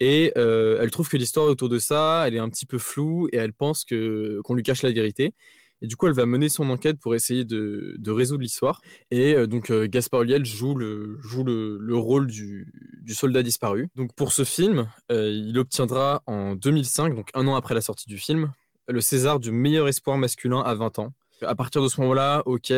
Et 0.00 0.32
elle 0.36 0.90
trouve 0.90 1.08
que 1.08 1.16
l'histoire 1.16 1.46
autour 1.46 1.68
de 1.70 1.78
ça, 1.78 2.24
elle 2.26 2.34
est 2.34 2.40
un 2.40 2.50
petit 2.50 2.66
peu 2.66 2.78
floue 2.78 3.28
et 3.32 3.36
elle 3.36 3.54
pense 3.54 3.84
que 3.84 4.40
qu'on 4.44 4.54
lui 4.54 4.62
cache 4.62 4.82
la 4.82 4.92
vérité. 4.92 5.34
Et 5.82 5.88
du 5.88 5.96
coup, 5.96 6.06
elle 6.06 6.14
va 6.14 6.26
mener 6.26 6.48
son 6.48 6.70
enquête 6.70 6.98
pour 6.98 7.14
essayer 7.14 7.44
de, 7.44 7.98
résoudre 8.06 8.42
l'histoire. 8.42 8.80
Et 9.10 9.34
euh, 9.34 9.46
donc, 9.46 9.70
euh, 9.70 9.88
Gaspard 9.88 10.22
Ulliel 10.22 10.44
joue 10.44 10.74
le, 10.74 11.18
rôle 11.92 12.28
du, 12.28 12.72
du, 13.02 13.14
soldat 13.14 13.42
disparu. 13.42 13.88
Donc, 13.96 14.14
pour 14.14 14.32
ce 14.32 14.44
film, 14.44 14.88
euh, 15.10 15.28
il 15.28 15.58
obtiendra 15.58 16.22
en 16.26 16.54
2005, 16.54 17.16
donc 17.16 17.30
un 17.34 17.48
an 17.48 17.56
après 17.56 17.74
la 17.74 17.80
sortie 17.80 18.08
du 18.08 18.16
film, 18.16 18.52
le 18.86 19.00
César 19.00 19.40
du 19.40 19.50
meilleur 19.50 19.88
espoir 19.88 20.16
masculin 20.16 20.60
à 20.60 20.74
20 20.74 21.00
ans. 21.00 21.12
À 21.44 21.56
partir 21.56 21.82
de 21.82 21.88
ce 21.88 22.00
moment-là, 22.00 22.44
ok, 22.46 22.72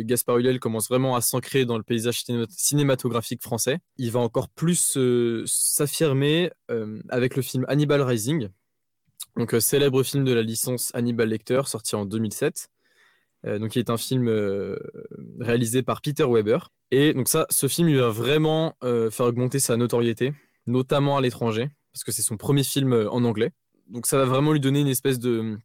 Gaspard 0.00 0.38
Ulliel 0.38 0.58
commence 0.58 0.88
vraiment 0.88 1.14
à 1.14 1.20
s'ancrer 1.20 1.64
dans 1.64 1.76
le 1.76 1.84
paysage 1.84 2.24
cinématographique 2.48 3.40
français. 3.40 3.78
Il 3.96 4.10
va 4.10 4.18
encore 4.18 4.48
plus 4.48 4.98
s'affirmer 5.46 6.50
avec 7.08 7.36
le 7.36 7.42
film 7.42 7.64
Hannibal 7.68 8.02
Rising, 8.02 8.48
donc, 9.36 9.54
euh, 9.54 9.60
célèbre 9.60 10.02
film 10.02 10.24
de 10.24 10.32
la 10.32 10.42
licence 10.42 10.90
Hannibal 10.94 11.28
Lecter, 11.28 11.62
sorti 11.66 11.96
en 11.96 12.04
2007. 12.04 12.68
Euh, 13.44 13.58
donc, 13.58 13.70
qui 13.70 13.78
est 13.78 13.90
un 13.90 13.96
film 13.96 14.28
euh, 14.28 14.76
réalisé 15.40 15.82
par 15.82 16.00
Peter 16.00 16.24
Weber. 16.28 16.70
Et 16.90 17.14
donc 17.14 17.26
ça, 17.28 17.46
ce 17.50 17.66
film, 17.68 17.88
il 17.88 17.98
va 17.98 18.10
vraiment 18.10 18.76
faire 18.82 19.26
augmenter 19.26 19.58
sa 19.58 19.78
notoriété, 19.78 20.34
notamment 20.66 21.16
à 21.16 21.22
l'étranger, 21.22 21.70
parce 21.90 22.04
que 22.04 22.12
c'est 22.12 22.20
son 22.20 22.36
premier 22.36 22.64
film 22.64 22.92
en 23.10 23.24
anglais. 23.24 23.52
Donc 23.88 24.06
ça 24.06 24.18
va 24.18 24.26
vraiment 24.26 24.52
lui 24.52 24.60
donner 24.60 24.80
une 24.80 24.88
espèce 24.88 25.18
de, 25.18 25.56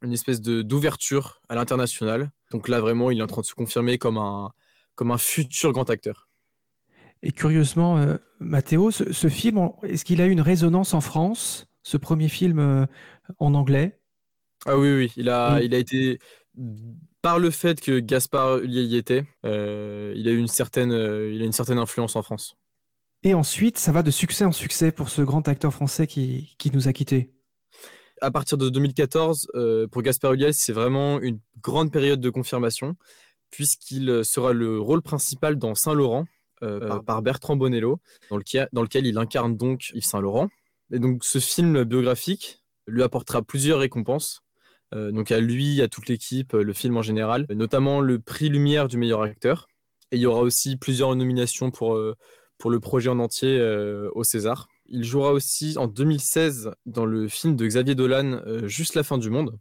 une 0.00 0.12
espèce 0.12 0.40
d'ouverture 0.40 1.40
à 1.48 1.56
l'international. 1.56 2.30
Donc 2.52 2.68
là, 2.68 2.80
vraiment, 2.80 3.10
il 3.10 3.18
est 3.18 3.22
en 3.22 3.26
train 3.26 3.40
de 3.40 3.46
se 3.46 3.54
confirmer 3.54 3.98
comme 3.98 4.16
un, 4.16 4.52
comme 4.94 5.10
un 5.10 5.18
futur 5.18 5.72
grand 5.72 5.90
acteur. 5.90 6.28
Et 7.24 7.32
curieusement, 7.32 8.16
Mathéo, 8.38 8.92
ce, 8.92 9.12
ce 9.12 9.28
film, 9.28 9.70
est-ce 9.82 10.04
qu'il 10.04 10.20
a 10.20 10.26
eu 10.26 10.30
une 10.30 10.40
résonance 10.40 10.94
en 10.94 11.00
France? 11.00 11.66
Ce 11.84 11.96
premier 11.96 12.28
film 12.28 12.58
euh, 12.58 12.86
en 13.38 13.54
anglais. 13.54 14.00
Ah 14.66 14.76
oui, 14.76 14.92
oui, 14.92 15.12
il 15.16 15.28
a, 15.28 15.60
il 15.62 15.74
a 15.74 15.78
été 15.78 16.18
par 17.22 17.38
le 17.38 17.50
fait 17.50 17.80
que 17.80 18.00
Gaspard 18.00 18.64
y 18.64 18.96
était, 18.96 19.24
euh, 19.44 20.12
il 20.16 20.26
a 20.28 20.32
eu 20.32 20.38
une 20.38 20.48
certaine, 20.48 20.92
euh, 20.92 21.32
il 21.32 21.42
a 21.42 21.44
une 21.44 21.52
certaine 21.52 21.78
influence 21.78 22.16
en 22.16 22.22
France. 22.22 22.56
Et 23.22 23.34
ensuite, 23.34 23.78
ça 23.78 23.92
va 23.92 24.02
de 24.02 24.10
succès 24.10 24.44
en 24.44 24.52
succès 24.52 24.92
pour 24.92 25.08
ce 25.08 25.22
grand 25.22 25.46
acteur 25.48 25.72
français 25.72 26.06
qui, 26.06 26.54
qui 26.58 26.70
nous 26.70 26.88
a 26.88 26.92
quittés. 26.92 27.32
À 28.20 28.30
partir 28.30 28.58
de 28.58 28.68
2014, 28.68 29.48
pour 29.90 30.02
Gaspard 30.02 30.34
Ulliel, 30.34 30.54
c'est 30.54 30.72
vraiment 30.72 31.20
une 31.20 31.40
grande 31.60 31.90
période 31.90 32.20
de 32.20 32.30
confirmation, 32.30 32.96
puisqu'il 33.50 34.24
sera 34.24 34.52
le 34.52 34.78
rôle 34.78 35.02
principal 35.02 35.56
dans 35.56 35.74
Saint-Laurent, 35.74 36.26
par, 36.60 37.02
par, 37.02 37.22
Bertrand 37.22 37.56
Bonello, 37.56 38.00
dans 38.30 38.36
lequel, 38.36 38.68
dans 38.72 38.82
lequel 38.82 39.06
il 39.06 39.18
incarne 39.18 39.56
donc 39.56 39.90
Yves 39.94 40.04
Saint-Laurent. 40.04 40.48
Et 40.92 40.98
donc 40.98 41.24
ce 41.24 41.38
film 41.38 41.84
biographique 41.84 42.62
lui 42.86 43.02
apportera 43.02 43.42
plusieurs 43.42 43.78
récompenses. 43.78 44.42
Euh, 44.94 45.10
donc 45.10 45.32
à 45.32 45.40
lui, 45.40 45.80
à 45.82 45.88
toute 45.88 46.08
l'équipe, 46.08 46.52
le 46.52 46.72
film 46.72 46.96
en 46.96 47.02
général, 47.02 47.46
notamment 47.50 48.00
le 48.00 48.18
prix 48.18 48.48
Lumière 48.48 48.88
du 48.88 48.96
meilleur 48.96 49.22
acteur. 49.22 49.68
Et 50.12 50.16
il 50.16 50.20
y 50.20 50.26
aura 50.26 50.40
aussi 50.40 50.76
plusieurs 50.76 51.14
nominations 51.16 51.70
pour, 51.70 51.94
euh, 51.94 52.14
pour 52.58 52.70
le 52.70 52.80
projet 52.80 53.10
en 53.10 53.18
entier 53.18 53.58
euh, 53.58 54.10
au 54.14 54.22
César. 54.22 54.68
Il 54.86 55.04
jouera 55.04 55.32
aussi 55.32 55.76
en 55.78 55.86
2016 55.86 56.70
dans 56.86 57.06
le 57.06 57.26
film 57.26 57.56
de 57.56 57.66
Xavier 57.66 57.94
Dolan, 57.94 58.42
Juste 58.64 58.94
la 58.94 59.02
fin 59.02 59.16
du 59.16 59.30
monde, 59.30 59.58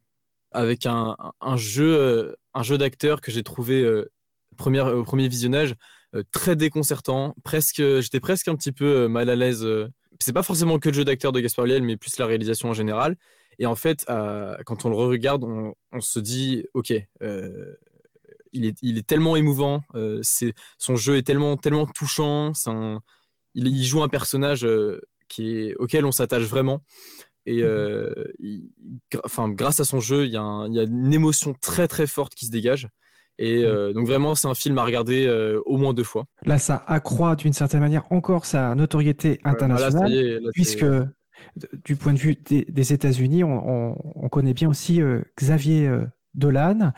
avec 0.52 0.86
un, 0.86 1.16
jeu, 1.56 2.36
un 2.54 2.62
jeu 2.62 2.78
d'acteur 2.78 3.22
que 3.22 3.32
j'ai 3.32 3.42
trouvé 3.42 3.88
au 3.88 5.04
premier 5.04 5.28
visionnage 5.30 5.76
très 6.32 6.58
déconcertant. 6.58 7.36
Presque, 7.46 7.78
j'étais 7.78 8.20
presque 8.20 8.50
un 8.50 8.56
petit 8.58 8.74
peu 8.74 9.08
mal 9.08 9.30
à 9.30 9.38
l'aise 9.38 9.66
c'est 10.20 10.34
pas 10.34 10.44
forcément 10.44 10.80
que 10.80 10.90
le 10.90 10.96
jeu 10.96 11.06
d'acteur 11.06 11.32
de 11.32 11.40
Gaspard 11.40 11.66
Ulliel, 11.66 11.84
mais 11.84 11.98
plus 11.98 12.18
la 12.18 12.26
réalisation 12.26 12.70
en 12.70 12.74
général. 12.74 13.18
Et 13.60 13.66
en 13.66 13.76
fait, 13.76 14.06
euh, 14.10 14.56
quand 14.66 14.86
on 14.86 14.90
le 14.90 14.96
regarde, 14.96 15.44
on, 15.44 16.02
se 16.02 16.20
dit, 16.20 16.66
ok, 16.74 16.94
euh, 17.22 17.76
il, 18.52 18.66
est, 18.66 18.78
il, 18.82 18.98
est, 18.98 19.08
tellement 19.08 19.36
émouvant, 19.36 19.84
euh, 19.96 20.22
son 20.78 20.96
jeu 20.96 21.18
est 21.18 21.24
tellement, 21.24 21.58
tellement 21.58 21.86
touchant, 21.86 22.52
un, 22.66 23.00
il, 23.54 23.68
il, 23.68 23.84
joue 23.84 24.02
un 24.02 24.10
personnage 24.10 24.68
qui 25.28 25.58
est, 25.58 25.76
auquel 25.76 26.06
on 26.06 26.12
s'attache 26.12 26.44
vraiment. 26.44 26.84
Et 27.46 27.62
mhm. 27.62 28.70
enfin, 29.24 29.50
grâce 29.50 29.80
à 29.80 29.86
son 29.86 30.00
jeu, 30.00 30.26
il 30.26 30.30
y, 30.30 30.38
il 30.38 30.74
y, 30.76 30.80
a 30.80 30.84
une 30.84 31.14
émotion 31.14 31.54
très 31.60 31.88
très 31.88 32.08
forte 32.08 32.34
qui 32.34 32.46
se 32.46 32.52
dégage. 32.52 32.88
Et 33.40 33.64
euh, 33.64 33.94
donc 33.94 34.08
vraiment, 34.08 34.36
c'est 34.36 34.48
un 34.48 34.54
film 34.54 34.78
à 34.78 34.84
regarder 34.84 35.26
euh, 35.26 35.60
au 35.66 35.78
moins 35.78 35.94
deux 35.94 36.04
fois. 36.04 36.26
Là, 36.46 36.60
ça 36.60 36.84
accroît 36.88 37.36
d'une 37.36 37.54
certaine 37.54 37.80
manière 37.80 38.12
encore 38.12 38.46
sa 38.46 38.76
notoriété 38.76 39.40
internationale, 39.44 40.40
puisque 40.54 40.86
du 41.84 41.96
point 41.96 42.14
de 42.14 42.20
vue 42.20 42.36
des, 42.36 42.94
États-Unis, 42.94 43.44
on, 43.44 44.30
connaît 44.32 44.54
bien 44.54 44.70
aussi 44.70 45.02
euh, 45.02 45.22
Xavier 45.40 45.90
Dolan. 46.36 46.92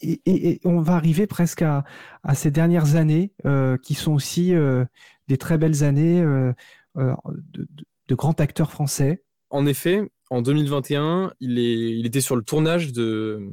Et, 0.00 0.60
on 0.64 0.80
va 0.80 0.94
arriver 0.94 1.26
presque 1.26 1.62
à, 1.62 1.84
ces 2.34 2.50
dernières 2.50 2.96
années, 2.96 3.32
qui 3.82 3.94
sont 3.94 4.12
aussi 4.12 4.52
des 5.28 5.38
très 5.38 5.58
belles 5.58 5.84
années 5.84 6.22
de, 6.22 6.54
de, 8.08 8.14
grands 8.14 8.32
acteurs 8.32 8.70
français. 8.70 9.22
En 9.50 9.66
effet, 9.66 10.02
en 10.30 10.42
2021, 10.42 11.32
il, 11.40 11.58
est, 11.58 11.98
il 11.98 12.06
était 12.06 12.20
sur 12.20 12.36
le 12.36 12.42
tournage 12.42 12.92
de 12.92 13.50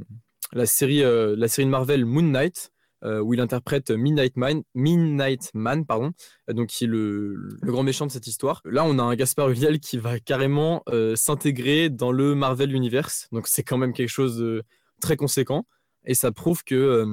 la 0.55 0.65
série, 0.65 1.03
euh, 1.03 1.35
la 1.37 1.47
série 1.47 1.65
de 1.65 1.71
Marvel 1.71 2.05
Moon 2.05 2.23
Knight, 2.23 2.71
euh, 3.03 3.19
où 3.19 3.33
il 3.33 3.41
interprète 3.41 3.91
Midnight 3.91 4.35
Man, 4.37 5.85
pardon, 5.85 6.11
donc 6.47 6.67
qui 6.67 6.85
est 6.85 6.87
le, 6.87 7.35
grand 7.61 7.83
méchant 7.83 8.07
de 8.07 8.11
cette 8.11 8.25
histoire. 8.25 8.61
Là, 8.65 8.83
on 8.85 8.97
a 8.97 9.03
un 9.03 9.15
Gaspard 9.15 9.49
Ulliel 9.49 9.79
qui 9.79 9.97
va 9.97 10.19
carrément 10.19 10.81
euh, 10.89 11.15
s'intégrer 11.15 11.89
dans 11.89 12.11
le 12.11 12.33
Marvel 12.33 12.73
Universe, 12.73 13.27
donc 13.31 13.47
c'est 13.47 13.63
quand 13.63 13.77
même 13.77 13.93
quelque 13.93 14.09
chose 14.09 14.37
de 14.37 14.63
très 15.01 15.17
conséquent, 15.17 15.67
et 16.05 16.13
ça 16.13 16.31
prouve 16.31 16.63
que, 16.63 17.05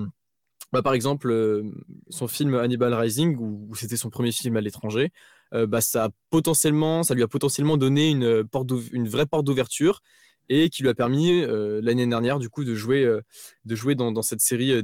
bah, 0.73 0.83
par 0.83 0.95
exemple, 0.95 1.63
son 2.11 2.29
film 2.29 2.55
Hannibal 2.55 2.95
Rising, 2.95 3.37
où, 3.39 3.75
c'était 3.75 3.97
son 3.97 4.09
premier 4.09 4.31
film 4.31 4.57
à 4.57 4.61
l'étranger, 4.61 5.11
bah, 5.53 5.81
ça, 5.81 6.11
potentiellement, 6.31 7.03
ça 7.03 7.15
lui 7.15 7.23
a 7.23 7.29
potentiellement 7.29 7.77
donné 7.77 8.09
une, 8.09 8.45
porte 8.45 8.71
une 8.93 9.09
vraie 9.09 9.27
porte 9.27 9.45
d'ouverture 9.45 10.01
et 10.49 10.69
qui 10.71 10.83
lui 10.83 10.89
a 10.89 10.95
permis 10.95 11.43
euh, 11.43 11.81
l'année 11.83 12.07
dernière 12.07 12.39
du 12.39 12.49
coup 12.49 12.65
de 12.65 12.75
jouer, 12.75 13.05
euh, 13.05 13.21
de 13.65 13.75
jouer 13.75 13.95
dans, 13.95 14.13
dans 14.13 14.23
cette 14.23 14.41
série, 14.41 14.73
euh, 14.73 14.83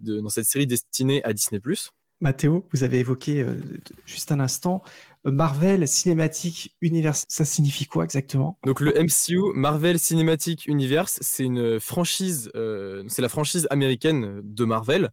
dans 0.00 0.28
cette 0.28 0.44
série 0.44 0.66
destinée 0.66 1.22
à 1.24 1.32
Disney+. 1.32 1.60
Mathéo, 2.20 2.66
vous 2.72 2.82
avez 2.82 2.98
évoqué 2.98 3.46
juste 4.04 4.32
un 4.32 4.40
instant 4.40 4.82
Marvel 5.24 5.86
Cinematic 5.86 6.74
Universe. 6.80 7.24
Ça 7.28 7.44
signifie 7.44 7.86
quoi 7.86 8.02
exactement? 8.02 8.58
Donc 8.66 8.80
le 8.80 8.92
MCU, 8.92 9.52
Marvel 9.54 10.00
Cinematic 10.00 10.66
Universe, 10.66 11.18
c'est 11.20 11.44
une 11.44 11.78
franchise, 11.78 12.50
c'est 12.54 13.22
la 13.22 13.28
franchise 13.28 13.68
américaine 13.70 14.40
de 14.42 14.64
Marvel. 14.64 15.10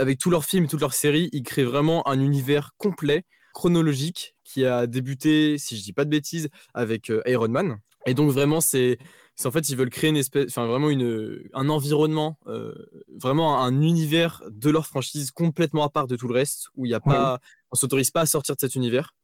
avec 0.00 0.18
tous 0.18 0.30
leurs 0.30 0.44
films, 0.44 0.66
toutes 0.66 0.80
leurs 0.80 0.94
séries, 0.94 1.28
ils 1.32 1.44
créent 1.44 1.62
vraiment 1.62 2.08
un 2.08 2.18
univers 2.18 2.72
complet, 2.76 3.24
chronologique, 3.54 4.34
qui 4.42 4.66
a 4.66 4.88
débuté, 4.88 5.58
si 5.58 5.76
je 5.76 5.84
dis 5.84 5.92
pas 5.92 6.04
de 6.04 6.10
bêtises, 6.10 6.48
avec 6.74 7.12
Iron 7.26 7.50
Man. 7.50 7.78
Et 8.06 8.14
donc 8.14 8.32
vraiment, 8.32 8.60
c'est 8.60 8.98
en 9.46 9.50
fait 9.50 9.68
ils 9.68 9.76
veulent 9.76 9.90
créer 9.90 10.10
une 10.10 10.16
espèce, 10.16 10.46
enfin 10.48 10.66
vraiment 10.66 10.90
une, 10.90 11.42
un 11.54 11.68
environnement, 11.68 12.38
euh, 12.46 12.74
vraiment 13.16 13.62
un 13.62 13.82
univers 13.82 14.42
de 14.50 14.70
leur 14.70 14.86
franchise 14.86 15.30
complètement 15.30 15.84
à 15.84 15.88
part 15.88 16.06
de 16.06 16.16
tout 16.16 16.28
le 16.28 16.34
reste, 16.34 16.68
où 16.76 16.86
il 16.86 16.90
y 16.90 16.94
a 16.94 17.00
pas, 17.00 17.40
on 17.70 17.76
s'autorise 17.76 18.10
pas 18.10 18.22
à 18.22 18.26
sortir 18.26 18.56
de 18.56 18.60
cet 18.60 18.74
univers, 18.74 19.14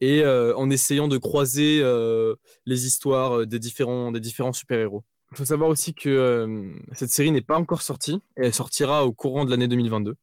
et 0.00 0.22
euh, 0.22 0.54
en 0.56 0.68
essayant 0.70 1.08
de 1.08 1.18
croiser 1.18 1.80
euh, 1.82 2.34
les 2.66 2.86
histoires 2.86 3.46
des 3.46 3.58
différents, 3.58 4.12
des 4.12 4.20
différents 4.20 4.52
super 4.52 4.78
héros. 4.78 5.04
Il 5.32 5.38
faut 5.38 5.44
savoir 5.44 5.70
aussi 5.70 5.92
que 5.92 6.72
cette 6.92 7.10
série 7.10 7.32
n'est 7.32 7.40
pas 7.40 7.56
encore 7.56 7.82
sortie, 7.82 8.20
et 8.36 8.46
elle 8.46 8.54
sortira 8.54 9.06
au 9.06 9.12
courant 9.12 9.44
de 9.44 9.50
l'année 9.50 9.68
2022. 9.68 10.16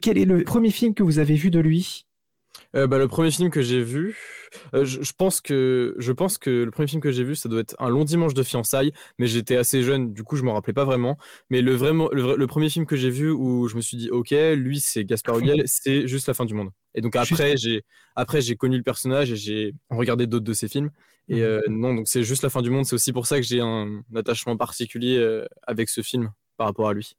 Quel 0.00 0.16
est 0.16 0.24
le 0.24 0.44
premier 0.44 0.70
film 0.70 0.94
que 0.94 1.02
vous 1.02 1.18
avez 1.18 1.34
vu 1.34 1.50
de 1.50 1.60
lui? 1.60 2.06
Euh, 2.76 2.86
bah, 2.86 2.98
le 2.98 3.08
premier 3.08 3.30
film 3.30 3.50
que 3.50 3.62
j'ai 3.62 3.82
vu, 3.82 4.16
euh, 4.74 4.84
je, 4.84 5.02
je 5.02 5.12
pense 5.16 5.40
que, 5.40 5.94
je 5.98 6.12
pense 6.12 6.36
que 6.36 6.64
le 6.64 6.70
premier 6.70 6.86
film 6.86 7.00
que 7.00 7.10
j'ai 7.10 7.24
vu, 7.24 7.34
ça 7.34 7.48
doit 7.48 7.60
être 7.60 7.74
un 7.78 7.88
long 7.88 8.04
dimanche 8.04 8.34
de 8.34 8.42
fiançailles, 8.42 8.92
mais 9.18 9.26
j'étais 9.26 9.56
assez 9.56 9.82
jeune, 9.82 10.12
du 10.12 10.22
coup 10.22 10.36
je 10.36 10.42
m'en 10.42 10.54
rappelais 10.54 10.74
pas 10.74 10.84
vraiment. 10.84 11.16
Mais 11.50 11.62
le, 11.62 11.74
vraiment, 11.74 12.08
le, 12.12 12.46
premier 12.46 12.68
film 12.68 12.84
que 12.84 12.96
j'ai 12.96 13.10
vu 13.10 13.30
où 13.30 13.68
je 13.68 13.76
me 13.76 13.80
suis 13.80 13.96
dit, 13.96 14.10
ok, 14.10 14.34
lui 14.54 14.80
c'est 14.80 15.04
Gaspard 15.04 15.38
Ulliel, 15.38 15.62
c'est 15.66 16.06
juste 16.06 16.28
la 16.28 16.34
fin 16.34 16.44
du 16.44 16.54
monde. 16.54 16.70
Et 16.94 17.00
donc 17.00 17.16
après 17.16 17.56
j'ai, 17.56 17.84
après 18.16 18.40
j'ai 18.40 18.56
connu 18.56 18.76
le 18.76 18.82
personnage 18.82 19.32
et 19.32 19.36
j'ai 19.36 19.74
regardé 19.90 20.26
d'autres 20.26 20.44
de 20.44 20.52
ses 20.52 20.68
films. 20.68 20.90
Et 21.30 21.36
Mhm. 21.36 21.42
euh, 21.42 21.62
non, 21.68 21.94
donc 21.94 22.08
c'est 22.08 22.22
juste 22.22 22.42
la 22.42 22.50
fin 22.50 22.62
du 22.62 22.70
monde. 22.70 22.86
C'est 22.86 22.94
aussi 22.94 23.12
pour 23.12 23.26
ça 23.26 23.36
que 23.36 23.46
j'ai 23.46 23.60
un, 23.60 24.02
attachement 24.14 24.56
particulier 24.56 25.42
avec 25.66 25.88
ce 25.88 26.02
film 26.02 26.32
par 26.56 26.66
rapport 26.66 26.88
à 26.88 26.94
lui. 26.94 27.14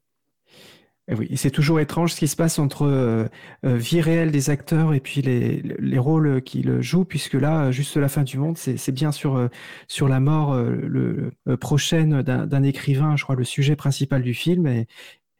Eh 1.11 1.15
oui, 1.15 1.27
et 1.31 1.37
c'est 1.37 1.49
toujours 1.49 1.79
étrange 1.79 2.13
ce 2.13 2.19
qui 2.19 2.27
se 2.27 2.35
passe 2.35 2.59
entre 2.59 2.83
euh, 2.85 3.25
euh, 3.65 3.75
vie 3.75 3.99
réelle 3.99 4.29
des 4.29 4.51
acteurs 4.51 4.93
et 4.93 4.99
puis 4.99 5.23
les, 5.23 5.63
les 5.63 5.97
rôles 5.97 6.43
qu'ils 6.43 6.81
jouent, 6.81 7.03
puisque 7.03 7.33
là, 7.33 7.71
juste 7.71 7.97
la 7.97 8.09
fin 8.09 8.21
du 8.21 8.37
monde, 8.37 8.59
c'est 8.59 8.91
bien 8.91 9.11
sur, 9.11 9.35
euh, 9.35 9.47
sur 9.87 10.07
la 10.07 10.19
mort 10.19 10.53
euh, 10.53 10.69
le, 10.87 11.31
prochaine 11.57 12.21
d'un 12.21 12.63
écrivain, 12.63 13.15
je 13.15 13.23
crois, 13.23 13.35
le 13.35 13.43
sujet 13.43 13.75
principal 13.75 14.21
du 14.21 14.35
film. 14.35 14.67
Et, 14.67 14.87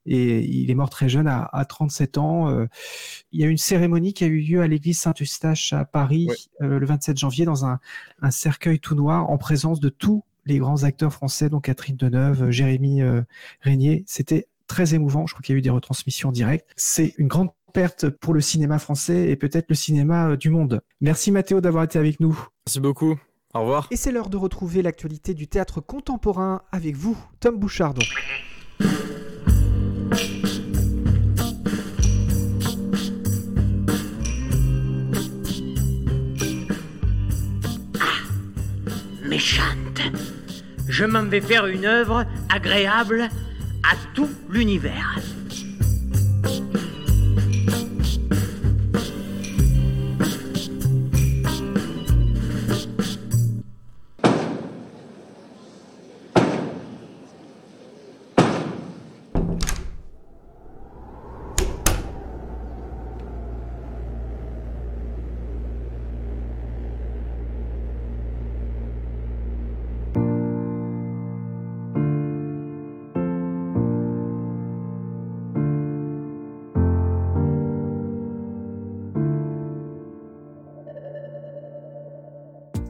et 0.07 0.39
il 0.39 0.72
est 0.72 0.76
mort 0.76 0.89
très 0.89 1.07
jeune, 1.07 1.28
à, 1.28 1.47
à 1.53 1.65
37 1.65 2.17
ans. 2.17 2.49
Il 3.32 3.39
y 3.39 3.43
a 3.43 3.47
une 3.47 3.57
cérémonie 3.57 4.13
qui 4.13 4.24
a 4.24 4.28
eu 4.28 4.39
lieu 4.39 4.61
à 4.61 4.67
l'église 4.67 4.99
Saint-Eustache 4.99 5.74
à 5.74 5.86
Paris 5.86 6.30
Ouais. 6.61 6.67
le 6.67 6.86
27 6.86 7.17
janvier 7.17 7.45
dans 7.45 7.65
un, 7.65 7.80
un 8.24 8.32
cercueil 8.32 8.80
tout 8.80 8.95
noir 8.95 9.30
en 9.30 9.38
présence 9.38 9.80
de 9.80 9.89
tous 9.89 10.24
les 10.45 10.57
grands 10.57 10.84
acteurs 10.84 11.13
français, 11.13 11.49
donc 11.49 11.65
Catherine 11.65 11.95
Deneuve, 11.95 12.43
euh, 12.45 12.51
Jérémy 12.51 13.01
Régnier. 13.61 14.03
C'était 14.07 14.47
très 14.70 14.93
émouvant. 14.93 15.28
Je 15.28 15.34
crois 15.34 15.41
qu'il 15.41 15.53
y 15.53 15.57
a 15.57 15.59
eu 15.59 15.61
des 15.61 15.70
retransmissions 15.70 16.30
en 16.30 16.32
direct. 16.32 16.70
C'est 16.78 17.13
une 17.17 17.28
grande 17.28 17.49
perte 17.74 18.09
pour 18.09 18.34
le 18.34 18.39
cinéma 18.39 18.80
français 18.80 19.30
et 19.30 19.36
peut-être 19.36 19.65
le 19.67 19.76
cinéma 19.76 20.30
euh, 20.30 20.38
du 20.38 20.49
monde. 20.49 20.82
Merci 21.01 21.32
Mathéo 21.32 21.59
d'avoir 21.59 21.84
été 21.84 21.99
avec 21.99 22.22
nous. 22.22 22.39
Merci 22.65 22.80
beaucoup. 22.80 23.20
Au 23.53 23.61
revoir. 23.61 23.88
Et 23.91 23.95
c'est 23.95 24.11
l'heure 24.11 24.30
de 24.30 24.38
retrouver 24.38 24.82
l'actualité 24.82 25.34
du 25.34 25.47
théâtre 25.47 25.82
contemporain 25.82 26.61
avec 26.72 26.95
vous, 26.95 27.17
Tom 27.39 27.57
Bouchardon. 27.57 28.01
méchante. 39.39 40.01
Je 40.89 41.05
m'en 41.05 41.24
vais 41.24 41.39
faire 41.39 41.67
une 41.67 41.86
œuvre 41.86 42.26
agréable 42.53 43.30
à 43.84 43.95
tout 44.13 44.30
l'univers. 44.49 45.19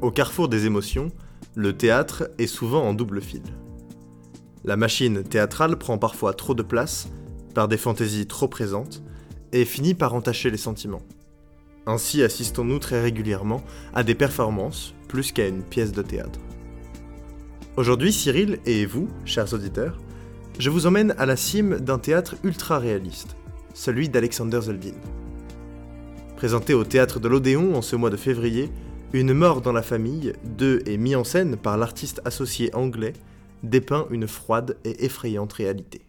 Au 0.10 0.12
carrefour 0.12 0.50
des 0.50 0.66
émotions, 0.66 1.12
le 1.54 1.78
théâtre 1.78 2.32
est 2.40 2.48
souvent 2.48 2.82
en 2.82 2.96
double 2.96 3.22
fil. 3.22 3.44
La 4.64 4.76
machine 4.76 5.22
théâtrale 5.22 5.78
prend 5.78 6.00
parfois 6.00 6.34
trop 6.34 6.56
de 6.56 6.64
place, 6.64 7.10
par 7.54 7.68
des 7.68 7.78
fantaisies 7.78 8.26
trop 8.26 8.48
présentes, 8.48 9.04
et 9.52 9.66
finit 9.66 9.94
par 9.94 10.16
entacher 10.16 10.50
les 10.50 10.58
sentiments. 10.58 11.04
Ainsi 11.86 12.24
assistons-nous 12.24 12.80
très 12.80 13.00
régulièrement 13.00 13.62
à 13.94 14.02
des 14.02 14.16
performances 14.16 14.96
plus 15.08 15.32
qu'à 15.32 15.48
une 15.48 15.62
pièce 15.62 15.92
de 15.92 16.02
théâtre. 16.02 16.40
Aujourd'hui, 17.78 18.12
Cyril 18.12 18.58
et 18.66 18.88
vous, 18.88 19.10
chers 19.26 19.54
auditeurs, 19.54 20.00
je 20.58 20.72
vous 20.72 20.88
emmène 20.88 21.14
à 21.20 21.28
la 21.28 21.36
cime 21.36 21.78
d'un 21.82 22.00
théâtre 22.00 22.36
ultra 22.44 22.80
réaliste, 22.80 23.36
celui 23.76 24.10
d'Alexander 24.10 24.62
Zeldin. 24.62 24.98
Présenté 26.36 26.74
au 26.74 26.84
théâtre 26.84 27.20
de 27.20 27.28
l'Odéon 27.28 27.76
en 27.76 27.84
ce 27.84 27.96
mois 27.96 28.10
de 28.10 28.18
février, 28.18 28.72
une 29.12 29.34
mort 29.34 29.62
dans 29.62 29.72
la 29.72 29.82
famille, 29.82 30.34
de 30.44 30.84
et 30.86 30.98
mis 30.98 31.16
en 31.16 31.24
scène 31.24 31.58
par 31.58 31.78
l'artiste 31.78 32.22
associé 32.26 32.74
anglais, 32.76 33.14
dépeint 33.64 34.08
une 34.12 34.28
froide 34.28 34.78
et 34.84 35.06
effrayante 35.06 35.54
réalité. 35.54 36.02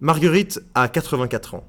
Marguerite 0.00 0.60
a 0.74 0.88
84 0.88 1.54
ans. 1.54 1.66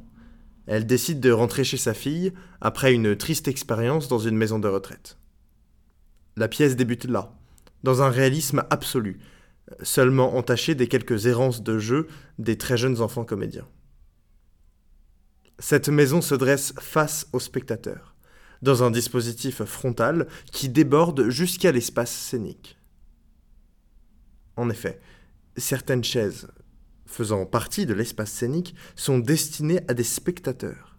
Elle 0.66 0.88
décide 0.88 1.20
de 1.20 1.32
rentrer 1.32 1.64
chez 1.64 1.78
sa 1.78 1.94
fille 1.94 2.34
après 2.60 2.94
une 2.94 3.16
triste 3.16 3.48
expérience 3.48 4.08
dans 4.08 4.18
une 4.18 4.36
maison 4.36 4.58
de 4.58 4.68
retraite. 4.68 5.18
La 6.36 6.48
pièce 6.48 6.76
débute 6.76 7.06
là, 7.06 7.34
dans 7.84 8.02
un 8.02 8.10
réalisme 8.10 8.64
absolu, 8.72 9.20
seulement 9.84 10.36
entaché 10.36 10.74
des 10.74 10.88
quelques 10.88 11.28
errances 11.28 11.62
de 11.62 11.78
jeu 11.78 12.08
des 12.40 12.58
très 12.58 12.78
jeunes 12.78 13.02
enfants 13.02 13.24
comédiens. 13.24 13.68
Cette 15.60 15.88
maison 15.88 16.22
se 16.22 16.36
dresse 16.36 16.74
face 16.80 17.28
au 17.32 17.40
spectateur, 17.40 18.15
dans 18.62 18.84
un 18.84 18.92
dispositif 18.92 19.64
frontal 19.64 20.28
qui 20.52 20.70
déborde 20.70 21.30
jusqu'à 21.30 21.72
l'espace 21.72 22.12
scénique. 22.12 22.78
En 24.56 24.70
effet, 24.70 25.00
certaines 25.58 26.04
chaises 26.04 26.48
faisant 27.06 27.46
partie 27.46 27.86
de 27.86 27.94
l'espace 27.94 28.32
scénique 28.32 28.76
sont 28.96 29.20
destinées 29.20 29.82
à 29.88 29.94
des 29.94 30.04
spectateurs. 30.04 30.98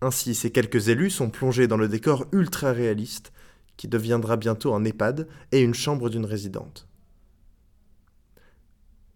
Ainsi, 0.00 0.34
ces 0.34 0.50
quelques 0.50 0.88
élus 0.88 1.10
sont 1.10 1.30
plongés 1.30 1.68
dans 1.68 1.76
le 1.76 1.88
décor 1.88 2.26
ultra 2.32 2.72
réaliste 2.72 3.32
qui 3.76 3.88
deviendra 3.88 4.36
bientôt 4.36 4.74
un 4.74 4.84
EHPAD 4.84 5.28
et 5.52 5.60
une 5.60 5.74
chambre 5.74 6.10
d'une 6.10 6.24
résidente. 6.24 6.86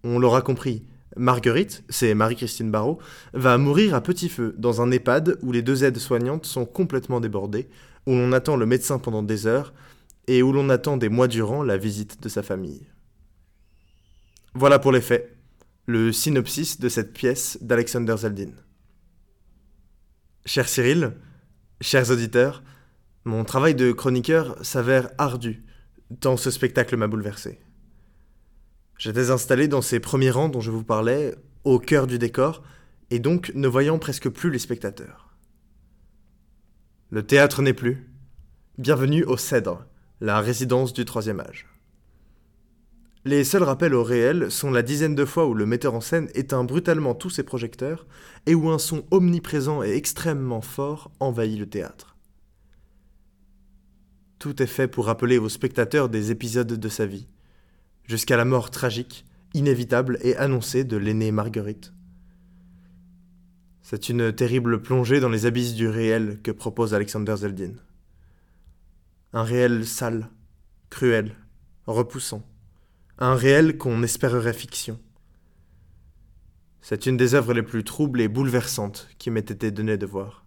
On 0.03 0.19
l'aura 0.19 0.43
compris, 0.43 0.85
Marguerite, 1.17 1.85
c'est 1.89 2.15
Marie-Christine 2.15 2.71
Barrault, 2.71 2.99
va 3.33 3.59
mourir 3.59 3.95
à 3.95 4.01
petit 4.01 4.29
feu 4.29 4.55
dans 4.59 4.81
un 4.81 4.91
EHPAD 4.91 5.39
où 5.43 5.53
les 5.53 5.63
deux 5.63 5.85
aides-soignantes 5.85 6.47
sont 6.47 6.65
complètement 6.65 7.21
débordées, 7.21 7.69
où 8.07 8.13
l'on 8.13 8.33
attend 8.33 8.57
le 8.57 8.67
médecin 8.67 8.99
pendant 8.99 9.23
des 9.23 9.47
heures 9.47 9.73
et 10.27 10.43
où 10.43 10.53
l'on 10.53 10.71
attend 10.71 10.97
des 10.97 11.09
mois 11.09 11.29
durant 11.29 11.63
la 11.63 11.77
visite 11.77 12.23
de 12.23 12.29
sa 12.29 12.43
famille. 12.43 12.87
Voilà 14.55 14.79
pour 14.79 14.93
les 14.93 15.01
faits, 15.01 15.37
le 15.87 16.13
synopsis 16.13 16.81
de 16.81 16.89
cette 16.89 17.13
pièce 17.13 17.59
d'Alexander 17.61 18.17
Zeldin. 18.17 18.53
Cher 20.47 20.69
Cyril, 20.69 21.13
chers 21.81 22.11
auditeurs, 22.11 22.63
mon 23.25 23.45
travail 23.45 23.75
de 23.75 23.93
chroniqueur 23.93 24.57
s'avère 24.65 25.11
ardu, 25.19 25.65
tant 26.21 26.37
ce 26.37 26.51
spectacle 26.51 26.97
m'a 26.97 27.07
bouleversé. 27.07 27.59
J'étais 28.99 29.31
installé 29.31 29.69
dans 29.69 29.83
ces 29.83 30.01
premiers 30.01 30.31
rangs 30.31 30.49
dont 30.49 30.61
je 30.61 30.71
vous 30.71 30.85
parlais, 30.85 31.35
au 31.65 31.79
cœur 31.79 32.07
du 32.07 32.19
décor, 32.19 32.63
et 33.11 33.19
donc 33.19 33.53
ne 33.55 33.69
voyant 33.69 33.99
presque 33.99 34.29
plus 34.29 34.51
les 34.51 34.59
spectateurs. 34.59 35.35
Le 37.11 37.25
théâtre 37.25 37.63
n'est 37.63 37.75
plus. 37.75 38.11
Bienvenue 38.79 39.25
au 39.25 39.37
Cèdre, 39.37 39.87
la 40.21 40.41
résidence 40.41 40.93
du 40.93 41.05
troisième 41.05 41.41
âge. 41.41 41.67
Les 43.27 43.43
seuls 43.43 43.63
rappels 43.63 43.95
au 43.95 44.03
réel 44.03 44.51
sont 44.51 44.71
la 44.71 44.83
dizaine 44.83 45.15
de 45.15 45.25
fois 45.25 45.47
où 45.47 45.55
le 45.55 45.65
metteur 45.65 45.95
en 45.95 46.01
scène 46.01 46.29
éteint 46.35 46.63
brutalement 46.63 47.15
tous 47.15 47.31
ses 47.31 47.43
projecteurs 47.43 48.07
et 48.47 48.55
où 48.55 48.69
un 48.69 48.79
son 48.79 49.05
omniprésent 49.11 49.83
et 49.83 49.95
extrêmement 49.95 50.61
fort 50.61 51.11
envahit 51.21 51.59
le 51.59 51.69
théâtre. 51.69 52.17
Tout 54.39 54.63
est 54.63 54.67
fait 54.67 54.89
pour 54.89 55.07
rappeler 55.07 55.39
aux 55.39 55.49
spectateurs 55.49 56.11
des 56.11 56.31
épisodes 56.31 56.75
de 56.75 56.89
sa 56.91 57.07
vie, 57.07 57.29
jusqu'à 58.07 58.37
la 58.37 58.45
mort 58.45 58.71
tragique, 58.71 59.25
inévitable 59.55 60.19
et 60.23 60.37
annoncée 60.37 60.85
de 60.85 60.97
l'aînée 60.97 61.33
Marguerite. 61.33 61.93
C'est 63.83 64.09
une 64.09 64.33
terrible 64.33 64.81
plongée 64.83 65.21
dans 65.21 65.29
les 65.29 65.47
abysses 65.47 65.75
du 65.75 65.89
réel 65.89 66.41
que 66.43 66.51
propose 66.51 66.95
Alexander 66.95 67.37
Zeldin. 67.37 67.75
Un 69.33 69.43
réel 69.43 69.87
sale, 69.87 70.31
cruel, 70.91 71.35
repoussant. 71.87 72.43
Un 73.19 73.35
réel 73.35 73.79
qu'on 73.79 74.03
espérerait 74.03 74.55
fiction. 74.55 74.99
C'est 76.81 77.07
une 77.07 77.17
des 77.17 77.35
œuvres 77.35 77.55
les 77.55 77.63
plus 77.63 77.85
troubles 77.85 78.21
et 78.21 78.29
bouleversantes 78.29 79.09
qui 79.19 79.31
m'ait 79.31 79.41
été 79.41 79.71
donné 79.71 79.97
de 79.97 80.07
voir. 80.07 80.45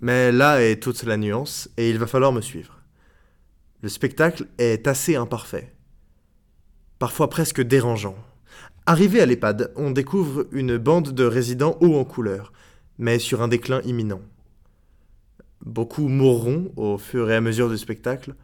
Mais 0.00 0.32
là 0.32 0.62
est 0.62 0.82
toute 0.82 1.02
la 1.04 1.16
nuance, 1.16 1.68
et 1.76 1.90
il 1.90 1.98
va 1.98 2.06
falloir 2.06 2.32
me 2.32 2.40
suivre. 2.40 2.80
Le 3.82 3.88
spectacle 3.88 4.46
est 4.58 4.86
assez 4.86 5.16
imparfait, 5.16 5.74
parfois 6.98 7.28
presque 7.30 7.60
dérangeant. 7.60 8.16
Arrivé 8.86 9.20
à 9.20 9.26
l'EHPAD, 9.26 9.72
on 9.76 9.90
découvre 9.90 10.46
une 10.52 10.76
bande 10.76 11.12
de 11.12 11.24
résidents 11.24 11.76
hauts 11.80 11.98
en 11.98 12.04
couleur, 12.04 12.52
mais 12.98 13.18
sur 13.18 13.42
un 13.42 13.48
déclin 13.48 13.80
imminent. 13.82 14.20
Beaucoup 15.64 16.08
mourront 16.08 16.70
au 16.76 16.98
fur 16.98 17.30
et 17.30 17.36
à 17.36 17.40
mesure 17.40 17.70
du 17.70 17.78
spectacle, 17.78 18.34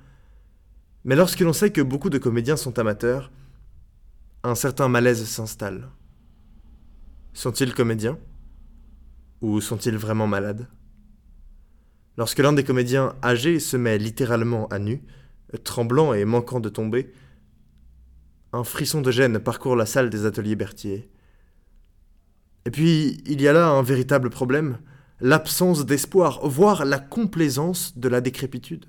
mais 1.04 1.16
lorsque 1.16 1.40
l'on 1.40 1.52
sait 1.52 1.70
que 1.70 1.80
beaucoup 1.80 2.10
de 2.10 2.18
comédiens 2.18 2.56
sont 2.56 2.78
amateurs, 2.78 3.30
un 4.42 4.54
certain 4.54 4.88
malaise 4.88 5.24
s'installe. 5.24 5.88
Sont-ils 7.32 7.74
comédiens? 7.74 8.18
Ou 9.42 9.60
sont-ils 9.60 9.96
vraiment 9.96 10.26
malades? 10.26 10.68
Lorsque 12.16 12.38
l'un 12.38 12.52
des 12.52 12.64
comédiens 12.64 13.14
âgés 13.22 13.60
se 13.60 13.76
met 13.76 13.98
littéralement 13.98 14.66
à 14.68 14.78
nu, 14.78 15.02
tremblant 15.64 16.12
et 16.12 16.24
manquant 16.24 16.60
de 16.60 16.68
tomber, 16.68 17.12
un 18.52 18.64
frisson 18.64 19.00
de 19.00 19.10
gêne 19.10 19.38
parcourt 19.38 19.76
la 19.76 19.86
salle 19.86 20.10
des 20.10 20.26
ateliers 20.26 20.56
Berthier. 20.56 21.10
Et 22.66 22.70
puis, 22.70 23.22
il 23.26 23.40
y 23.40 23.48
a 23.48 23.52
là 23.52 23.68
un 23.68 23.82
véritable 23.82 24.30
problème, 24.30 24.78
l'absence 25.20 25.86
d'espoir, 25.86 26.46
voire 26.46 26.84
la 26.84 26.98
complaisance 26.98 27.96
de 27.96 28.08
la 28.08 28.20
décrépitude. 28.20 28.86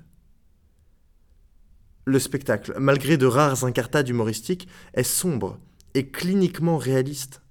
Le 2.04 2.18
spectacle, 2.18 2.74
malgré 2.78 3.16
de 3.16 3.26
rares 3.26 3.64
incartades 3.64 4.08
humoristiques, 4.08 4.66
est 4.94 5.04
sombre 5.04 5.58
et 5.94 6.08
cliniquement 6.08 6.76
réaliste. 6.76 7.42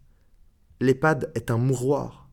L'EHPAD 0.81 1.31
est 1.35 1.51
un 1.51 1.57
mouroir. 1.57 2.29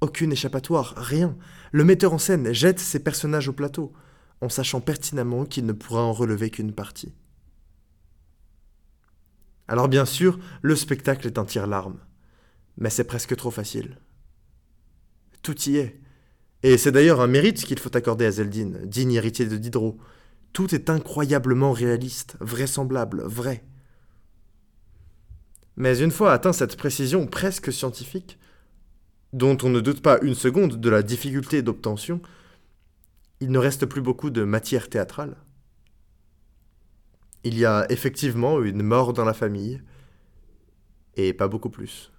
Aucune 0.00 0.32
échappatoire, 0.32 0.94
rien. 0.96 1.36
Le 1.72 1.84
metteur 1.84 2.12
en 2.12 2.18
scène 2.18 2.52
jette 2.52 2.78
ses 2.78 3.00
personnages 3.00 3.48
au 3.48 3.52
plateau, 3.52 3.92
en 4.40 4.48
sachant 4.48 4.80
pertinemment 4.80 5.44
qu'il 5.44 5.66
ne 5.66 5.72
pourra 5.72 6.02
en 6.02 6.12
relever 6.12 6.50
qu'une 6.50 6.72
partie. 6.72 7.14
Alors 9.72 9.88
bien 9.88 10.04
sûr, 10.04 10.38
le 10.60 10.76
spectacle 10.76 11.26
est 11.26 11.38
un 11.38 11.46
tire-larme, 11.46 11.96
mais 12.76 12.90
c'est 12.90 13.04
presque 13.04 13.34
trop 13.36 13.50
facile. 13.50 13.96
Tout 15.40 15.58
y 15.62 15.78
est. 15.78 15.98
Et 16.62 16.76
c'est 16.76 16.92
d'ailleurs 16.92 17.22
un 17.22 17.26
mérite 17.26 17.64
qu'il 17.64 17.78
faut 17.78 17.96
accorder 17.96 18.26
à 18.26 18.32
Zeldin, 18.32 18.72
digne 18.84 19.12
héritier 19.12 19.46
de 19.46 19.56
Diderot. 19.56 19.96
Tout 20.52 20.74
est 20.74 20.90
incroyablement 20.90 21.72
réaliste, 21.72 22.36
vraisemblable, 22.40 23.22
vrai. 23.22 23.64
Mais 25.76 26.00
une 26.00 26.10
fois 26.10 26.34
atteint 26.34 26.52
cette 26.52 26.76
précision 26.76 27.26
presque 27.26 27.72
scientifique, 27.72 28.38
dont 29.32 29.56
on 29.62 29.70
ne 29.70 29.80
doute 29.80 30.02
pas 30.02 30.20
une 30.20 30.34
seconde 30.34 30.82
de 30.82 30.90
la 30.90 31.02
difficulté 31.02 31.62
d'obtention, 31.62 32.20
il 33.40 33.50
ne 33.50 33.58
reste 33.58 33.86
plus 33.86 34.02
beaucoup 34.02 34.28
de 34.28 34.44
matière 34.44 34.90
théâtrale. 34.90 35.34
Il 37.44 37.58
y 37.58 37.64
a 37.64 37.86
effectivement 37.90 38.62
une 38.62 38.82
mort 38.82 39.12
dans 39.12 39.24
la 39.24 39.34
famille, 39.34 39.82
et 41.16 41.32
pas 41.32 41.48
beaucoup 41.48 41.70
plus. 41.70 42.12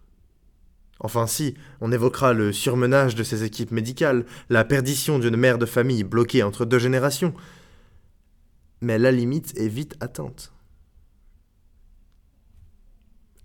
Enfin 1.00 1.28
si, 1.28 1.56
on 1.82 1.92
évoquera 1.92 2.34
le 2.34 2.54
surmenage 2.54 3.16
de 3.16 3.24
ces 3.24 3.44
équipes 3.44 3.72
médicales, 3.72 4.26
la 4.50 4.64
perdition 4.64 5.20
d'une 5.20 5.36
mère 5.36 5.58
de 5.58 5.66
famille 5.66 6.04
bloquée 6.04 6.44
entre 6.44 6.66
deux 6.66 6.80
générations, 6.80 7.34
mais 8.82 9.00
la 9.00 9.12
limite 9.12 9.58
est 9.58 9.68
vite 9.68 9.96
atteinte. 10.00 10.54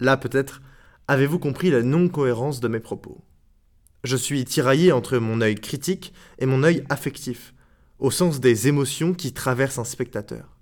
Là 0.01 0.17
peut-être, 0.17 0.63
avez-vous 1.07 1.39
compris 1.39 1.71
la 1.71 1.83
non-cohérence 1.83 2.61
de 2.61 2.69
mes 2.69 2.81
propos? 2.81 3.25
Je 4.05 4.17
suis 4.17 4.45
tiraillé 4.45 4.93
entre 4.93 5.19
mon 5.19 5.41
œil 5.41 5.57
critique 5.57 6.13
et 6.39 6.47
mon 6.47 6.63
œil 6.63 6.85
affectif, 6.89 7.55
au 7.99 8.11
sens 8.11 8.41
des 8.41 8.69
émotions 8.69 9.15
qui 9.15 9.33
traversent 9.33 9.79
un 9.79 9.85
spectateur. 9.85 10.58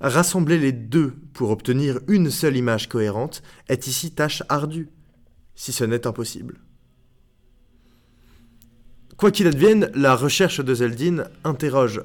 Rassembler 0.00 0.58
les 0.58 0.72
deux 0.72 1.14
pour 1.32 1.50
obtenir 1.50 1.98
une 2.06 2.30
seule 2.30 2.56
image 2.56 2.88
cohérente 2.88 3.42
est 3.68 3.88
ici 3.88 4.12
tâche 4.12 4.44
ardue, 4.48 4.90
si 5.54 5.72
ce 5.72 5.84
n'est 5.84 6.06
impossible. 6.06 6.60
Quoi 9.16 9.32
qu'il 9.32 9.48
advienne, 9.48 9.90
la 9.94 10.14
recherche 10.14 10.60
de 10.60 10.74
Zeldin 10.74 11.24
interroge 11.42 12.00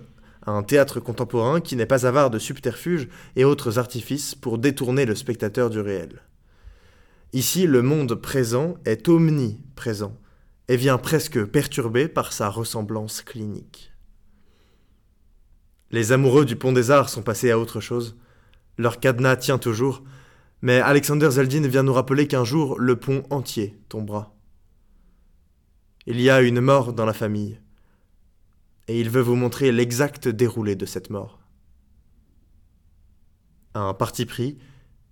un 0.47 0.63
théâtre 0.63 0.99
contemporain 0.99 1.61
qui 1.61 1.75
n'est 1.75 1.85
pas 1.85 2.07
avare 2.07 2.31
de 2.31 2.39
subterfuges 2.39 3.07
et 3.35 3.45
autres 3.45 3.77
artifices 3.77 4.33
pour 4.33 4.57
détourner 4.57 5.05
le 5.05 5.13
spectateur 5.13 5.69
du 5.69 5.79
réel. 5.79 6.23
Ici, 7.31 7.67
le 7.67 7.83
monde 7.83 8.15
présent 8.15 8.77
est 8.85 9.07
omniprésent 9.07 10.17
et 10.67 10.77
vient 10.77 10.97
presque 10.97 11.43
perturbé 11.45 12.07
par 12.07 12.33
sa 12.33 12.49
ressemblance 12.49 13.21
clinique. 13.21 13.92
Les 15.93 16.11
amoureux 16.11 16.43
du 16.43 16.55
Pont 16.55 16.71
des 16.71 16.89
Arts 16.89 17.09
sont 17.09 17.21
passés 17.21 17.51
à 17.51 17.59
autre 17.59 17.79
chose. 17.79 18.17
Leur 18.79 18.99
cadenas 18.99 19.35
tient 19.35 19.59
toujours, 19.59 20.03
mais 20.63 20.79
Alexander 20.79 21.29
Zeldin 21.29 21.67
vient 21.67 21.83
nous 21.83 21.93
rappeler 21.93 22.27
qu'un 22.27 22.43
jour 22.43 22.79
le 22.79 22.95
pont 22.95 23.21
entier 23.29 23.79
tombera. 23.89 24.35
Il 26.07 26.19
y 26.19 26.31
a 26.31 26.41
une 26.41 26.61
mort 26.61 26.93
dans 26.93 27.05
la 27.05 27.13
famille, 27.13 27.61
et 28.87 28.99
il 28.99 29.11
veut 29.11 29.21
vous 29.21 29.35
montrer 29.35 29.71
l'exact 29.71 30.27
déroulé 30.27 30.75
de 30.75 30.87
cette 30.87 31.11
mort. 31.11 31.39
Un 33.75 33.93
parti 33.93 34.25
pris 34.25 34.57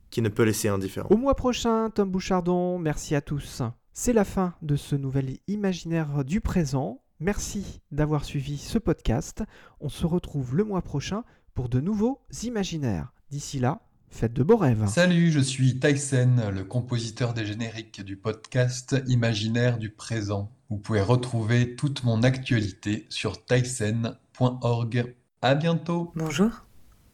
qui 0.09 0.23
ne 0.23 0.29
peut 0.29 0.43
laisser 0.43 0.67
indifférent. 0.67 1.09
Au 1.11 1.17
mois 1.17 1.35
prochain, 1.35 1.91
Tom 1.91 2.09
Bouchardon, 2.09 2.79
merci 2.79 3.13
à 3.13 3.21
tous. 3.21 3.61
C'est 3.93 4.13
la 4.13 4.25
fin 4.25 4.55
de 4.63 4.75
ce 4.75 4.95
nouvel 4.95 5.37
imaginaire 5.47 6.25
du 6.25 6.41
présent. 6.41 7.00
Merci 7.21 7.81
d'avoir 7.91 8.25
suivi 8.25 8.57
ce 8.57 8.79
podcast. 8.79 9.43
On 9.79 9.89
se 9.89 10.07
retrouve 10.07 10.55
le 10.55 10.63
mois 10.63 10.81
prochain 10.81 11.23
pour 11.53 11.69
de 11.69 11.79
nouveaux 11.79 12.19
imaginaires. 12.41 13.13
D'ici 13.29 13.59
là, 13.59 13.81
faites 14.09 14.33
de 14.33 14.41
beaux 14.41 14.57
rêves. 14.57 14.87
Salut, 14.87 15.31
je 15.31 15.39
suis 15.39 15.79
Tyson, 15.79 16.49
le 16.51 16.63
compositeur 16.63 17.35
des 17.35 17.45
génériques 17.45 18.03
du 18.03 18.17
podcast 18.17 18.95
Imaginaire 19.05 19.77
du 19.77 19.91
présent. 19.91 20.51
Vous 20.71 20.77
pouvez 20.77 21.01
retrouver 21.01 21.75
toute 21.75 22.03
mon 22.03 22.23
actualité 22.23 23.05
sur 23.09 23.45
tyson.org. 23.45 25.15
À 25.43 25.53
bientôt. 25.53 26.11
Bonjour, 26.15 26.65